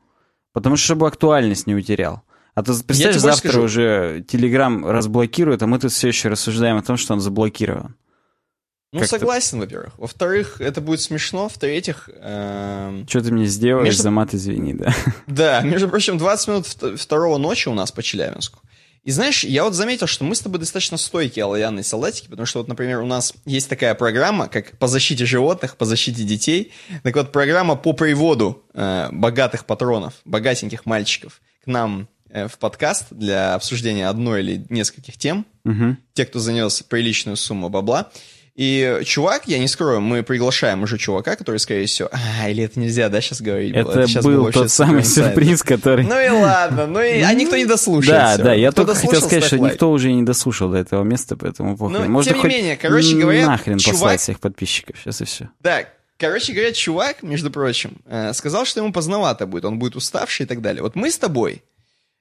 [0.52, 2.22] Потому что чтобы актуальность не утерял.
[2.56, 3.62] А то, представляешь, завтра скажу.
[3.62, 7.94] уже Телеграм разблокирует, а мы тут все еще рассуждаем о том, что он заблокирован.
[8.92, 9.96] Ну, как согласен, во-первых.
[9.98, 11.48] Во-вторых, это будет смешно.
[11.48, 12.10] В-третьих...
[12.12, 13.04] Э...
[13.08, 14.02] Что ты мне сделаешь, между...
[14.02, 14.92] за мат извини, да?
[15.28, 16.66] Да, между прочим, 20 минут
[16.98, 18.58] второго ночи у нас по Челябинску.
[19.08, 22.58] И знаешь, я вот заметил, что мы с тобой достаточно стойкие оловянные солдатики, потому что
[22.58, 26.72] вот, например, у нас есть такая программа, как по защите животных, по защите детей.
[27.04, 33.06] Так вот, программа по приводу э, богатых патронов, богатеньких мальчиков к нам э, в подкаст
[33.08, 35.46] для обсуждения одной или нескольких тем.
[35.64, 35.96] Угу.
[36.12, 38.10] Те, кто занес приличную сумму бабла.
[38.58, 42.10] И чувак, я не скрою, мы приглашаем уже чувака, который, скорее всего...
[42.42, 43.72] А, или это нельзя, да, сейчас говорить?
[43.72, 46.04] Это сейчас был тот самый сюрприз, который...
[46.04, 47.20] Ну и ладно, ну и...
[47.20, 48.38] А никто не дослушает.
[48.38, 51.76] Да, да, я только хотел сказать, что никто уже не дослушал до этого места, поэтому
[51.76, 52.08] похуй.
[52.08, 53.46] Ну, тем не менее, короче говоря...
[53.46, 55.50] Нахрен послать всех подписчиков, сейчас и все.
[55.60, 55.84] Да,
[56.16, 60.48] короче говоря, чувак, между прочим, э, сказал, что ему поздновато будет, он будет уставший и
[60.48, 60.82] так далее.
[60.82, 61.62] Вот мы с тобой,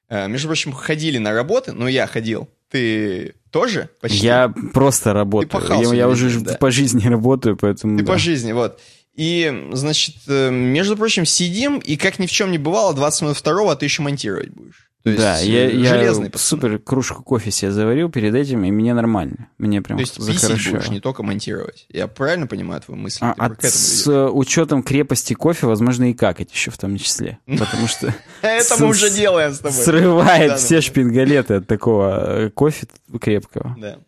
[0.08, 4.26] э, между прочим, ходили на работы, ну я ходил, ты тоже почти?
[4.26, 5.64] Я просто работаю.
[5.82, 6.56] Я, я уже да.
[6.56, 7.98] по жизни работаю, поэтому...
[7.98, 8.14] Ты да.
[8.14, 8.80] по жизни, вот.
[9.16, 13.38] И, значит, э, между прочим, сидим, и как ни в чем не бывало, 20 минут
[13.38, 14.87] второго, а ты еще монтировать будешь.
[15.08, 18.94] То есть, да, я, железный я супер кружку кофе себе заварил перед этим, и мне
[18.94, 19.50] нормально.
[19.58, 21.86] Мне прям То есть писать будешь, не только монтировать.
[21.90, 23.20] Я правильно понимаю твою мысль?
[23.22, 24.32] А, от, с идешь?
[24.34, 27.40] учетом крепости кофе, возможно, и какать еще в том числе.
[27.46, 28.14] Потому что...
[28.42, 29.84] Это мы уже делаем с тобой.
[29.84, 32.88] Срывает все шпингалеты от такого э, кофе
[33.20, 33.76] крепкого.
[33.80, 34.00] Да.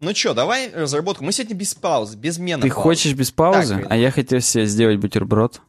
[0.00, 1.24] Ну что, давай разработку.
[1.24, 3.84] Мы сегодня без паузы, без мена Ты хочешь без паузы?
[3.88, 5.60] А я хотел себе сделать бутерброд.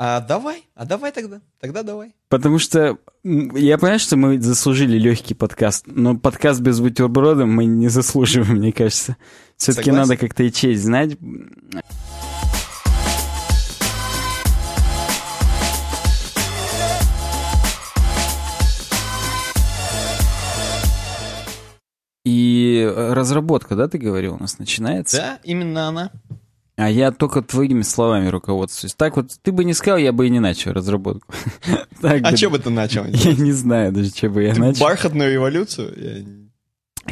[0.00, 2.14] А давай, а давай тогда, тогда давай.
[2.28, 7.88] Потому что я понимаю, что мы заслужили легкий подкаст, но подкаст без бутерброда мы не
[7.88, 9.16] заслуживаем, мне кажется.
[9.56, 11.18] Все-таки надо как-то и честь знать.
[22.24, 25.16] И разработка, да, ты говорил, у нас начинается?
[25.16, 26.12] Да, именно она.
[26.78, 28.94] А я только твоими словами руководствуюсь.
[28.94, 31.34] Так вот, ты бы не сказал, я бы и не начал разработку.
[32.02, 33.04] а что бы ты начал?
[33.06, 34.84] Я не знаю даже, что бы я начал.
[34.84, 36.48] Бархатную революцию?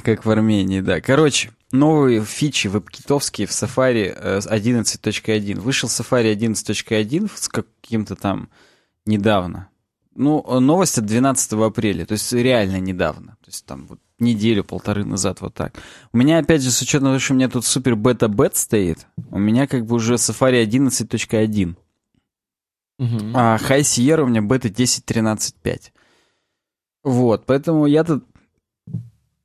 [0.04, 1.00] Как в Армении, да.
[1.00, 5.52] Короче, новые фичи веб-китовские в Safari 11.1.
[5.52, 8.50] Э, Вышел Safari 11.1 с каким-то там
[9.04, 9.68] недавно.
[10.14, 13.36] Ну, новость от 12 апреля, то есть реально недавно.
[13.42, 15.74] То есть там вот неделю-полторы назад вот так.
[16.12, 19.38] У меня, опять же, с учетом того, что у меня тут супер бета-бет стоит, у
[19.38, 21.76] меня как бы уже Safari 11.1.
[22.98, 23.08] Угу.
[23.34, 25.92] А High Sierra у меня бета 10.13.5.
[27.04, 28.24] Вот, поэтому я тут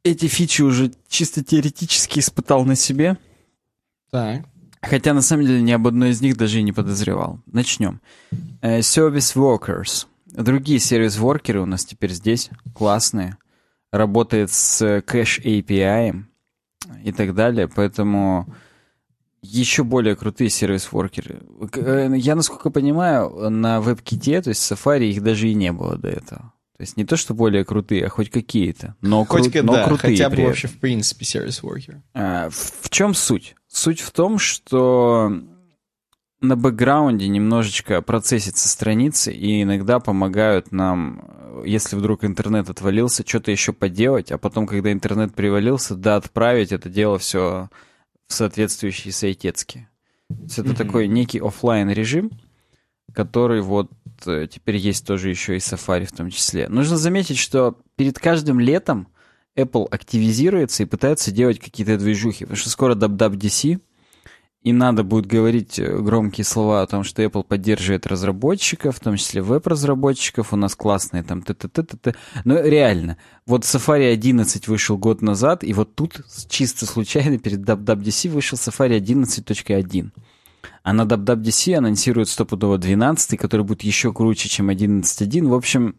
[0.03, 3.17] эти фичи уже чисто теоретически испытал на себе.
[4.09, 4.45] Так.
[4.81, 7.39] Хотя на самом деле ни об одной из них даже и не подозревал.
[7.45, 8.01] Начнем.
[8.61, 10.07] Uh, service Workers.
[10.25, 12.49] Другие сервис-воркеры у нас теперь здесь.
[12.73, 13.37] Классные
[13.91, 16.23] работает с кэш API
[17.03, 18.53] и так далее, поэтому
[19.41, 21.41] еще более крутые сервис-воркеры.
[21.73, 26.09] Э, я, насколько понимаю, на WebKit, то есть Safari, их даже и не было до
[26.09, 26.53] этого.
[26.77, 28.95] То есть не то, что более крутые, а хоть какие-то.
[29.01, 30.17] Но, хоть кру- но да, крутые.
[30.17, 32.01] Хотя бы вообще, в принципе, сервис-воркер.
[32.13, 33.55] А, в, в чем суть?
[33.67, 35.31] Суть в том, что
[36.41, 43.73] на бэкграунде немножечко процессятся страницы и иногда помогают нам, если вдруг интернет отвалился, что-то еще
[43.73, 47.69] поделать, а потом, когда интернет привалился, да, отправить это дело все
[48.27, 49.87] в соответствующие сайтецки.
[50.29, 50.75] То есть это mm-hmm.
[50.75, 52.31] такой некий офлайн режим,
[53.13, 53.91] который вот
[54.25, 56.67] э, теперь есть тоже еще и Safari в том числе.
[56.69, 59.09] Нужно заметить, что перед каждым летом
[59.57, 63.79] Apple активизируется и пытается делать какие-то движухи, потому что скоро WWDC,
[64.63, 69.17] и надо будет говорить э, громкие слова о том, что Apple поддерживает разработчиков, в том
[69.17, 72.15] числе веб-разработчиков, у нас классные там т т т т т
[72.45, 73.17] Но реально,
[73.47, 78.99] вот Safari 11 вышел год назад, и вот тут чисто случайно перед WWDC вышел Safari
[78.99, 80.11] 11.1.
[80.83, 85.47] А на WWDC анонсируют стопудово 12, который будет еще круче, чем 11.1.
[85.47, 85.95] В общем,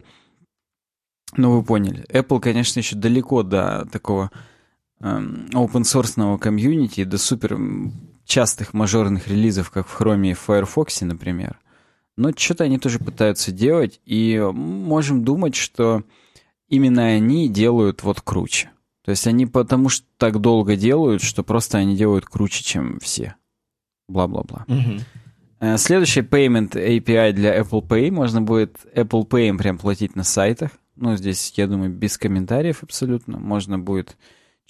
[1.37, 2.05] ну вы поняли.
[2.11, 4.31] Apple, конечно, еще далеко до такого
[5.01, 7.59] эм, open-source комьюнити, до супер
[8.33, 11.59] частых мажорных релизов, как в Chrome и в Firefox, например.
[12.17, 16.03] Но что-то они тоже пытаются делать, и можем думать, что
[16.67, 18.71] именно они делают вот круче.
[19.05, 23.35] То есть они потому что так долго делают, что просто они делают круче, чем все.
[24.09, 24.65] Бла-бла-бла.
[24.67, 25.77] Угу.
[25.77, 28.11] Следующий Payment API для Apple Pay.
[28.11, 30.71] Можно будет Apple Pay прям платить на сайтах.
[30.97, 33.39] Ну, здесь, я думаю, без комментариев абсолютно.
[33.39, 34.17] Можно будет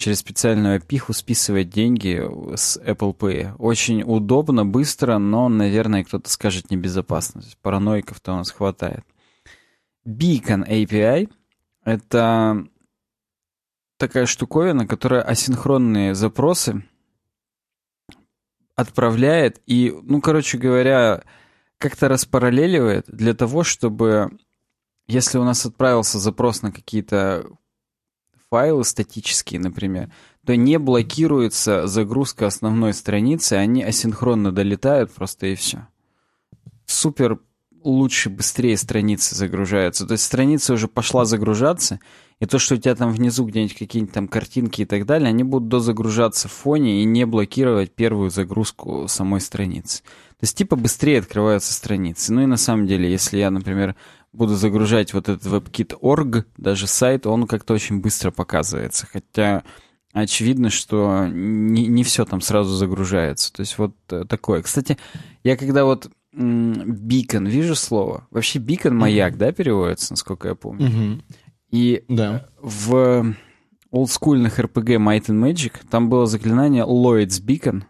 [0.03, 2.21] через специальную опиху списывать деньги
[2.57, 3.55] с Apple Pay.
[3.57, 7.41] Очень удобно, быстро, но, наверное, кто-то скажет небезопасно.
[7.61, 9.05] Параноиков-то у нас хватает.
[10.05, 11.31] Beacon API—
[11.85, 12.67] это
[13.97, 16.83] такая штуковина, которая асинхронные запросы
[18.75, 21.23] отправляет и, ну, короче говоря,
[21.77, 24.37] как-то распараллеливает для того, чтобы
[25.07, 27.45] если у нас отправился запрос на какие-то
[28.53, 30.11] файлы статические, например,
[30.45, 35.87] то не блокируется загрузка основной страницы, они асинхронно долетают просто и все.
[36.85, 37.39] Супер
[37.83, 40.05] лучше, быстрее страницы загружаются.
[40.05, 41.99] То есть страница уже пошла загружаться,
[42.39, 45.43] и то, что у тебя там внизу где-нибудь какие-нибудь там картинки и так далее, они
[45.43, 50.03] будут дозагружаться в фоне и не блокировать первую загрузку самой страницы.
[50.03, 52.31] То есть типа быстрее открываются страницы.
[52.31, 53.95] Ну и на самом деле, если я, например,
[54.33, 59.07] буду загружать вот этот WebKit.org, даже сайт, он как-то очень быстро показывается.
[59.11, 59.63] Хотя
[60.11, 63.53] очевидно, что не, не все там сразу загружается.
[63.53, 64.61] То есть вот э, такое.
[64.61, 64.97] Кстати,
[65.43, 69.37] я когда вот бикон вижу слово, вообще бикон маяк, mm-hmm.
[69.37, 70.87] да, переводится, насколько я помню.
[70.89, 71.21] Mm-hmm.
[71.71, 72.45] И да.
[72.61, 73.35] в
[73.91, 77.83] олдскульных RPG Might and Magic там было заклинание Lloyd's Beacon,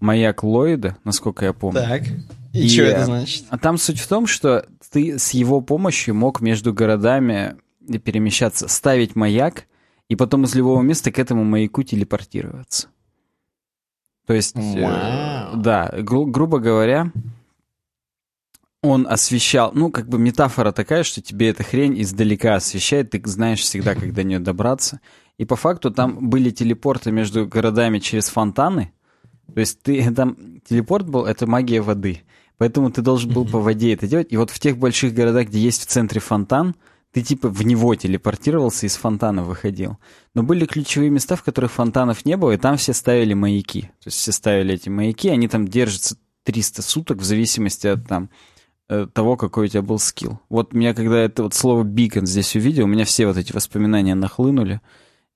[0.00, 1.80] маяк Ллойда, насколько я помню.
[1.80, 2.02] Так.
[2.52, 3.44] И, и что это значит?
[3.48, 7.56] А там суть в том, что ты с его помощью мог между городами
[8.04, 9.66] перемещаться, ставить маяк,
[10.08, 12.88] и потом из любого места к этому маяку телепортироваться.
[14.26, 17.12] То есть, э, да, гру- грубо говоря,
[18.82, 23.60] он освещал, ну, как бы метафора такая, что тебе эта хрень издалека освещает, ты знаешь
[23.60, 25.00] всегда, как до нее добраться.
[25.38, 28.92] И по факту там были телепорты между городами через фонтаны.
[29.52, 32.22] То есть ты там телепорт был, это магия воды.
[32.60, 34.26] Поэтому ты должен был по воде это делать.
[34.28, 36.74] И вот в тех больших городах, где есть в центре фонтан,
[37.10, 39.96] ты типа в него телепортировался и из фонтана выходил.
[40.34, 43.84] Но были ключевые места, в которых фонтанов не было, и там все ставили маяки.
[44.02, 48.28] То есть все ставили эти маяки, они там держатся 300 суток в зависимости от там
[48.90, 50.38] э, того, какой у тебя был скилл.
[50.50, 54.14] Вот меня, когда это вот слово «бикон» здесь увидел, у меня все вот эти воспоминания
[54.14, 54.82] нахлынули,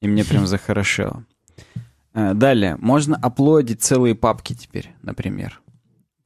[0.03, 1.25] и мне прям захорошело.
[2.13, 5.63] Э, далее, можно оплодить целые папки теперь, например.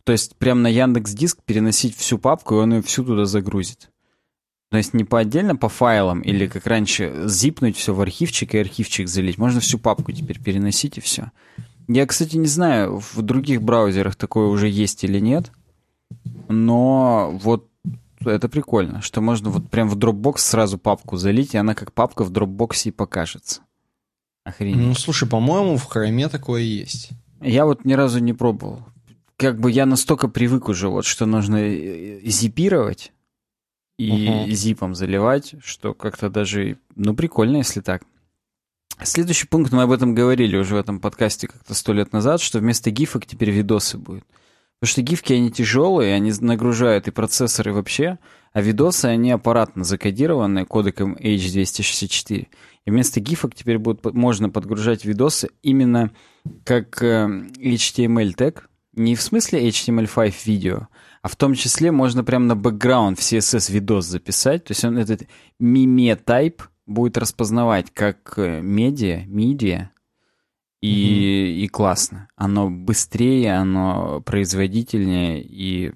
[0.09, 3.91] То есть прямо на Яндекс Диск переносить всю папку, и он ее всю туда загрузит.
[4.71, 8.59] То есть не по отдельно по файлам или как раньше зипнуть все в архивчик и
[8.59, 9.37] архивчик залить.
[9.37, 11.31] Можно всю папку теперь переносить и все.
[11.89, 15.53] Я, кстати, не знаю, в других браузерах такое уже есть или нет,
[16.49, 17.69] но вот
[18.25, 22.25] это прикольно, что можно вот прям в Dropbox сразу папку залить, и она как папка
[22.25, 23.61] в Dropbox и покажется.
[24.45, 24.87] Охренеть.
[24.87, 27.11] Ну, слушай, по-моему, в Хроме такое есть.
[27.43, 28.87] Я вот ни разу не пробовал.
[29.39, 33.13] Как бы я настолько привык уже, вот, что нужно э, зипировать,
[33.99, 34.51] и угу.
[34.51, 38.03] зипом заливать, что как-то даже, ну, прикольно, если так.
[39.03, 42.59] Следующий пункт, мы об этом говорили уже в этом подкасте как-то сто лет назад, что
[42.59, 44.25] вместо гифок теперь видосы будут.
[44.81, 48.19] Потому что гифки, они тяжелые, они нагружают и процессоры вообще,
[48.53, 52.47] а видосы, они аппаратно закодированные кодеком H264.
[52.85, 56.13] И вместо гифок теперь будут, можно подгружать видосы именно
[56.65, 57.27] как э,
[57.59, 58.68] HTML тег,
[58.99, 60.89] не в смысле HTML5 видео,
[61.23, 64.65] а в том числе можно прямо на бэкграунд в CSS видос записать.
[64.65, 65.23] То есть он этот
[65.61, 69.91] type будет распознавать как э, медиа, медиа,
[70.81, 71.65] и, mm-hmm.
[71.65, 72.29] и классно.
[72.37, 75.93] Оно быстрее, оно производительнее, и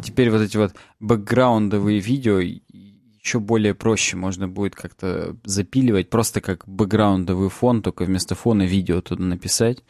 [0.00, 6.66] теперь вот эти вот бэкграундовые видео еще более проще можно будет как-то запиливать, просто как
[6.68, 9.82] бэкграундовый фон, только вместо фона видео туда написать.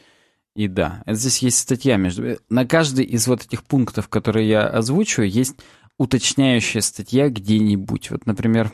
[0.56, 2.24] И да, здесь есть статья между...
[2.24, 5.54] Э, на каждый из вот этих пунктов, которые я озвучиваю, есть
[5.98, 8.10] уточняющая статья где-нибудь.
[8.10, 8.72] Вот, например,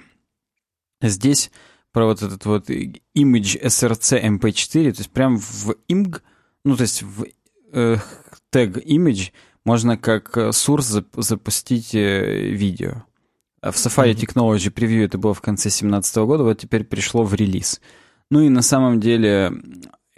[1.00, 1.50] здесь
[1.90, 6.20] про вот этот вот image src mp4, то есть прям в img,
[6.64, 7.26] ну, то есть в
[7.72, 7.96] э,
[8.50, 9.32] тег image
[9.64, 13.02] можно как source зап запустить э, видео.
[13.60, 17.34] А в Safari Technology Preview это было в конце 2017 года, вот теперь пришло в
[17.34, 17.80] релиз.
[18.30, 19.52] Ну и на самом деле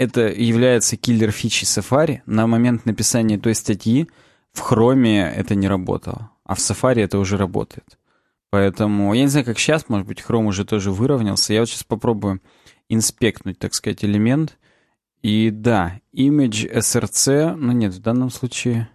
[0.05, 2.21] это является киллер фичи Safari.
[2.27, 4.09] На момент написания той статьи
[4.53, 7.99] в Chrome это не работало, а в Safari это уже работает.
[8.51, 11.53] Поэтому я не знаю, как сейчас, может быть, Chrome уже тоже выровнялся.
[11.53, 12.41] Я вот сейчас попробую
[12.89, 14.59] инспектнуть, так сказать, элемент.
[15.23, 18.89] И да, image src, ну нет, в данном случае...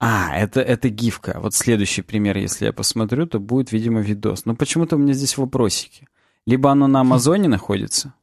[0.00, 1.38] А, это, это гифка.
[1.40, 4.44] Вот следующий пример, если я посмотрю, то будет, видимо, видос.
[4.44, 6.08] Но почему-то у меня здесь вопросики.
[6.46, 8.14] Либо оно на Амазоне находится,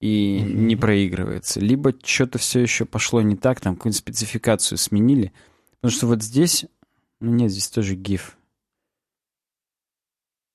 [0.00, 0.52] и mm-hmm.
[0.52, 1.60] не проигрывается.
[1.60, 5.32] Либо что-то все еще пошло не так, там какую-нибудь спецификацию сменили.
[5.80, 6.66] Потому что вот здесь...
[7.20, 8.34] Ну нет, здесь тоже GIF.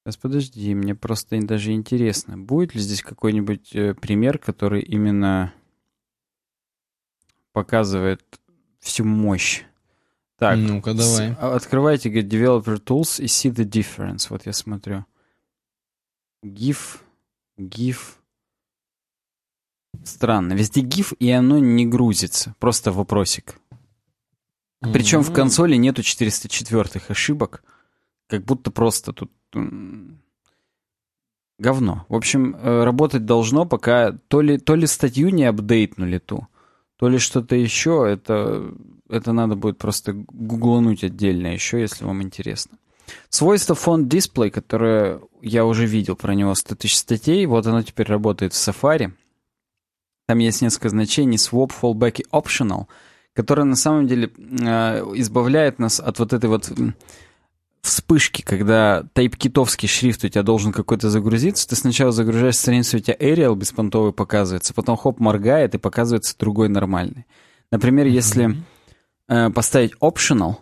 [0.04, 5.54] Сейчас подожди, мне просто даже интересно, будет ли здесь какой-нибудь э, пример, который именно
[7.54, 8.24] показывает
[8.80, 9.64] всю мощь.
[10.38, 11.36] Так, ну-ка давай.
[11.40, 14.26] А, открывайте говорит, Developer Tools и see the difference.
[14.30, 15.06] Вот я смотрю.
[16.44, 17.00] GIF,
[17.60, 18.16] GIF,
[20.04, 20.54] Странно.
[20.54, 22.56] Везде GIF, и оно не грузится.
[22.60, 23.60] Просто вопросик.
[24.82, 27.64] Причем в консоли нету 404 ошибок.
[28.28, 29.32] Как будто просто тут...
[31.60, 32.06] Говно.
[32.10, 36.48] В общем, э, работать должно, пока то ли, то ли статью не апдейтнули ту,
[36.98, 38.04] то ли что-то еще.
[38.10, 38.74] Это,
[39.08, 42.80] это надо будет просто гуглануть отдельно еще, если вам интересно.
[43.30, 48.08] Свойство Font Display, которое я уже видел про него 100 тысяч статей, вот оно теперь
[48.08, 49.12] работает в Safari.
[50.32, 52.86] Там есть несколько значений swap, fallback и optional,
[53.34, 56.72] которые на самом деле э, избавляют нас от вот этой вот
[57.82, 63.16] вспышки, когда тайп-китовский шрифт у тебя должен какой-то загрузиться, ты сначала загружаешь страницу, у тебя
[63.16, 67.26] Arial беспонтовый показывается, потом хоп, моргает и показывается другой нормальный.
[67.70, 68.10] Например, mm-hmm.
[68.10, 68.56] если
[69.28, 70.60] э, поставить optional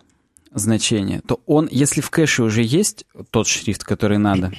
[0.52, 4.50] значение, то он, если в кэше уже есть тот шрифт, который надо,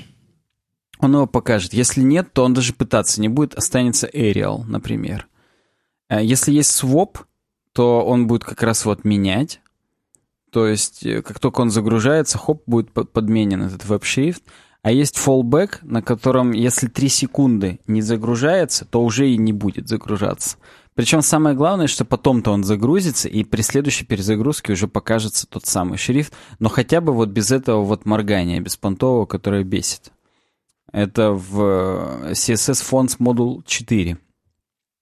[1.01, 1.73] он его покажет.
[1.73, 5.27] Если нет, то он даже пытаться не будет, останется Arial, например.
[6.09, 7.17] Э, если есть swap,
[7.73, 9.61] то он будет как раз вот менять.
[10.51, 14.43] То есть, э, как только он загружается, хоп, будет подменен этот веб-шрифт.
[14.83, 19.87] А есть fallback, на котором, если 3 секунды не загружается, то уже и не будет
[19.87, 20.57] загружаться.
[20.95, 25.97] Причем самое главное, что потом-то он загрузится, и при следующей перезагрузке уже покажется тот самый
[25.97, 30.11] шрифт, но хотя бы вот без этого вот моргания беспонтового, которое бесит.
[30.91, 34.17] Это в э, CSS Fonts Module 4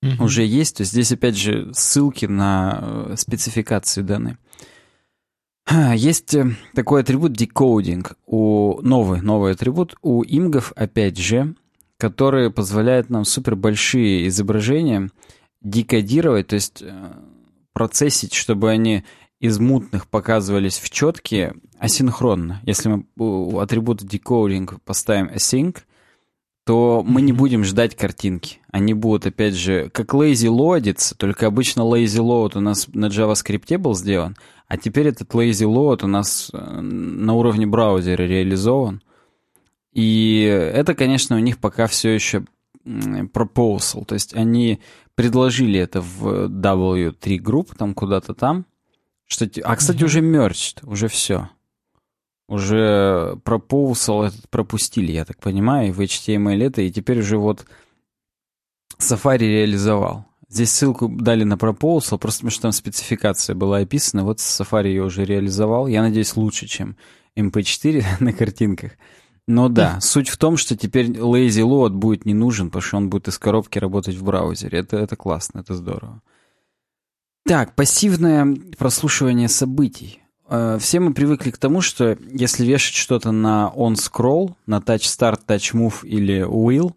[0.04, 0.24] mm-hmm.
[0.24, 0.78] уже есть.
[0.78, 4.38] То есть здесь, опять же, ссылки на э, спецификации данные.
[5.96, 11.56] Есть э, такой атрибут decoding, у новый, новый атрибут у имгов, опять же,
[11.98, 15.10] который позволяет нам супер большие изображения
[15.62, 16.82] декодировать, то есть
[17.74, 19.04] процессить, чтобы они
[19.40, 22.62] из мутных показывались в четкие асинхронно.
[22.66, 25.78] Если мы у атрибута decoding поставим async,
[26.66, 28.60] то мы не будем ждать картинки.
[28.72, 33.76] Они будут, опять же, как lazy loadиться, только обычно lazy load у нас на JavaScript
[33.78, 34.36] был сделан,
[34.68, 39.02] а теперь этот lazy load у нас э, на уровне браузера реализован.
[39.94, 42.46] И это, конечно, у них пока все еще
[42.86, 44.80] proposal, то есть они
[45.16, 48.66] предложили это в W3 Group, там куда-то там,
[49.30, 49.50] что...
[49.64, 51.50] А, кстати, уже merged, уже все.
[52.48, 57.66] Уже proposal этот пропустили, я так понимаю, в HTML это, и теперь уже вот
[59.00, 60.26] Safari реализовал.
[60.50, 65.04] Здесь ссылку дали на proposal, просто потому что там спецификация была описана, вот Safari ее
[65.04, 65.86] уже реализовал.
[65.86, 66.98] Я надеюсь, лучше, чем
[67.38, 68.94] MP4 на картинках.
[69.48, 73.10] Но да, суть в том, что теперь lazy load будет не нужен, потому что он
[73.12, 74.80] будет из коробки работать в браузере.
[74.80, 76.22] Это, это классно, это здорово.
[77.50, 80.22] Так, пассивное прослушивание событий.
[80.48, 85.40] Э, все мы привыкли к тому, что если вешать что-то на on-scroll, на touch start,
[85.48, 86.94] touch move или wheel,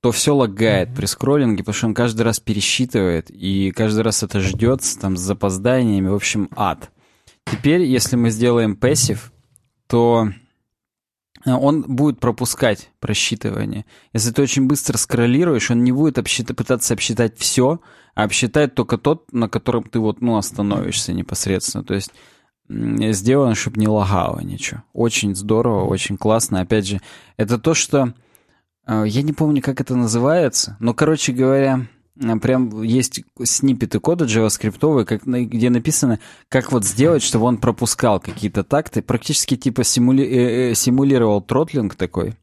[0.00, 0.96] то все лагает mm-hmm.
[0.96, 5.20] при скроллинге, потому что он каждый раз пересчитывает, и каждый раз это ждется там с
[5.20, 6.90] запозданиями, в общем, ад.
[7.44, 9.20] Теперь, если мы сделаем passive,
[9.88, 10.30] то
[11.44, 13.84] э, он будет пропускать просчитывание.
[14.14, 17.80] Если ты очень быстро скроллируешь, он не будет обсчитать, пытаться обсчитать все,
[18.14, 21.84] а обсчитает только тот, на котором ты вот, ну, остановишься непосредственно.
[21.84, 22.12] То есть
[22.68, 24.82] сделано, чтобы не лагало ничего.
[24.92, 26.60] Очень здорово, очень классно.
[26.60, 27.00] Опять же,
[27.36, 28.14] это то, что...
[28.86, 31.86] Э, я не помню, как это называется, но, короче говоря,
[32.40, 36.18] прям есть сниппеты кода JavaScript, как, где написано,
[36.48, 41.94] как вот сделать, чтобы он пропускал какие-то такты, практически типа симули, э, э, симулировал тротлинг
[41.94, 42.34] такой,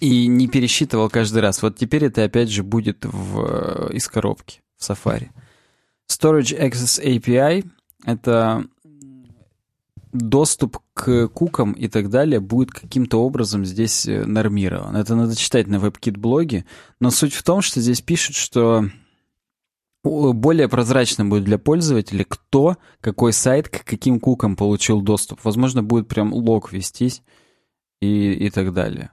[0.00, 1.62] и не пересчитывал каждый раз.
[1.62, 5.28] Вот теперь это опять же будет в, из коробки в Safari.
[6.10, 7.66] Storage Access API—
[8.04, 8.66] это
[10.12, 14.96] доступ к кукам и так далее будет каким-то образом здесь э, нормирован.
[14.96, 16.64] Это надо читать на WebKit-блоге,
[17.00, 18.88] но суть в том, что здесь пишут, что
[20.02, 25.40] более прозрачно будет для пользователя, кто, какой сайт, к каким кукам получил доступ.
[25.44, 27.22] Возможно, будет прям лог вестись
[28.00, 29.10] и, и так далее.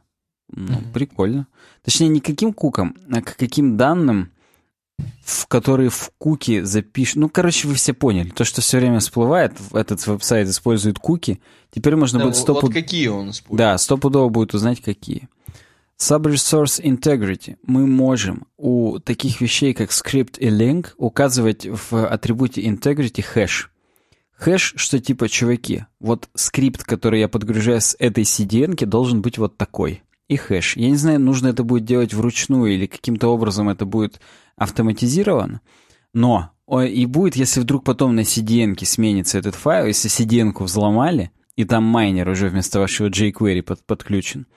[0.50, 0.94] Ну, mm-hmm.
[0.94, 1.48] прикольно.
[1.84, 4.34] Точнее, не каким кукам, а к каким данным
[5.24, 7.18] в которые в куки запишут.
[7.18, 8.30] Ну, короче, вы все поняли.
[8.30, 11.42] То, что все время всплывает, этот веб-сайт использует куки.
[11.72, 12.68] Теперь можно да, будет стопудово...
[12.68, 13.58] Вот какие он использует.
[13.58, 15.30] Да, стопудово будет узнать, какие.
[15.98, 17.58] Sub-resource integrity.
[17.64, 23.72] Мы можем у таких вещей, как script и link, указывать в атрибуте integrity хэш.
[24.34, 29.58] Хэш, что типа, чуваки, вот скрипт, который я подгружаю с этой CDN, должен быть вот
[29.58, 30.04] такой.
[30.28, 30.78] И хэш.
[30.78, 34.22] Я не знаю, нужно это будет делать вручную или каким-то образом это будет
[34.56, 35.60] автоматизирован,
[36.14, 36.52] но
[36.82, 41.84] и будет, если вдруг потом на CDN сменится этот файл, если CDN взломали, и там
[41.84, 44.48] майнер уже вместо вашего jQuery под, подключен,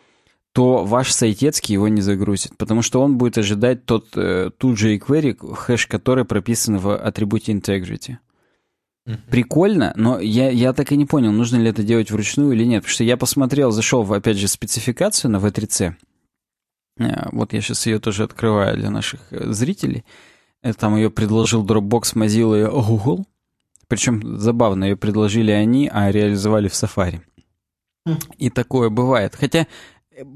[0.53, 5.55] то ваш сайтецкий его не загрузит, потому что он будет ожидать тот, э, ту jQuery,
[5.55, 8.19] хэш который прописан в атрибуте integrity.
[9.31, 12.83] Прикольно, но я, я так и не понял, нужно ли это делать вручную или нет.
[12.83, 15.95] Потому что я посмотрел, зашел в, опять же, спецификацию на V3C,
[16.99, 20.05] Э, вот я сейчас ее тоже открываю для наших э, зрителей.
[20.63, 23.27] Э, там ее предложил Dropbox, Mozilla и Google.
[23.89, 27.21] Причем забавно, ее предложили они, а реализовали в Safari.
[28.05, 28.19] Хм.
[28.39, 29.37] И такое бывает.
[29.37, 29.67] Хотя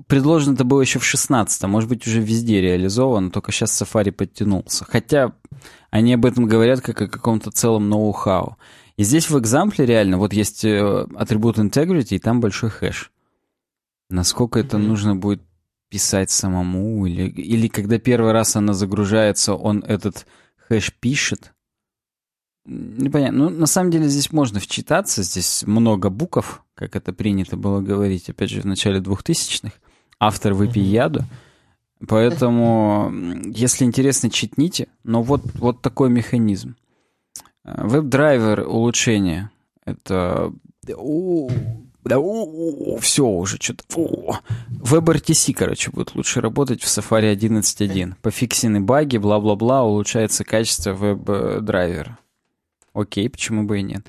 [0.06, 4.84] предложено это было еще в 16 может быть, уже везде реализовано, только сейчас Safari подтянулся.
[4.84, 5.32] Хотя
[5.90, 8.56] они об этом говорят как о каком-то целом ноу-хау.
[8.96, 13.10] И здесь в экзампле реально вот есть атрибут integrity, и там большой хэш.
[14.10, 15.42] Насколько это нужно будет
[15.88, 20.26] писать самому, или, или когда первый раз она загружается, он этот
[20.68, 21.52] хэш пишет.
[22.66, 23.50] Непонятно.
[23.50, 28.28] Ну, на самом деле здесь можно вчитаться, здесь много букв, как это принято было говорить,
[28.28, 29.72] опять же, в начале 2000-х.
[30.18, 31.24] Автор выпей яду.
[32.08, 33.12] Поэтому,
[33.44, 34.88] если интересно, читните.
[35.04, 36.76] Но вот, вот такой механизм.
[37.64, 39.50] WebDriver улучшения.
[39.84, 40.52] Это
[42.04, 42.16] да,
[43.00, 43.84] все уже что-то.
[44.68, 48.14] WebRTC, короче, будет лучше работать в Safari 11.1.
[48.22, 52.18] Пофиксены баги, бла-бла-бла, улучшается качество WebDriver а.
[52.94, 54.06] Окей, почему бы и нет.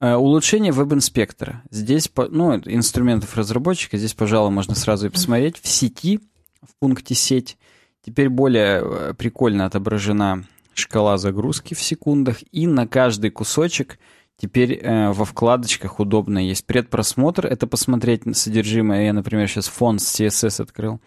[0.00, 1.62] Э, улучшение веб-инспектора.
[1.70, 5.60] Здесь, ну, инструментов разработчика, здесь, пожалуй, можно сразу и посмотреть.
[5.60, 6.18] В сети,
[6.62, 7.58] в пункте «Сеть»,
[8.04, 10.44] теперь более э, прикольно отображена
[10.74, 13.98] шкала загрузки в секундах, и на каждый кусочек–
[14.42, 19.04] Теперь э, во вкладочках удобно есть предпросмотр, это посмотреть содержимое.
[19.06, 21.00] Я, например, сейчас фонд с CSS открыл.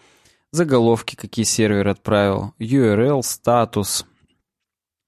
[0.51, 4.05] Заголовки, какие сервер отправил, URL, статус,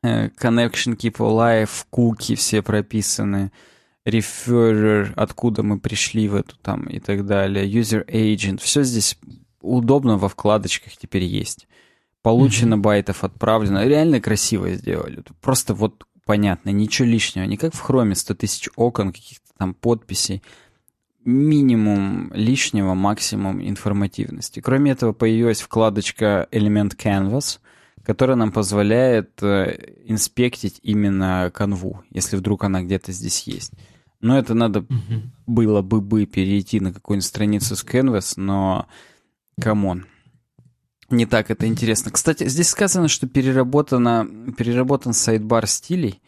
[0.03, 3.53] э, connection keep alive, куки все прописаны,
[4.05, 8.59] referrer, откуда мы пришли в эту там и так далее, user agent.
[8.61, 9.17] Все здесь
[9.61, 11.67] удобно во вкладочках теперь есть.
[12.21, 12.79] Получено mm-hmm.
[12.79, 13.85] байтов, отправлено.
[13.85, 15.23] Реально красиво сделали.
[15.41, 17.45] Просто вот понятно, ничего лишнего.
[17.45, 20.43] Не как в хроме 100 тысяч окон, каких-то там подписей.
[21.23, 24.59] Минимум лишнего, максимум информативности.
[24.59, 27.59] Кроме этого, появилась вкладочка Element Canvas,
[28.03, 33.73] которая нам позволяет э, инспектить именно канву, если вдруг она где-то здесь есть.
[34.21, 35.21] Но это надо mm-hmm.
[35.45, 38.87] было бы бы перейти на какую-нибудь страницу с Canvas, но
[39.59, 40.05] come on.
[41.09, 42.11] Не так это интересно.
[42.11, 44.27] Кстати, здесь сказано, что переработано,
[44.57, 46.21] переработан сайдбар стилей.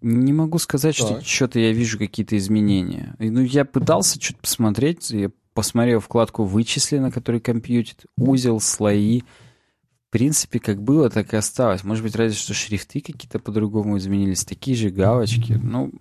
[0.00, 1.06] Не могу сказать, так.
[1.06, 3.14] что что-то я вижу какие-то изменения.
[3.18, 5.10] Ну, я пытался что-то посмотреть.
[5.10, 9.22] Я посмотрел вкладку «Вычисли», на которой computed, узел, слои.
[10.08, 11.84] В принципе, как было, так и осталось.
[11.84, 14.44] Может быть, разве что шрифты какие-то по-другому изменились.
[14.44, 15.52] Такие же галочки.
[15.62, 15.92] Ну,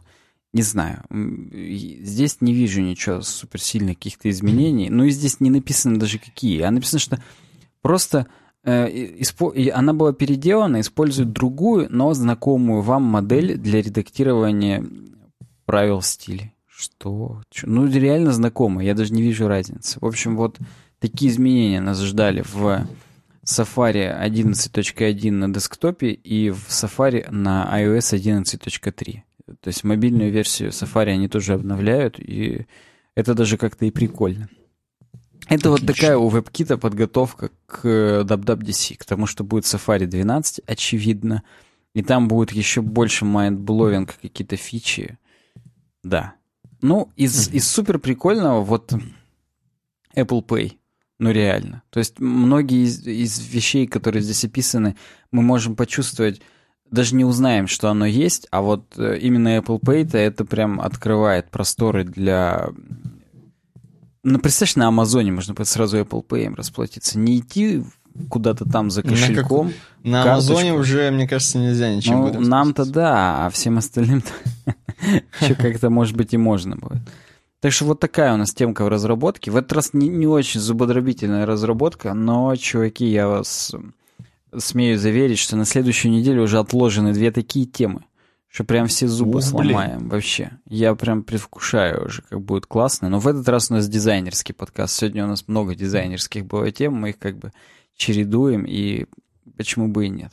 [0.57, 1.03] не знаю.
[1.11, 4.89] Здесь не вижу ничего суперсильных каких-то изменений.
[4.89, 6.61] Ну и здесь не написано даже какие.
[6.61, 7.21] А написано, что
[7.83, 8.25] просто
[8.63, 9.21] э,
[9.71, 14.83] она была переделана, использует другую, но знакомую вам модель для редактирования
[15.65, 16.51] правил стиля.
[16.67, 17.43] Что?
[17.61, 19.99] Ну, реально знакомая, я даже не вижу разницы.
[20.01, 20.57] В общем, вот
[20.99, 22.87] такие изменения нас ждали в
[23.45, 29.21] Safari 11.1 на десктопе и в Safari на iOS 11.3.
[29.61, 32.67] То есть мобильную версию Safari они тоже обновляют, и
[33.15, 34.49] это даже как-то и прикольно.
[35.49, 35.71] Это Отлично.
[35.71, 37.85] вот такая у WebKit подготовка к
[38.25, 41.43] WWDC, к тому, что будет Safari 12, очевидно.
[41.93, 45.17] И там будет еще больше mind-blowing, какие-то фичи.
[46.03, 46.33] Да.
[46.81, 48.93] Ну, из, из супер прикольного вот
[50.15, 50.73] Apple Pay.
[51.19, 51.81] Ну, реально.
[51.89, 54.95] То есть многие из, из вещей, которые здесь описаны,
[55.31, 56.41] мы можем почувствовать
[56.91, 61.49] даже не узнаем, что оно есть, а вот э, именно Apple Pay-то это прям открывает
[61.49, 62.69] просторы для...
[64.23, 67.17] Ну, представляешь, на Амазоне можно будет сразу Apple Pay расплатиться.
[67.17, 67.83] Не идти
[68.29, 69.73] куда-то там за кошельком.
[70.03, 74.23] На, на Амазоне уже, мне кажется, нельзя ничем ну, Нам-то да, а всем остальным
[75.41, 77.01] еще как-то, может быть, и можно будет.
[77.59, 79.49] Так что вот такая у нас темка в разработке.
[79.49, 83.73] В этот раз не, не очень зубодробительная разработка, но, чуваки, я вас
[84.55, 88.05] смею заверить, что на следующую неделю уже отложены две такие темы,
[88.47, 90.09] что прям все зубы Ух, сломаем блин.
[90.09, 90.51] вообще.
[90.65, 93.09] Я прям предвкушаю уже, как будет классно.
[93.09, 94.95] Но в этот раз у нас дизайнерский подкаст.
[94.95, 97.51] Сегодня у нас много дизайнерских было тем, мы их как бы
[97.95, 99.05] чередуем, и
[99.57, 100.31] почему бы и нет.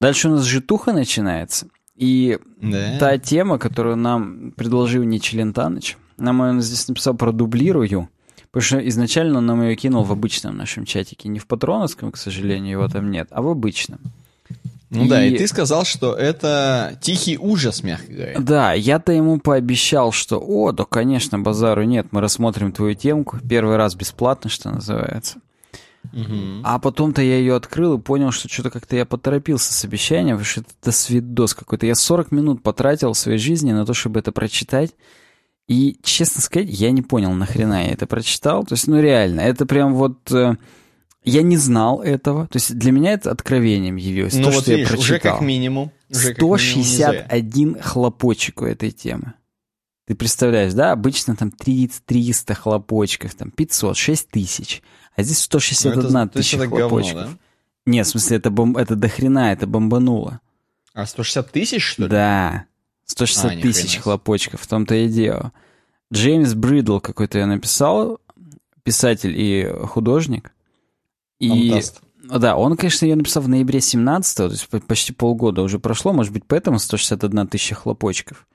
[0.00, 1.68] Дальше у нас житуха начинается.
[2.00, 2.98] И да.
[2.98, 8.08] та тема, которую нам предложил Ничелен Таныч, нам он здесь написал про дублирую,
[8.50, 12.16] потому что изначально он нам ее кинул в обычном нашем чатике, не в патроновском, к
[12.16, 14.00] сожалению, его там нет, а в обычном.
[14.88, 15.08] Ну и...
[15.08, 18.40] да, и ты сказал, что это тихий ужас, мягко говоря.
[18.40, 23.76] Да, я-то ему пообещал, что, о, да, конечно, базару нет, мы рассмотрим твою темку, первый
[23.76, 25.38] раз бесплатно, что называется.
[26.12, 26.62] Угу.
[26.64, 30.44] А потом-то я ее открыл и понял, что что-то как-то я поторопился с обещанием, потому
[30.44, 31.86] что это досвидос какой-то.
[31.86, 34.94] Я 40 минут потратил в своей жизни на то, чтобы это прочитать.
[35.68, 38.64] И, честно сказать, я не понял, нахрена я это прочитал.
[38.64, 40.32] То есть, ну реально, это прям вот...
[40.32, 40.56] Э,
[41.22, 42.46] я не знал этого.
[42.48, 44.34] То есть для меня это откровением явилось.
[44.34, 45.16] Ну то, вот что видишь, я прочитал.
[45.16, 45.92] уже как минимум.
[46.08, 49.34] Уже 161 как минимум хлопочек у этой темы.
[50.06, 50.90] Ты представляешь, да?
[50.92, 54.82] Обычно там 30, 300 хлопочков, там 500, 6 тысяч.
[55.16, 57.14] А здесь 161 ну, это, тысяча это хлопочков.
[57.14, 57.38] Говно, да?
[57.86, 58.76] Нет, в смысле, это, бом...
[58.76, 60.40] это дохрена, это бомбануло.
[60.94, 62.08] А 160 тысяч, что ли?
[62.08, 62.64] Да.
[63.06, 65.52] 160 а, тысяч хлопочков, в том-то и дело.
[66.12, 68.20] Джеймс Бридл какой-то я написал,
[68.82, 70.52] писатель и художник.
[71.38, 71.70] И...
[71.70, 72.00] Фантаст.
[72.22, 76.32] Да, он, конечно, ее написал в ноябре 17 то есть почти полгода уже прошло, может
[76.32, 78.46] быть, поэтому 161 тысяча хлопочков.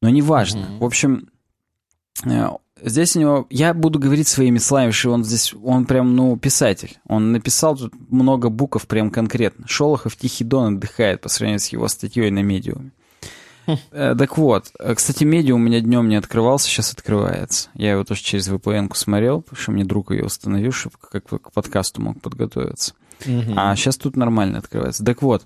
[0.00, 0.60] Но неважно.
[0.60, 0.78] Mm-hmm.
[0.78, 1.28] В общем,
[2.24, 2.48] э,
[2.82, 3.46] здесь у него...
[3.50, 5.54] Я буду говорить своими что он здесь...
[5.62, 6.98] Он прям, ну, писатель.
[7.06, 9.66] Он написал тут много букв прям конкретно.
[9.68, 12.90] Шолохов Тихий Дон отдыхает по сравнению с его статьей на медиуме.
[13.90, 17.68] Э, так вот, э, кстати, медиум у меня днем не открывался, сейчас открывается.
[17.74, 21.52] Я его тоже через VPN смотрел, потому что мне друг ее установил, чтобы как к
[21.52, 22.94] подкасту мог подготовиться.
[23.56, 25.04] А сейчас тут нормально открывается.
[25.04, 25.44] Так вот,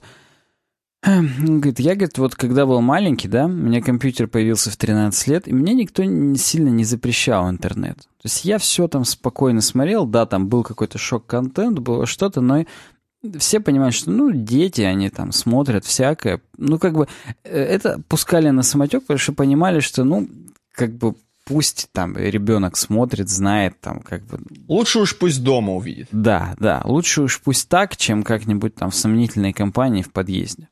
[1.05, 5.49] говорит, я, говорит, вот когда был маленький, да, у меня компьютер появился в 13 лет,
[5.49, 7.97] и мне никто не, сильно не запрещал интернет.
[7.99, 12.65] То есть я все там спокойно смотрел, да, там был какой-то шок-контент, было что-то, но
[13.39, 16.41] все понимают, что, ну, дети, они там смотрят всякое.
[16.57, 17.09] Ну, как бы,
[17.45, 20.29] э, это пускали на самотек, потому что понимали, что, ну,
[20.73, 21.15] как бы,
[21.45, 24.39] пусть там ребенок смотрит, знает там как бы...
[24.69, 26.09] Лучше уж пусть дома увидит.
[26.12, 30.69] Да, да, лучше уж пусть так, чем как-нибудь там в сомнительной компании в подъезде.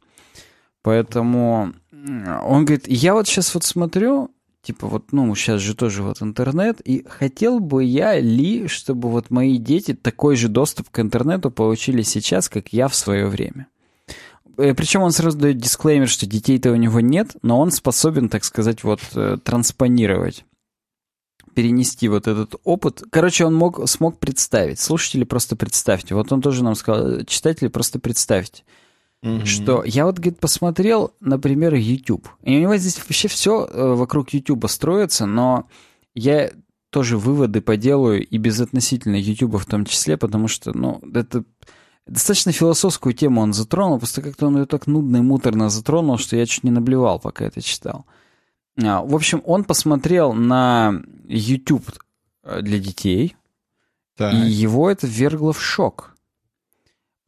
[0.83, 4.31] Поэтому он говорит, я вот сейчас вот смотрю,
[4.63, 9.31] типа вот, ну, сейчас же тоже вот интернет, и хотел бы я ли, чтобы вот
[9.31, 13.67] мои дети такой же доступ к интернету получили сейчас, как я в свое время.
[14.57, 18.45] Э, Причем он сразу дает дисклеймер, что детей-то у него нет, но он способен, так
[18.45, 20.45] сказать, вот э, транспонировать
[21.55, 23.03] перенести вот этот опыт.
[23.11, 24.79] Короче, он мог, смог представить.
[24.79, 26.15] Слушатели, просто представьте.
[26.15, 28.63] Вот он тоже нам сказал, читатели, просто представьте.
[29.23, 29.45] Mm-hmm.
[29.45, 32.29] Что я вот, говорит, посмотрел, например, YouTube.
[32.43, 35.69] И у него здесь вообще все э, вокруг YouTube строится, но
[36.15, 36.51] я
[36.89, 41.45] тоже выводы поделаю и безотносительно YouTube в том числе, потому что, ну, это
[42.07, 46.37] достаточно философскую тему он затронул, просто как-то он ее так нудно и муторно затронул, что
[46.37, 48.07] я чуть не наблевал, пока это читал.
[48.83, 51.85] А, в общем, он посмотрел на YouTube
[52.43, 53.37] э, для детей,
[54.17, 54.35] так.
[54.35, 56.17] и его это ввергло в шок.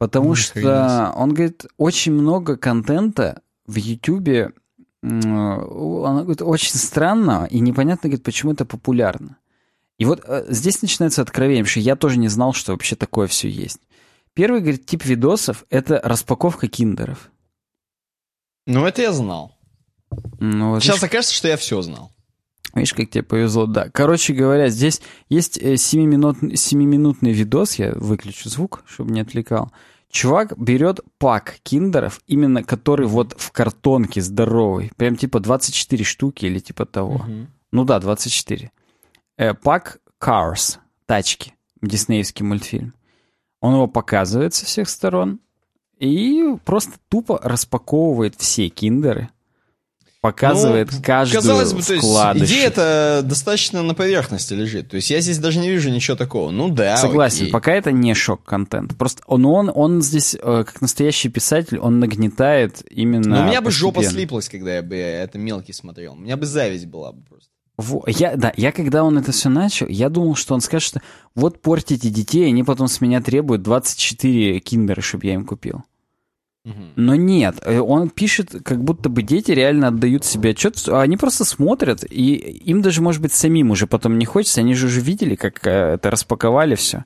[0.03, 4.53] Потому Ни что он говорит, очень много контента в YouTube,
[5.01, 9.37] он говорит, очень странно и непонятно, говорит, почему это популярно.
[9.97, 13.27] И вот э, здесь начинается откровение, потому что я тоже не знал, что вообще такое
[13.27, 13.79] все есть.
[14.33, 17.31] Первый, говорит, тип видосов— это распаковка киндеров.
[18.65, 19.57] Ну, это я знал.
[20.41, 22.11] Ну, вот Сейчас видишь, окажется, что я все знал.
[22.75, 23.87] Видишь, как тебе повезло, да.
[23.89, 29.71] Короче говоря, здесь есть 7-минутный, э, 7 видос, я выключу звук, чтобы не отвлекал.
[30.13, 36.59] Чувак берет пак киндеров, именно который вот в картонке здоровый, прям типа 24 штуки или
[36.59, 37.15] типа того.
[37.15, 37.47] Угу.
[37.71, 38.71] Ну да, 24.
[39.37, 40.77] Э, пак Cars,
[41.07, 42.93] тачки, диснеевский мультфильм.
[43.59, 45.39] Он его показывает со всех сторон
[45.97, 49.31] и просто тупо распаковывает все киндеры,
[50.23, 52.05] показывает ну, каждую казалось бы, то есть
[52.45, 54.89] идея-то достаточно на поверхности лежит.
[54.89, 56.49] То есть я здесь даже не вижу ничего такого.
[56.49, 57.51] Ну да, Согласен, окей.
[57.51, 58.97] пока это не шок-контент.
[58.97, 63.61] Просто он, он, он здесь, э, как настоящий писатель, он нагнетает именно Но у меня
[63.61, 66.13] бы жопа слиплась, когда я бы это мелкий смотрел.
[66.13, 67.49] У меня бы зависть была бы просто.
[67.75, 71.01] Во, я, да, я когда он это все начал, я думал, что он скажет, что
[71.35, 75.83] вот портите детей, они потом с меня требуют 24 киндера, чтобы я им купил.
[76.95, 81.17] Но нет, э, он пишет, как будто бы дети реально отдают себе отчет, а они
[81.17, 85.01] просто смотрят, и им даже, может быть, самим уже потом не хочется, они же уже
[85.01, 87.03] видели, как э, это распаковали все.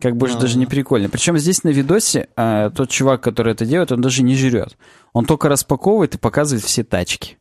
[0.00, 1.08] Как бы же даже не прикольно.
[1.08, 4.76] Причем здесь на видосе а, тот чувак, который это делает, он даже не жрет.
[5.12, 7.38] Он только распаковывает и показывает все тачки.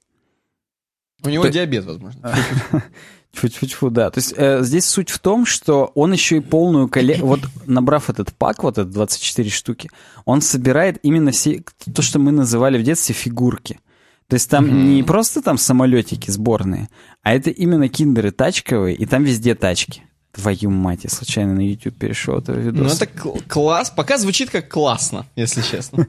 [1.24, 1.50] У него То...
[1.50, 2.36] диабет, возможно.
[3.34, 4.10] Тьфу-тьфу-тьфу, да.
[4.10, 7.28] То есть э, здесь суть в том, что он еще и полную коллекцию...
[7.28, 9.90] Вот набрав этот пак, вот этот 24 штуки,
[10.26, 11.64] он собирает именно все...
[11.94, 13.80] То, что мы называли в детстве фигурки.
[14.28, 14.96] То есть там mm-hmm.
[14.96, 16.90] не просто там самолетики сборные,
[17.22, 20.04] а это именно киндеры тачковые, и там везде тачки.
[20.32, 23.00] Твою мать, я случайно на YouTube перешел это видос.
[23.00, 26.08] Ну это класс, пока звучит как классно, если честно.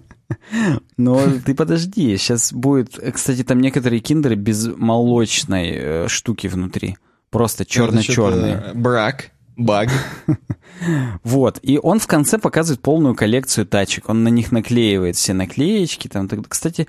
[0.97, 2.97] Но ты подожди, сейчас будет...
[3.13, 6.97] Кстати, там некоторые киндеры без молочной э, штуки внутри.
[7.33, 8.73] Просто черно-черные.
[8.75, 9.91] Брак, баг.
[11.23, 14.09] Вот, и он в конце показывает полную коллекцию тачек.
[14.09, 16.09] Он на них наклеивает все наклеечки.
[16.09, 16.89] Там, кстати,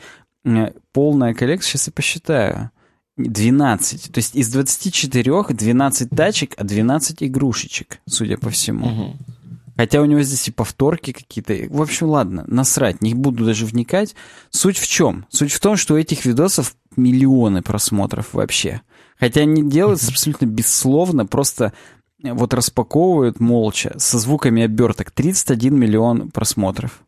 [0.93, 2.71] полная коллекция, сейчас я посчитаю.
[3.17, 4.11] 12.
[4.11, 8.87] То есть из 24 12 тачек, а 12 игрушечек, судя по всему.
[8.87, 9.17] Угу.
[9.75, 11.53] Хотя у него здесь и повторки какие-то.
[11.69, 14.15] В общем, ладно, насрать, не буду даже вникать.
[14.49, 15.25] Суть в чем?
[15.29, 18.81] Суть в том, что у этих видосов миллионы просмотров вообще.
[19.19, 21.73] Хотя они делаются абсолютно бессловно, просто
[22.21, 25.11] вот распаковывают молча, со звуками оберток.
[25.11, 27.03] 31 миллион просмотров.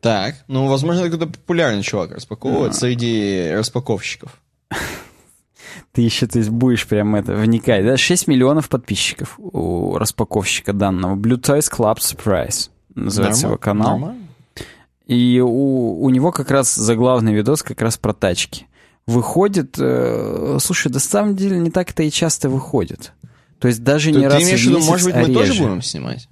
[0.00, 2.74] Так, ну, возможно, это какой-то популярный чувак распаковывает а.
[2.74, 4.40] среди распаковщиков.
[5.92, 7.96] Ты еще то есть, будешь прям это вникать, да?
[7.96, 11.16] 6 миллионов подписчиков у распаковщика данного.
[11.16, 13.54] Blue Toys Club Surprise называется Нормально.
[13.54, 13.98] его канал.
[13.98, 14.28] Нормально.
[15.06, 18.67] И у, у него как раз заглавный видос как раз про тачки.
[19.08, 23.12] Выходит, э, слушай, да на самом деле не так-то и часто выходит.
[23.58, 25.34] То есть даже не ты раз имеешь в виду, может быть, мы реже.
[25.34, 26.28] тоже будем снимать?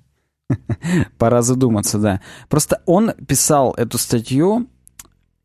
[1.18, 2.20] Пора задуматься, да.
[2.50, 4.66] Просто он писал эту статью,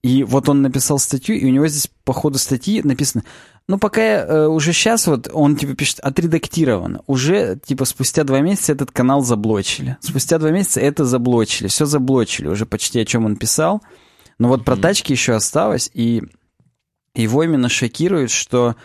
[0.03, 3.24] и вот он написал статью, и у него здесь по ходу статьи написано,
[3.68, 7.02] ну, пока э, уже сейчас вот он, типа, пишет, отредактировано.
[7.08, 9.95] Уже, типа, спустя два месяца этот канал заблочили.
[10.02, 11.70] Спустя два месяца это заблочили.
[11.70, 13.82] Все заблочили уже почти, о чем он писал.
[14.38, 14.64] Но вот mm-hmm.
[14.66, 16.24] про тачки еще осталось, и
[17.15, 18.75] его именно шокирует, что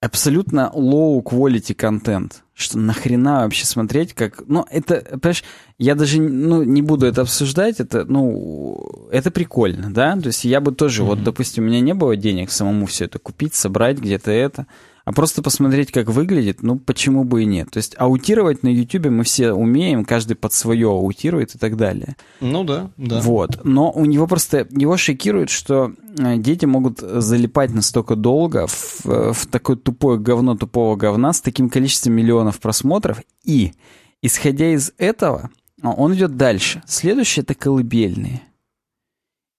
[0.00, 2.42] абсолютно low quality контент.
[2.54, 4.42] Что нахрена вообще смотреть, как...
[4.46, 5.44] Ну, это, понимаешь,
[5.78, 10.16] я даже ну, не буду это обсуждать, это, ну, это прикольно, да?
[10.16, 11.06] То есть я бы тоже, mm-hmm.
[11.06, 14.66] вот, допустим, у меня не было денег самому все это купить, собрать где-то это,
[15.04, 17.70] а просто посмотреть, как выглядит, ну, почему бы и нет.
[17.70, 22.16] То есть аутировать на YouTube мы все умеем, каждый под свое аутирует и так далее.
[22.40, 23.20] Ну да, да.
[23.20, 23.64] Вот.
[23.64, 29.46] Но у него просто, его шокирует, что э, дети могут залипать настолько долго в, в
[29.46, 33.20] такое тупое говно тупого говна с таким количеством миллионов просмотров.
[33.44, 33.72] И,
[34.22, 35.50] исходя из этого,
[35.82, 36.82] он идет дальше.
[36.86, 38.42] Следующее— это колыбельные.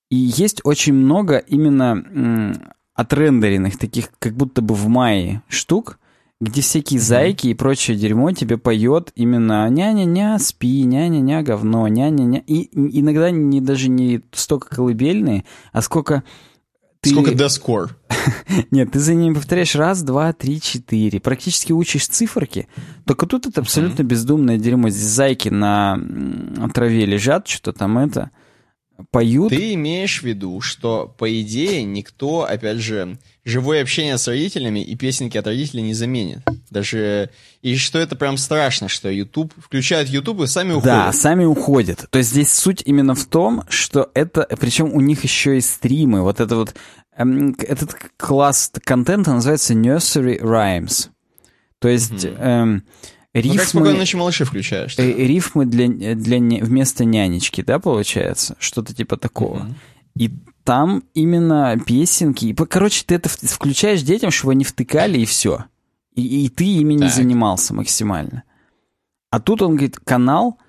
[0.10, 6.00] И есть очень много именно отрендеренных, таких как будто бы в мае штук,
[6.40, 12.44] где всякие зайки и прочее дерьмо тебе поет именно ня-ня-ня, спи, ня-ня-ня, говно, ня-ня-ня.
[12.46, 16.24] И иногда не, даже не столько колыбельные, а сколько
[17.00, 17.12] ты...
[17.12, 17.98] Сколько доскор?
[18.72, 21.20] Нет, ты за ними повторяешь раз, два, три, четыре.
[21.20, 22.68] Практически учишь циферки.
[23.06, 24.90] Только тут это абсолютно бездумное дерьмо.
[24.90, 26.00] Здесь зайки на
[26.74, 28.32] траве лежат, что-то там это
[29.12, 29.50] поют.
[29.50, 34.96] Ты имеешь в виду, что, по идее, никто, опять же, живое общение с родителями и
[34.96, 36.40] песенки от родителей не заменит.
[36.70, 37.30] Даже...
[37.62, 39.54] И что это прям страшно, что YouTube...
[39.58, 40.86] Включают YouTube и сами уходят.
[40.86, 42.08] Да, сами уходят.
[42.10, 44.48] То есть здесь суть именно в том, что это...
[44.60, 46.22] Причем у них еще и стримы.
[46.22, 46.76] Вот это вот...
[47.16, 51.10] Эм, этот класс контента называется Nursery Rhymes.
[51.80, 52.26] То есть...
[52.26, 52.42] Mm-hmm.
[52.42, 52.84] Эм,
[53.34, 54.96] Рифмы, ну, как спокойно ночи малыши включаешь?
[54.98, 58.56] Э, рифмы для, для, вместо нянечки, да, получается?
[58.60, 59.58] Что-то типа такого.
[59.58, 59.74] Mm-hmm.
[60.16, 60.32] И
[60.64, 62.54] там именно песенки.
[62.54, 65.66] Короче, ты это включаешь детям, чтобы они втыкали, и все.
[66.14, 67.04] И, и ты ими так.
[67.04, 68.44] не занимался максимально.
[69.32, 70.60] А тут он говорит, канал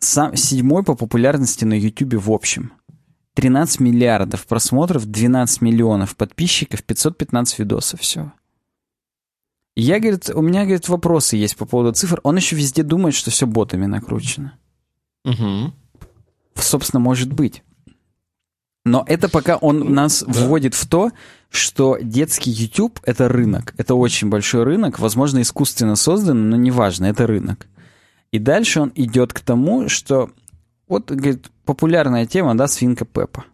[0.00, 2.72] сам, седьмой по популярности на YouTube в общем.
[3.34, 8.32] 13 миллиардов просмотров, 12 миллионов подписчиков, 515 видосов, все.
[9.80, 12.18] Я, говорит, у меня, говорит, вопросы есть по поводу цифр.
[12.24, 14.58] Он еще везде думает, что все ботами накручено.
[15.24, 15.72] Угу.
[16.56, 17.62] Собственно, может быть.
[18.84, 20.32] Но это пока он нас да.
[20.32, 21.12] вводит в то,
[21.48, 23.72] что детский YouTube— это рынок.
[23.76, 27.68] Это очень большой рынок, возможно, искусственно созданный, но неважно, это рынок.
[28.32, 30.32] И дальше он идет к тому, что
[30.88, 33.44] вот, говорит, популярная тема, да, свинка Пеппа.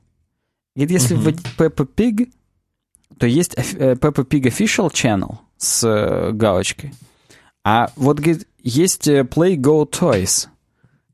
[0.74, 1.24] Говорит, если угу.
[1.24, 2.32] вводить Peppa Pig,
[3.18, 6.92] то есть э, Peppa Pig Official Channel, с э, галочкой.
[7.64, 10.48] А вот, говорит, есть э, Play Go Toys,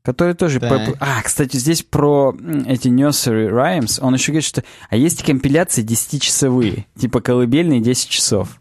[0.03, 0.59] который тоже...
[0.59, 0.69] Да.
[0.69, 0.97] По...
[0.99, 4.63] А, кстати, здесь про эти nursery rhymes, он еще говорит, что...
[4.89, 8.59] А есть компиляции 10-часовые, типа колыбельные 10 часов.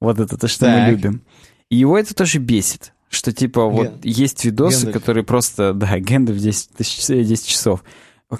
[0.00, 0.80] Вот это то, что так.
[0.80, 1.22] мы любим.
[1.70, 4.00] И его это тоже бесит, что типа вот Ген...
[4.02, 4.94] есть видосы, Гендальф.
[4.94, 5.72] которые просто...
[5.74, 7.82] Да, Гендальф 10, 10 часов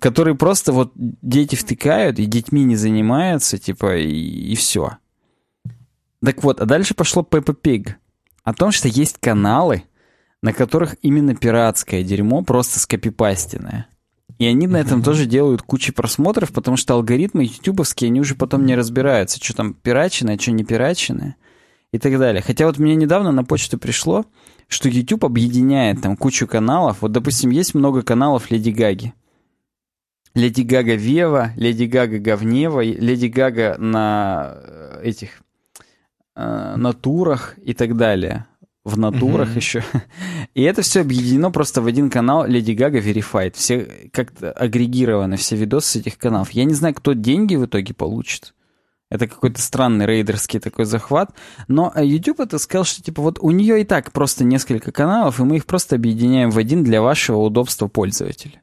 [0.01, 4.93] которые просто вот дети втыкают, и детьми не занимаются, типа, и, и все.
[6.25, 7.95] Так вот, а дальше пошло Peppa Pig.
[8.45, 9.85] О том, что есть каналы,
[10.43, 13.87] на которых именно пиратское дерьмо просто скопипастенное.
[14.39, 18.67] И они на этом тоже делают кучу просмотров, потому что алгоритмы ютубовские, они уже потом
[18.67, 21.37] не разбираются, что там пираченное, что не пираченное
[21.93, 22.43] и так далее.
[22.43, 24.25] Хотя вот мне недавно на почту пришло,
[24.69, 27.03] что YouTube объединяет там кучу каналов.
[27.03, 29.13] Вот, допустим, есть много каналов Леди Гаги.
[30.35, 35.42] Леди Гага Вева, Леди Гага Говнева, Леди Гага на э, этих
[36.43, 38.47] э, натурах и так далее.
[38.85, 39.57] В натурах mm-hmm.
[39.57, 39.85] еще.
[40.55, 43.53] И это все объединено просто в один канал Lady Gaga Verified.
[43.55, 46.51] Все как-то агрегированы, все видосы с этих каналов.
[46.51, 48.55] Я не знаю, кто деньги в итоге получит.
[49.09, 51.33] Это какой-то странный рейдерский такой захват.
[51.69, 55.39] Но э, YouTube это сказал, что типа вот у нее и так просто несколько каналов,
[55.39, 58.63] и мы их просто объединяем в один для вашего удобства пользователя.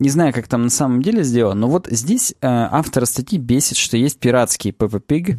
[0.00, 3.76] Не знаю, как там на самом деле сделано, но вот здесь э, автор статьи бесит,
[3.76, 5.38] что есть пиратский Peppa Pig,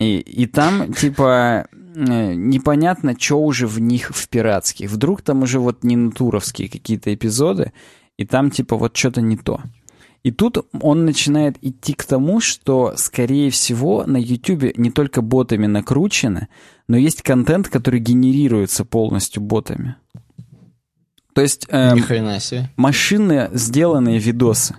[0.00, 4.90] и, и там, типа, э, непонятно, что уже в них в пиратских.
[4.90, 7.72] Вдруг там уже вот не натуровские какие-то эпизоды,
[8.16, 9.60] и там, типа, вот что-то не то.
[10.22, 15.66] И тут он начинает идти к тому, что, скорее всего, на YouTube не только ботами
[15.66, 16.48] накручено,
[16.88, 19.96] но есть контент, который генерируется полностью ботами.
[21.34, 22.02] То есть эм,
[22.76, 24.76] машины сделанные видосы.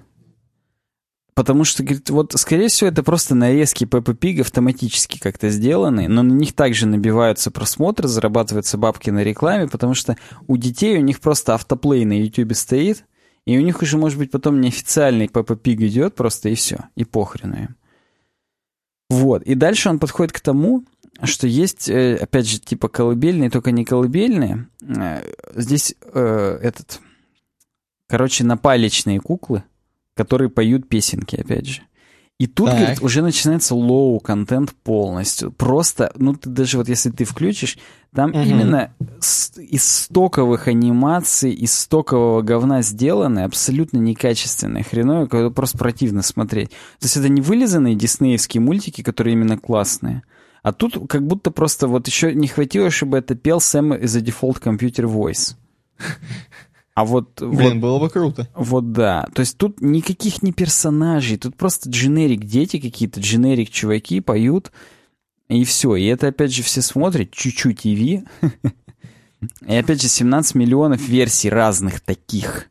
[1.33, 6.23] Потому что, говорит, вот, скорее всего, это просто нарезки Peppa Pig автоматически как-то сделаны, но
[6.23, 10.17] на них также набиваются просмотры, зарабатываются бабки на рекламе, потому что
[10.47, 13.05] у детей у них просто автоплей на YouTube стоит,
[13.45, 17.05] и у них уже, может быть, потом неофициальный Peppa Pig идет просто, и все, и
[17.05, 17.75] похрену им.
[19.09, 20.83] Вот, и дальше он подходит к тому,
[21.23, 24.67] что есть, э, опять же, типа колыбельные, только не колыбельные.
[24.81, 25.21] Э,
[25.55, 26.99] здесь э, этот,
[28.07, 29.63] короче, напалечные куклы,
[30.15, 31.81] которые поют песенки, опять же.
[32.41, 32.79] И тут, так.
[32.79, 35.51] говорит, уже начинается low-контент полностью.
[35.51, 37.77] Просто, ну, ты даже вот если ты включишь,
[38.15, 38.39] там угу.
[38.39, 38.95] именно
[39.57, 46.69] из стоковых анимаций, из стокового говна сделаны, абсолютно некачественное, хреновое, просто противно смотреть.
[46.71, 50.23] То есть это не вылизанные диснеевские мультики, которые именно классные,
[50.63, 54.19] А тут как будто просто вот еще не хватило, чтобы это пел Сэм из a
[54.19, 55.57] Default Computer Voice.
[56.93, 57.41] А вот...
[57.41, 58.47] Блин, вот, было бы круто.
[58.53, 59.25] Вот да.
[59.33, 64.71] То есть тут никаких не персонажей, тут просто дженерик дети какие-то, дженерик чуваки поют,
[65.47, 65.95] и все.
[65.95, 68.27] И это опять же все смотрят, чуть-чуть ТВ.
[69.67, 72.67] И опять же 17 миллионов версий разных таких.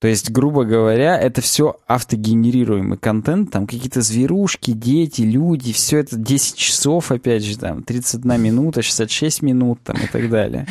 [0.00, 6.16] То есть, грубо говоря, это все автогенерируемый контент, там какие-то зверушки, дети, люди, все это
[6.16, 10.66] 10 часов, опять же, там, 31 минута, 66 минут, там, и так далее.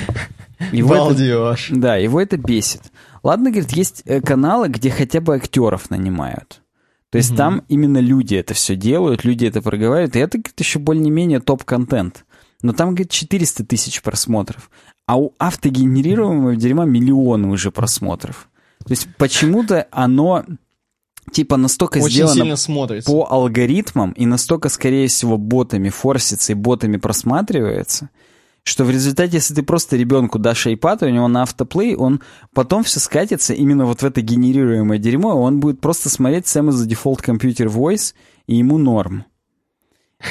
[0.71, 1.71] Его Балдеж.
[1.71, 2.81] Это, да, его это бесит.
[3.23, 6.61] Ладно, говорит, есть э, каналы, где хотя бы актеров нанимают.
[7.09, 7.37] То есть угу.
[7.37, 12.25] там именно люди это все делают, люди это проговаривают, и это, говорит, еще более-менее топ-контент.
[12.61, 14.71] Но там, говорит, 400 тысяч просмотров.
[15.05, 18.49] А у автогенерируемого дерьма миллионы уже просмотров.
[18.85, 20.45] То есть почему-то оно
[21.31, 23.09] типа настолько Очень сделано сильно смотрится.
[23.09, 28.09] по алгоритмам и настолько, скорее всего, ботами форсится и ботами просматривается,
[28.63, 32.21] что в результате, если ты просто ребенку дашь iPad, у него на автоплей, он
[32.53, 36.85] потом все скатится именно вот в это генерируемое дерьмо, он будет просто смотреть Сэма за
[36.85, 38.13] дефолт компьютер voice,
[38.47, 39.25] и ему норм.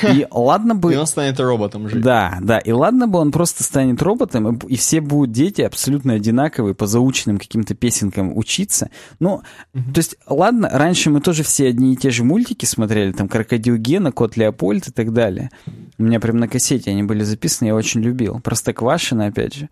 [0.03, 0.95] И ладно бы...
[0.95, 2.03] И он станет роботом жить.
[2.03, 2.59] Да, да.
[2.59, 7.39] И ладно бы он просто станет роботом, и, все будут дети абсолютно одинаковые, по заученным
[7.39, 8.91] каким-то песенкам учиться.
[9.21, 9.43] Ну,
[9.73, 13.77] то есть, ладно, раньше мы тоже все одни и те же мультики смотрели, там «Крокодил
[13.77, 15.51] Гена», «Кот Леопольд» и так далее.
[15.99, 18.41] У меня прям на кассете они были записаны, я очень любил.
[18.41, 19.69] Простоквашино, опять же.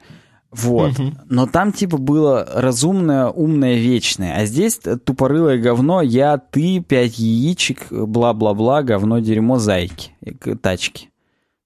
[0.50, 0.98] Вот.
[0.98, 1.12] Угу.
[1.28, 4.36] Но там типа было разумное, умное, вечное.
[4.36, 10.12] А здесь тупорылое говно, я, ты, пять яичек, бла-бла-бла, говно, дерьмо, зайки,
[10.60, 11.10] тачки.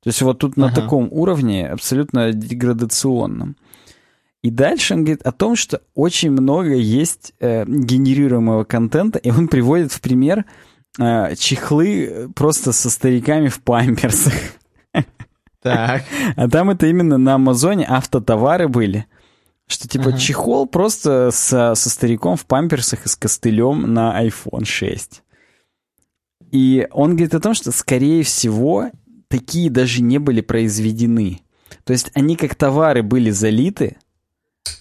[0.03, 0.67] То есть вот тут ага.
[0.67, 3.57] на таком уровне абсолютно деградационном.
[4.43, 9.49] И дальше он говорит о том, что очень много есть э, генерируемого контента, и он
[9.49, 10.45] приводит в пример
[10.99, 14.35] э, чехлы просто со стариками в памперсах.
[15.65, 16.05] Так.
[16.37, 19.07] А там это именно на Амазоне автотовары были.
[19.67, 20.19] Что типа ага.
[20.19, 25.23] чехол просто со, со стариком в памперсах и с костылем на iPhone 6.
[26.53, 28.91] И он говорит о том, что, скорее всего,
[29.29, 31.41] такие даже не были произведены.
[31.85, 33.97] То есть они как товары были залиты,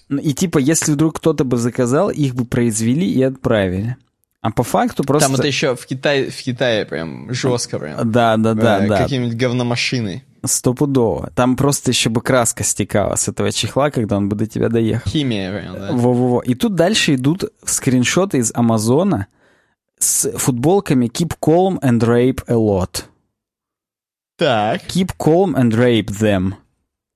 [0.08, 3.96] и типа, если вдруг кто-то бы заказал, их бы произвели и отправили.
[4.40, 5.28] А по факту просто...
[5.28, 8.10] Там это еще в Китае, в Китае прям жестко прям.
[8.10, 8.98] Да, да, да, э, да.
[8.98, 10.22] Какими-нибудь говномашиной.
[10.44, 11.30] Стопудово.
[11.34, 15.10] Там просто еще бы краска стекала с этого чехла, когда он бы до тебя доехал.
[15.10, 15.92] Химия, прям, да.
[15.92, 16.40] Во-во-во.
[16.40, 19.26] И тут дальше идут скриншоты из Амазона
[19.98, 23.04] с футболками Keep calm and rape a lot.
[24.36, 24.82] Так.
[24.88, 26.54] Keep calm and rape them.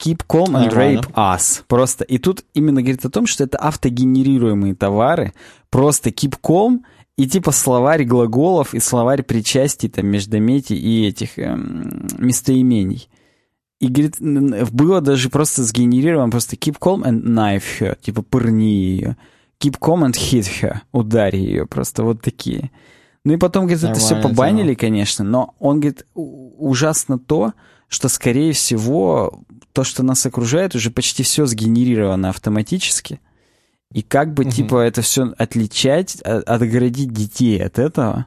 [0.01, 1.01] Keep calm and Нормально.
[1.01, 1.65] rape us.
[1.67, 2.05] Просто.
[2.05, 5.33] И тут именно говорит о том, что это автогенерируемые товары.
[5.71, 6.81] Просто keep calm
[7.17, 13.09] и типа словарь глаголов и словарь причастий, там, междометий и этих эм, местоимений.
[13.81, 14.17] И, говорит,
[14.73, 19.17] было даже просто сгенерировано просто keep calm and knife her, типа пырни ее.
[19.61, 22.71] Keep calm and hit her, ударь ее, просто вот такие.
[23.25, 27.53] Ну и потом, говорит, это все побанили, конечно, но он, говорит, ужасно то,
[27.89, 29.43] что, скорее всего,
[29.73, 33.21] то, что нас окружает, уже почти все сгенерировано автоматически.
[33.93, 34.51] И как бы, угу.
[34.51, 38.27] типа, это все отличать, а, отгородить детей от этого,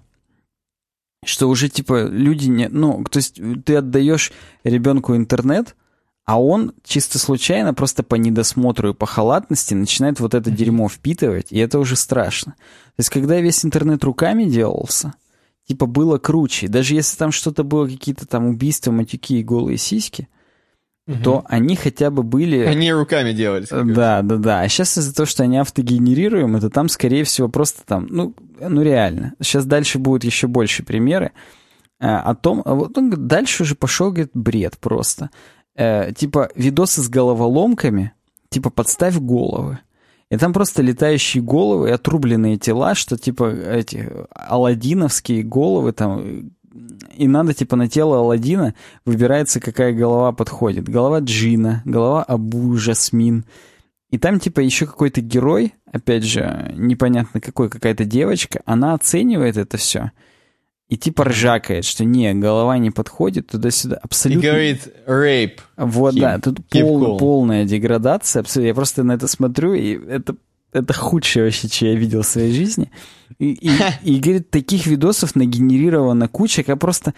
[1.24, 2.68] что уже, типа, люди не...
[2.68, 4.32] Ну, то есть ты отдаешь
[4.64, 5.76] ребенку интернет,
[6.26, 11.52] а он чисто случайно, просто по недосмотру и по халатности начинает вот это дерьмо впитывать,
[11.52, 12.54] и это уже страшно.
[12.54, 15.14] То есть когда весь интернет руками делался,
[15.68, 16.68] типа было круче.
[16.68, 20.28] Даже если там что-то было, какие-то там убийства, матюки и голые сиськи,
[21.08, 21.24] угу.
[21.24, 22.58] то они хотя бы были...
[22.66, 23.70] Они руками делались.
[23.70, 24.62] Да, да, да.
[24.62, 28.82] А сейчас из-за того, что они автогенерируемы, то там, скорее всего, просто там, ну, ну
[28.82, 29.34] реально.
[29.42, 31.32] Сейчас дальше будут еще больше примеры
[32.00, 32.62] э, о том...
[32.66, 35.30] А вот он дальше уже пошел, говорит, бред просто.
[35.76, 38.14] Э, типа видосы с головоломками,
[38.50, 39.80] типа подставь головы.
[40.30, 46.52] И там просто летающие головы и отрубленные тела, что типа эти аладдиновские головы там
[47.18, 48.74] и надо, типа, на тело Алладина
[49.06, 50.88] выбирается, какая голова подходит.
[50.88, 53.46] Голова Джина, голова Абу Жасмин.
[54.10, 59.78] И там, типа, еще какой-то герой, опять же, непонятно какой, какая-то девочка, она оценивает это
[59.78, 60.12] все.
[60.92, 63.98] И типа ржакает, что не, голова не подходит туда-сюда.
[64.04, 64.46] Абсолютно.
[64.46, 65.62] И говорит рейп.
[65.78, 66.20] Вот, Keep.
[66.20, 67.18] да, тут пол, cool.
[67.18, 68.42] полная деградация.
[68.42, 68.68] Абсолютно.
[68.68, 70.36] Я просто на это смотрю, и это
[70.74, 72.92] это худшее вообще, что я видел в своей жизни.
[73.40, 73.72] И, и,
[74.04, 77.14] и говорит, таких видосов нагенерирована куча, как просто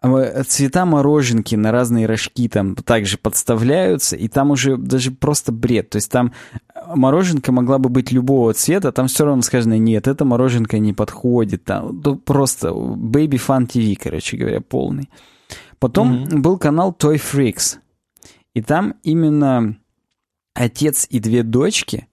[0.00, 5.90] а, цвета мороженки на разные рожки там также подставляются, и там уже даже просто бред.
[5.90, 6.32] То есть там
[6.94, 11.64] мороженка могла бы быть любого цвета, там все равно сказано, нет, эта мороженка не подходит.
[11.64, 15.10] Там, ну, просто Baby Fun TV, короче говоря, полный.
[15.80, 16.38] Потом mm-hmm.
[16.38, 17.78] был канал Toy Freaks.
[18.54, 19.76] И там именно
[20.54, 22.08] отец и две дочки.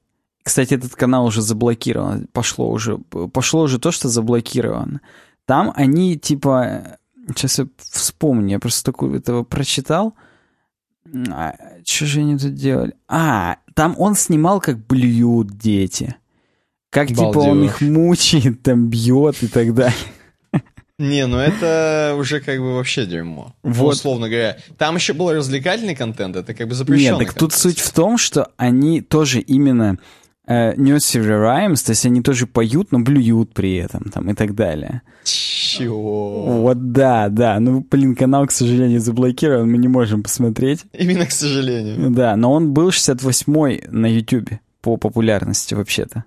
[0.45, 2.27] Кстати, этот канал уже заблокирован.
[2.31, 5.01] Пошло уже, пошло уже то, что заблокировано.
[5.45, 6.99] Там они типа...
[7.29, 10.13] Сейчас я вспомню, я просто такое этого прочитал.
[11.31, 12.93] А, что же они тут делали?
[13.07, 16.15] А, там он снимал, как блюют дети.
[16.91, 17.33] Как, Балдеж.
[17.33, 19.97] типа, он их мучает, там, бьет и так далее.
[20.99, 23.55] Не, ну это уже как бы вообще дерьмо.
[23.63, 23.81] Ну, вот.
[23.81, 24.57] Ну, условно говоря.
[24.77, 28.19] Там еще был развлекательный контент, это как бы запрещенный Нет, так тут суть в том,
[28.19, 29.97] что они тоже именно
[30.47, 35.01] nursery rhymes, то есть они тоже поют, но блюют при этом, там, и так далее.
[35.23, 36.61] Чего?
[36.61, 37.59] Вот да, да.
[37.59, 40.85] Ну, блин, канал, к сожалению, заблокирован, мы не можем посмотреть.
[40.93, 42.11] Именно к сожалению.
[42.11, 44.51] Да, но он был 68-й на YouTube
[44.81, 46.25] по популярности вообще-то.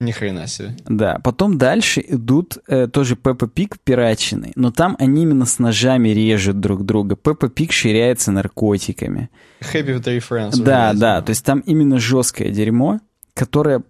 [0.00, 0.76] Ни хрена себе.
[0.86, 6.08] Да, потом дальше идут э, тоже Пеппа Пик пирачины, но там они именно с ножами
[6.08, 7.14] режут друг друга.
[7.14, 9.30] Пеппа Пик ширяется наркотиками.
[9.60, 10.60] Happy with three friends.
[10.60, 13.00] Да, да, то есть там именно жесткое дерьмо,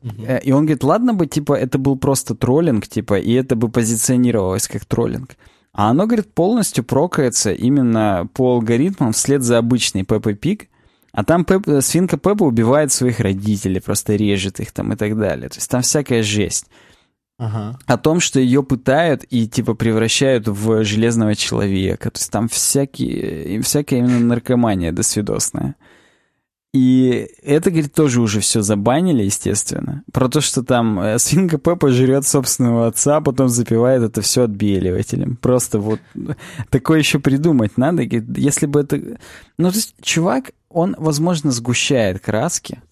[0.03, 0.27] Uh-huh.
[0.27, 3.69] Э, и он говорит, ладно бы, типа, это был просто троллинг, типа, и это бы
[3.69, 5.37] позиционировалось как троллинг.
[5.73, 10.69] А оно, говорит, полностью прокается именно по алгоритмам вслед за обычный Пеппа Пик,
[11.12, 15.49] а там Пеп, свинка Пеппа убивает своих родителей, просто режет их там и так далее.
[15.49, 16.66] То есть там всякая жесть.
[17.39, 17.79] Ага.
[17.87, 22.11] О том, что ее пытают и типа превращают в железного человека.
[22.11, 25.75] То есть там всякие, всякая именно наркомания досвидосная.
[26.74, 30.02] И это, говорит, тоже уже все забанили, естественно.
[30.12, 34.42] Про то, что там э, свинка Пеппа жрет собственного отца, а потом запивает это все
[34.42, 35.36] отбеливателем.
[35.36, 36.01] Просто вот
[36.70, 38.02] такое еще придумать надо.
[38.02, 38.96] Если бы это...
[39.56, 42.82] Ну, то есть чувак, он, возможно, сгущает краски,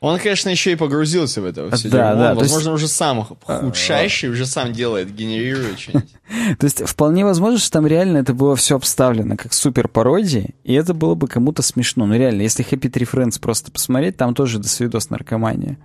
[0.00, 2.22] он, конечно, еще и погрузился в это все да, дерьмо.
[2.22, 2.84] Да, Он, возможно, есть...
[2.84, 6.12] уже сам худшайший, уже сам делает, генерирует что-нибудь.
[6.58, 10.72] То есть вполне возможно, что там реально это было все обставлено как супер пародия, и
[10.74, 12.06] это было бы кому-то смешно.
[12.06, 15.78] Ну реально, если Happy Tree Friends просто посмотреть, там тоже до свидос наркомания.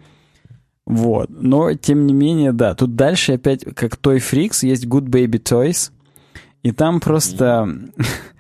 [0.86, 1.30] Вот.
[1.30, 2.76] Но, тем не менее, да.
[2.76, 5.92] Тут дальше опять, как Toy Freaks, есть Good Baby Toys,
[6.62, 7.68] и там просто...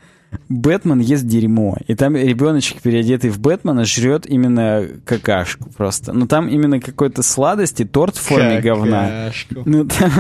[0.49, 1.77] Бэтмен ест дерьмо.
[1.88, 6.14] И там ребеночек, переодетый в Бэтмена, жрет именно какашку просто.
[6.14, 8.76] Ну там именно какой-то сладости, торт в форме какашку.
[8.81, 9.31] говна.
[9.65, 10.11] Ну, там...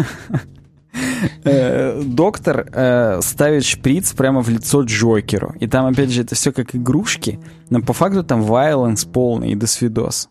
[1.43, 5.55] Э, доктор э, ставит шприц прямо в лицо Джокеру.
[5.59, 9.55] И там, опять же, это все как игрушки, но по факту там вайленс полный и
[9.55, 10.29] досвидос.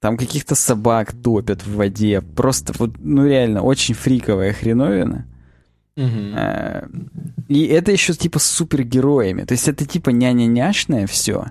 [0.00, 2.20] Там каких-то собак топят в воде.
[2.20, 5.26] Просто вот, ну реально, очень фриковая хреновина.
[5.96, 6.88] Угу.
[7.48, 9.44] И это еще типа с супергероями.
[9.44, 11.46] То есть это типа няня-няшное все,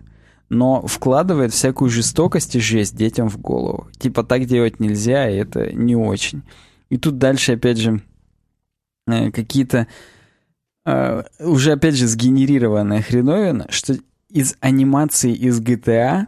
[0.49, 3.87] но вкладывает всякую жестокость и жесть детям в голову.
[3.97, 6.43] Типа так делать нельзя, и это не очень.
[6.89, 8.01] И тут дальше, опять же,
[9.07, 9.87] э, какие-то
[10.85, 13.95] э, уже, опять же, сгенерированная хреновина, что
[14.29, 16.27] из анимации из GTA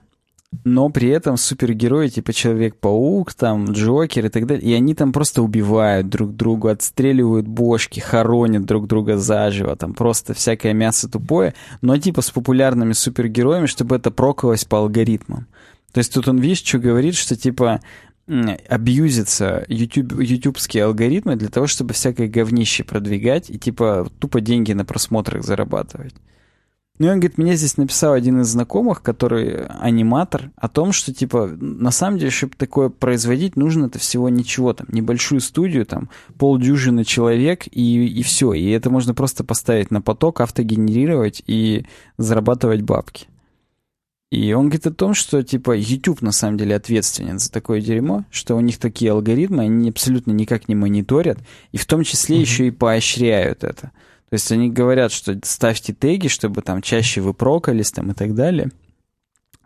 [0.64, 5.42] но при этом супергерои типа Человек-паук, там, Джокер и так далее, и они там просто
[5.42, 11.98] убивают друг друга, отстреливают бошки, хоронят друг друга заживо, там просто всякое мясо тупое, но
[11.98, 15.48] типа с популярными супергероями, чтобы это прокалось по алгоритмам.
[15.92, 17.82] То есть тут он, видишь, что говорит, что типа
[18.28, 24.84] абьюзятся YouTube, ютубские алгоритмы для того, чтобы всякое говнище продвигать и типа тупо деньги на
[24.84, 26.16] просмотрах зарабатывать.
[26.98, 31.48] Ну, он говорит, мне здесь написал один из знакомых, который аниматор, о том, что, типа,
[31.48, 37.04] на самом деле, чтобы такое производить, нужно это всего ничего, там, небольшую студию, там, полдюжины
[37.04, 38.54] человек, и, и все.
[38.54, 41.86] И это можно просто поставить на поток, автогенерировать и
[42.18, 43.28] зарабатывать бабки.
[44.32, 48.24] И он говорит о том, что, типа, YouTube на самом деле ответственен за такое дерьмо,
[48.32, 51.40] что у них такие алгоритмы, они абсолютно никак не мониторят,
[51.72, 52.42] и в том числе mm-hmm.
[52.42, 53.92] еще и поощряют это.
[54.30, 58.34] То есть они говорят, что ставьте теги, чтобы там чаще вы прокались там и так
[58.34, 58.72] далее.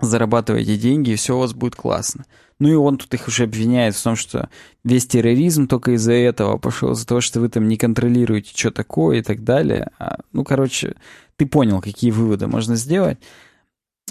[0.02, 2.26] Зарабатывайте деньги, и все у вас будет классно.
[2.60, 4.50] Ну и он тут их уже обвиняет в том, что
[4.84, 9.20] весь терроризм только из-за этого пошел, из-за того, что вы там не контролируете, что такое
[9.20, 9.92] и так далее.
[9.98, 10.96] А, ну, короче,
[11.38, 13.18] ты понял, какие выводы можно сделать.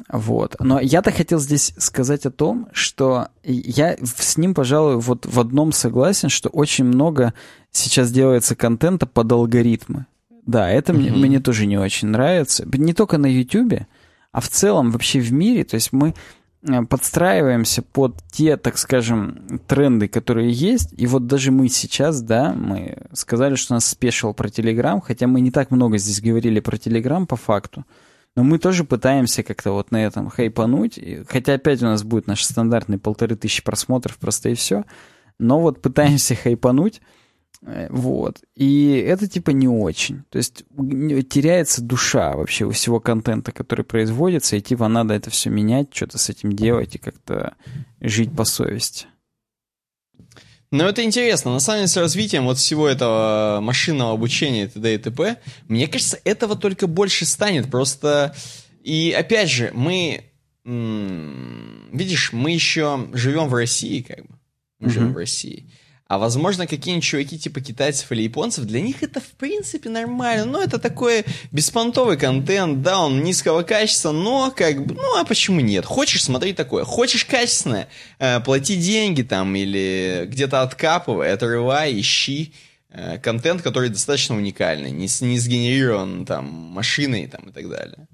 [0.08, 0.56] Вот.
[0.60, 5.72] Но я-то хотел здесь сказать о том, что я с ним, пожалуй, вот в одном
[5.72, 7.34] согласен, что очень много
[7.70, 10.06] сейчас делается контента под алгоритмы.
[10.48, 11.10] Да, это mm-hmm.
[11.10, 12.66] мне, мне тоже не очень нравится.
[12.72, 13.82] Не только на YouTube,
[14.32, 15.62] а в целом вообще в мире.
[15.62, 16.14] То есть мы
[16.62, 20.94] э, подстраиваемся под те, так скажем, тренды, которые есть.
[20.96, 25.26] И вот даже мы сейчас, да, мы сказали, что у нас спешил про Телеграм, хотя
[25.26, 27.84] мы не так много здесь говорили про Телеграм по факту.
[28.34, 30.98] Но мы тоже пытаемся как-то вот на этом хайпануть.
[31.28, 34.84] Хотя опять у нас будет наш стандартный полторы тысячи просмотров просто и все.
[35.38, 37.02] Но вот пытаемся хайпануть.
[37.62, 38.40] Э, вот.
[38.54, 40.24] И это типа не очень.
[40.30, 40.64] То есть
[41.28, 46.18] теряется душа вообще у всего контента, который производится, и типа надо это все менять, что-то
[46.18, 47.56] с этим делать и как-то
[48.00, 49.06] жить по совести.
[50.70, 51.52] Ну, это интересно.
[51.52, 54.94] На самом деле, с развитием вот всего этого машинного обучения и т.д.
[54.94, 57.70] и т.п., мне кажется, этого только больше станет.
[57.70, 58.34] Просто...
[58.82, 60.24] И опять же, мы...
[60.64, 64.34] Видишь, мы еще живем в России, как бы.
[64.78, 64.92] Мы mm-hmm.
[64.92, 65.70] живем в России.
[66.08, 70.46] А возможно, какие-нибудь чуваки типа китайцев или японцев, для них это в принципе нормально.
[70.46, 75.60] Ну, это такой беспонтовый контент, да, он низкого качества, но как бы, ну, а почему
[75.60, 75.84] нет?
[75.84, 76.84] Хочешь смотреть такое?
[76.84, 77.88] Хочешь качественное?
[78.18, 82.54] Э, плати деньги там или где-то откапывай, отрывай, ищи
[82.88, 88.08] э, контент, который достаточно уникальный, не, не сгенерирован там машиной там и так далее.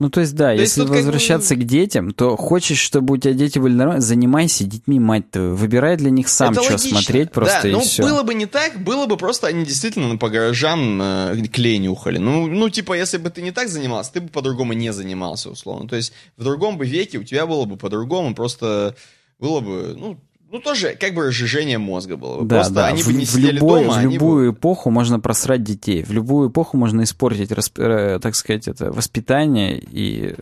[0.00, 1.64] Ну, то есть, да, то если есть, возвращаться как...
[1.64, 5.54] к детям, то хочешь, чтобы у тебя дети были нормальные, занимайся детьми, мать твою.
[5.54, 6.98] Выбирай для них сам, Это что логично.
[6.98, 8.02] смотреть просто да, и ну, все.
[8.02, 12.16] было бы не так, было бы просто они действительно ну, по гаражам э, клей нюхали.
[12.16, 15.86] Ну, ну, типа, если бы ты не так занимался, ты бы по-другому не занимался, условно.
[15.86, 18.96] То есть, в другом бы веке у тебя было бы по-другому, просто
[19.38, 20.18] было бы, ну,
[20.50, 22.44] ну, тоже как бы разжижение мозга было.
[22.44, 22.86] Да, Просто да.
[22.88, 23.98] они в, бы не в сидели любой, дома.
[23.98, 24.58] В любую бы...
[24.58, 26.02] эпоху можно просрать детей.
[26.02, 29.78] В любую эпоху можно испортить, э, так сказать, это воспитание.
[29.78, 30.34] И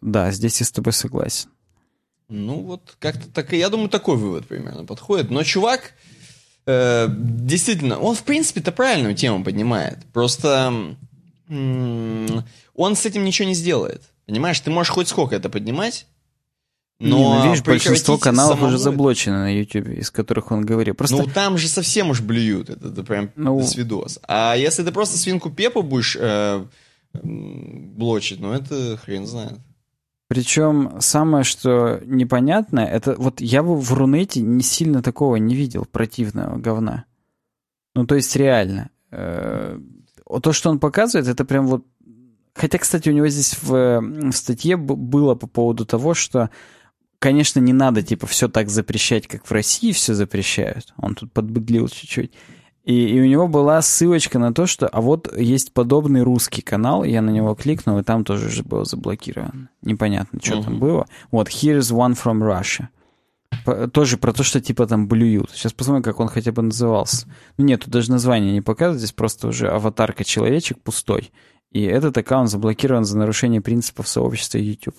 [0.00, 1.50] да, здесь я с тобой согласен.
[2.30, 5.30] Ну, вот как-то так, я думаю, такой вывод примерно подходит.
[5.30, 5.92] Но чувак,
[6.64, 9.98] э, действительно, он в принципе-то правильную тему поднимает.
[10.14, 10.96] Просто
[11.48, 14.02] он с этим ничего не сделает.
[14.26, 16.06] Понимаешь, ты можешь хоть сколько это поднимать,
[17.00, 18.68] но не, ну, видишь, большинство каналов самого...
[18.68, 20.96] уже заблочено на YouTube, из которых он говорит.
[20.96, 21.16] Просто...
[21.16, 23.62] Ну, там же совсем уж блюют, это, это прям ну...
[23.62, 24.18] свидос.
[24.26, 26.64] А если ты просто свинку Пепу будешь э,
[27.22, 29.58] блочить, ну, это хрен знает.
[30.26, 36.58] Причем самое, что непонятно, это вот я в Рунете не сильно такого не видел, противного
[36.58, 37.04] говна.
[37.94, 38.90] Ну, то есть реально.
[39.10, 39.78] Э,
[40.42, 41.86] то, что он показывает, это прям вот...
[42.54, 46.50] Хотя, кстати, у него здесь в, в статье было по поводу того, что
[47.18, 50.94] конечно, не надо, типа, все так запрещать, как в России все запрещают.
[50.96, 52.32] Он тут подбыдлил чуть-чуть.
[52.84, 57.04] И, и у него была ссылочка на то, что а вот есть подобный русский канал,
[57.04, 59.68] я на него кликнул, и там тоже же было заблокировано.
[59.82, 60.64] Непонятно, что uh-huh.
[60.64, 61.06] там было.
[61.30, 62.88] Вот, here's one from Russia.
[63.66, 65.50] По, тоже про то, что типа там блюют.
[65.50, 67.26] Сейчас посмотрим, как он хотя бы назывался.
[67.58, 71.30] Ну нет, тут даже название не показывает, здесь просто уже аватарка человечек пустой.
[71.70, 74.96] И этот аккаунт заблокирован за нарушение принципов сообщества YouTube.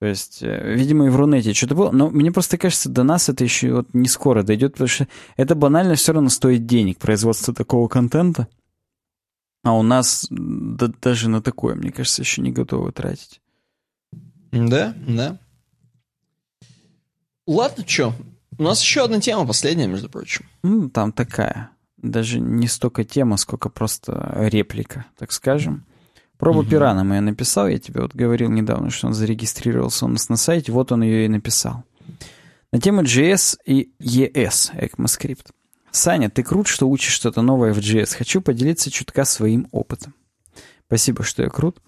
[0.00, 1.90] То есть, э, видимо, и в Рунете что-то было.
[1.90, 5.54] Но мне просто кажется, до нас это еще вот не скоро дойдет, потому что это
[5.54, 8.48] банально все равно стоит денег, производство такого контента.
[9.62, 13.40] А у нас да, даже на такое, мне кажется, еще не готовы тратить.
[14.52, 15.38] Да, да.
[17.46, 18.14] Ладно, что?
[18.58, 20.46] У нас еще одна тема, последняя, между прочим.
[20.62, 21.70] Ну, там такая.
[21.96, 25.86] Даже не столько тема, сколько просто реплика, так скажем.
[26.38, 26.68] Пробу угу.
[26.68, 30.72] пирана я написал, я тебе вот говорил недавно, что он зарегистрировался у нас на сайте,
[30.72, 31.84] вот он ее и написал.
[32.72, 35.46] На тему JS и ES, ECMAScript.
[35.92, 38.16] Саня, ты крут, что учишь что-то новое в JS.
[38.16, 40.14] Хочу поделиться чутка своим опытом.
[40.86, 41.78] Спасибо, что я крут.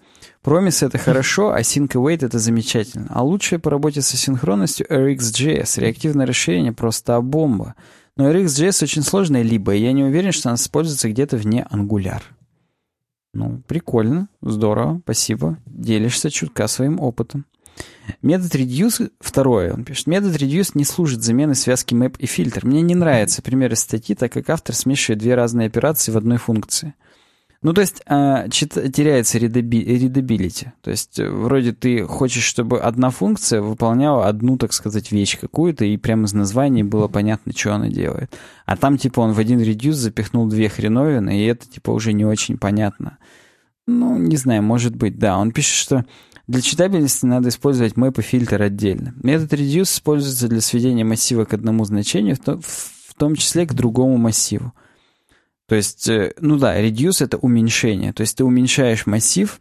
[0.41, 3.07] Промис это хорошо, а Sync Await это замечательно.
[3.09, 5.81] А лучшее по работе со синхронностью RxJS.
[5.81, 7.75] Реактивное расширение просто бомба.
[8.15, 12.21] Но RxJS очень сложная либо, и я не уверен, что она используется где-то вне Angular.
[13.33, 15.57] Ну, прикольно, здорово, спасибо.
[15.65, 17.45] Делишься чутка своим опытом.
[18.21, 22.65] Метод reduce, второе, он пишет, метод reduce не служит заменой связки map и фильтр.
[22.65, 26.95] Мне не нравятся примеры статьи, так как автор смешивает две разные операции в одной функции.
[27.63, 30.67] Ну, то есть э, теряется readability.
[30.81, 35.83] То есть э, вроде ты хочешь, чтобы одна функция выполняла одну, так сказать, вещь какую-то,
[35.83, 38.37] и прямо из названия было понятно, что она делает.
[38.65, 42.25] А там, типа, он в один reduce запихнул две хреновины, и это, типа, уже не
[42.25, 43.17] очень понятно.
[43.87, 45.37] Ну, не знаю, может быть, да.
[45.37, 46.05] Он пишет, что
[46.45, 49.13] для читабельности надо использовать map и фильтр отдельно.
[49.23, 54.73] Метод reduce используется для сведения массива к одному значению, в том числе к другому массиву.
[55.67, 58.13] То есть, э, ну да, reduce— это уменьшение.
[58.13, 59.59] То есть ты уменьшаешь массив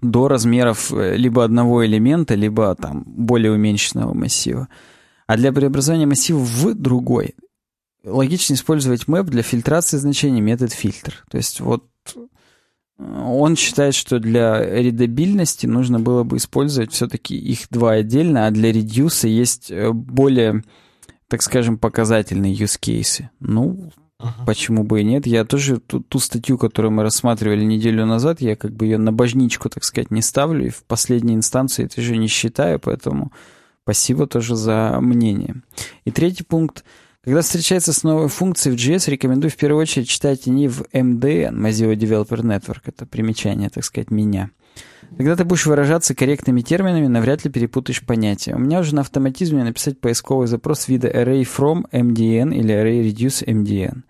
[0.00, 4.68] до размеров э, либо одного элемента, либо там более уменьшенного массива.
[5.26, 7.34] А для преобразования массива в другой
[8.04, 11.24] логично использовать map для фильтрации значений метод фильтр.
[11.30, 11.84] То есть вот
[12.98, 18.72] он считает, что для редабильности нужно было бы использовать все-таки их два отдельно, а для
[18.72, 20.62] редюса есть э, более,
[21.28, 23.26] так скажем, показательные use cases.
[23.40, 23.90] Ну,
[24.20, 24.44] ага.
[24.44, 25.26] почему бы и нет.
[25.26, 29.12] Я тоже ту, ту статью, которую мы рассматривали неделю назад, я как бы ее на
[29.12, 33.32] божничку, так сказать, не ставлю, и в последней инстанции это же не считаю, поэтому
[33.82, 35.56] спасибо тоже за мнение.
[36.04, 36.84] И третий пункт.
[37.22, 41.54] Когда встречается с новой функцией в JS, рекомендую в первую очередь читать не в MDN,
[41.54, 44.50] Mozilla Developer Network, это примечание, так сказать, меня.
[45.16, 48.54] Когда ты будешь выражаться корректными терминами, навряд ли перепутаешь понятия.
[48.54, 53.44] У меня уже на автоматизме написать поисковый запрос вида array from MDN или array reduce
[53.44, 54.02] MDN.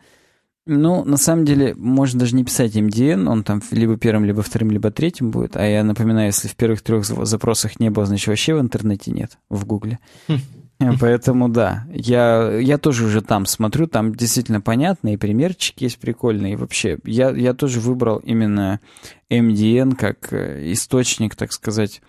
[0.72, 4.70] Ну, на самом деле, можно даже не писать MDN, он там либо первым, либо вторым,
[4.70, 5.56] либо третьим будет.
[5.56, 9.36] А я напоминаю, если в первых трех запросах не было, значит, вообще в интернете нет,
[9.48, 9.98] в Гугле.
[10.28, 10.38] Хм.
[11.00, 16.52] Поэтому да, я, я тоже уже там смотрю, там действительно понятно, и примерчики есть прикольные.
[16.52, 18.78] И вообще, я, я тоже выбрал именно
[19.28, 22.00] MDN как э, источник, так сказать.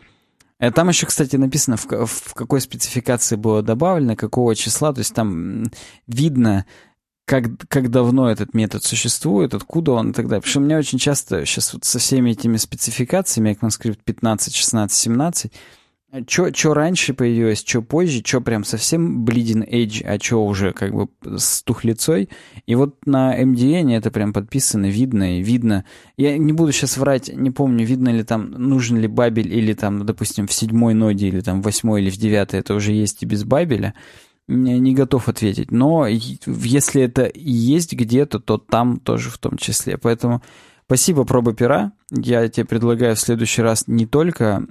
[0.59, 4.93] Э, там еще, кстати, написано, в, в какой спецификации было добавлено, какого числа.
[4.93, 5.63] То есть там
[6.05, 6.67] видно,
[7.25, 10.41] как, как давно этот метод существует, откуда он и так далее.
[10.41, 14.97] Потому что у меня очень часто сейчас вот со всеми этими спецификациями, ECMAScript 15, 16,
[14.97, 15.51] 17,
[16.27, 21.07] что раньше появилось, что позже, что прям совсем bleeding edge, а что уже как бы
[21.37, 22.27] с тухлицой.
[22.65, 25.85] И вот на MDN это прям подписано, видно и видно.
[26.17, 30.05] Я не буду сейчас врать, не помню, видно ли там, нужен ли бабель или там,
[30.05, 33.25] допустим, в седьмой ноде или там в восьмой или в девятой это уже есть и
[33.25, 33.93] без бабеля.
[34.53, 35.71] Не готов ответить.
[35.71, 39.97] Но если это и есть где-то, то там тоже в том числе.
[39.97, 40.41] Поэтому
[40.91, 41.93] Спасибо, проба пера.
[42.09, 44.67] Я тебе предлагаю в следующий раз не только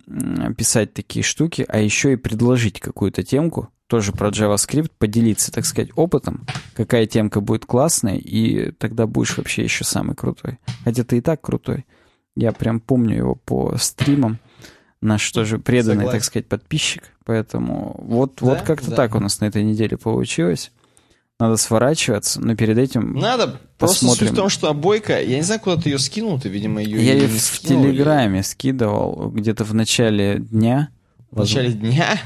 [0.55, 5.93] писать такие штуки, а еще и предложить какую-то темку, тоже про JavaScript, поделиться, так сказать,
[5.97, 10.59] опытом, какая темка будет классная, и тогда будешь вообще еще самый крутой.
[10.85, 11.87] Хотя ты и так крутой.
[12.37, 14.39] Я прям помню его по стримам.
[15.01, 16.19] Наш тоже преданный, Согласен.
[16.19, 17.05] так сказать, подписчик.
[17.31, 18.47] Поэтому вот, да?
[18.47, 18.97] вот как-то да.
[18.97, 20.73] так у нас на этой неделе получилось.
[21.39, 23.61] Надо сворачиваться, но перед этим Надо.
[23.79, 23.79] Посмотрим.
[23.79, 26.83] Просто суть в том, что обойка, я не знаю, куда ты ее скинул, ты, видимо,
[26.83, 28.43] ее Я ее в скинул, Телеграме или...
[28.43, 30.89] скидывал где-то в начале дня.
[31.31, 32.19] В начале дня?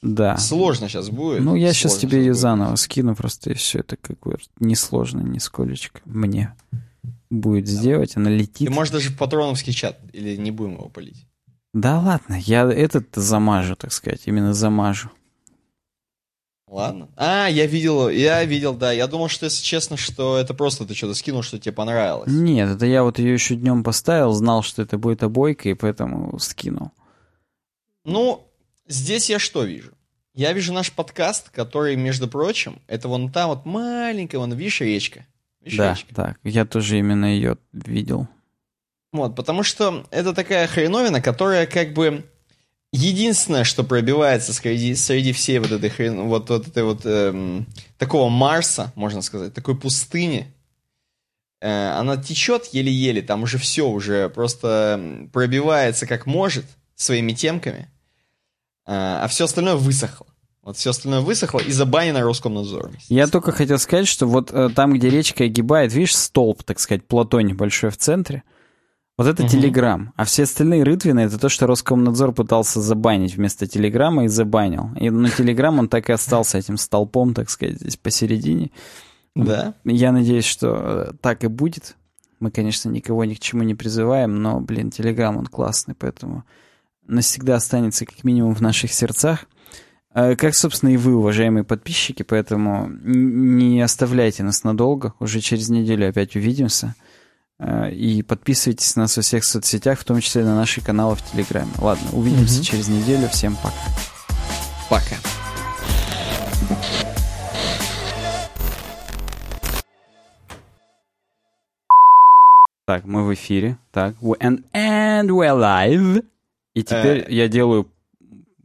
[0.00, 0.38] Да.
[0.38, 1.42] Сложно сейчас будет.
[1.42, 2.40] Ну, я сейчас тебе ее будет.
[2.40, 6.54] заново скину, просто и все это как бы несложно нисколечко мне
[7.28, 7.70] будет да.
[7.70, 8.66] сделать, она летит.
[8.66, 11.27] Ты можешь даже в патроновский чат, или не будем его полить?
[11.80, 15.10] Да ладно, я этот замажу, так сказать, именно замажу.
[16.66, 17.08] Ладно.
[17.16, 18.90] А, я видел, я видел, да.
[18.90, 22.32] Я думал, что, если честно, что это просто ты что-то скинул, что тебе понравилось.
[22.32, 26.36] Нет, это я вот ее еще днем поставил, знал, что это будет обойка, и поэтому
[26.40, 26.90] скинул.
[28.04, 28.50] Ну,
[28.88, 29.92] здесь я что вижу?
[30.34, 35.26] Я вижу наш подкаст, который, между прочим, это вон та вот маленькая, вон, видишь, речка?
[35.60, 36.12] Видишь, да, речка?
[36.12, 38.26] так, я тоже именно ее видел.
[39.12, 42.24] Вот, потому что это такая хреновина, которая как бы
[42.92, 47.66] Единственное, что пробивается среди, среди всей вот этой хрен, вот, вот этой вот эм,
[47.98, 50.54] такого Марса, можно сказать, такой пустыни,
[51.60, 56.64] э, она течет еле-еле, там уже все уже просто пробивается как может
[56.94, 57.90] своими темками,
[58.86, 60.26] э, а все остальное высохло.
[60.62, 62.96] Вот все остальное высохло и забанено Роскомнадзором.
[63.10, 67.06] Я только хотел сказать, что вот э, там, где речка огибает, видишь, столб, так сказать,
[67.06, 68.44] плато небольшой в центре,
[69.18, 69.50] вот это угу.
[69.50, 70.12] Телеграм.
[70.16, 74.90] А все остальные рытвины это то, что Роскомнадзор пытался забанить вместо Телеграма и забанил.
[74.98, 78.70] И на Телеграм он так и остался этим столпом, так сказать, здесь посередине.
[79.34, 79.74] Да.
[79.84, 81.96] Я надеюсь, что э, так и будет.
[82.38, 86.44] Мы, конечно, никого ни к чему не призываем, но, блин, Телеграм, он классный, поэтому
[87.08, 89.46] навсегда останется как минимум в наших сердцах.
[90.14, 95.14] Э, как, собственно, и вы, уважаемые подписчики, поэтому не оставляйте нас надолго.
[95.18, 96.94] Уже через неделю опять увидимся.
[97.60, 101.22] Э, и подписывайтесь на нас во всех соцсетях, в том числе на наши каналы в
[101.22, 101.72] Телеграме.
[101.78, 102.64] Ладно, увидимся угу.
[102.64, 103.28] через неделю.
[103.28, 103.74] Всем пока.
[104.88, 105.16] Пока.
[112.86, 113.76] Так, мы в эфире.
[113.90, 116.24] Так, and, and we're live.
[116.74, 117.90] И теперь э, я делаю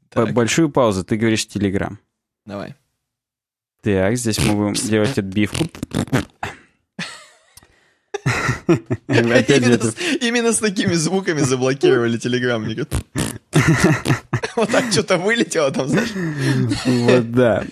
[0.10, 0.32] так.
[0.34, 1.04] большую паузу.
[1.04, 2.00] Ты говоришь Телеграм.
[2.46, 2.76] Давай.
[3.82, 5.66] Так, здесь мы будем делать отбивку.
[10.22, 12.66] Именно с такими звуками заблокировали Телеграм.
[14.56, 16.10] Вот так что-то вылетело там, знаешь.
[16.86, 17.64] Вот да.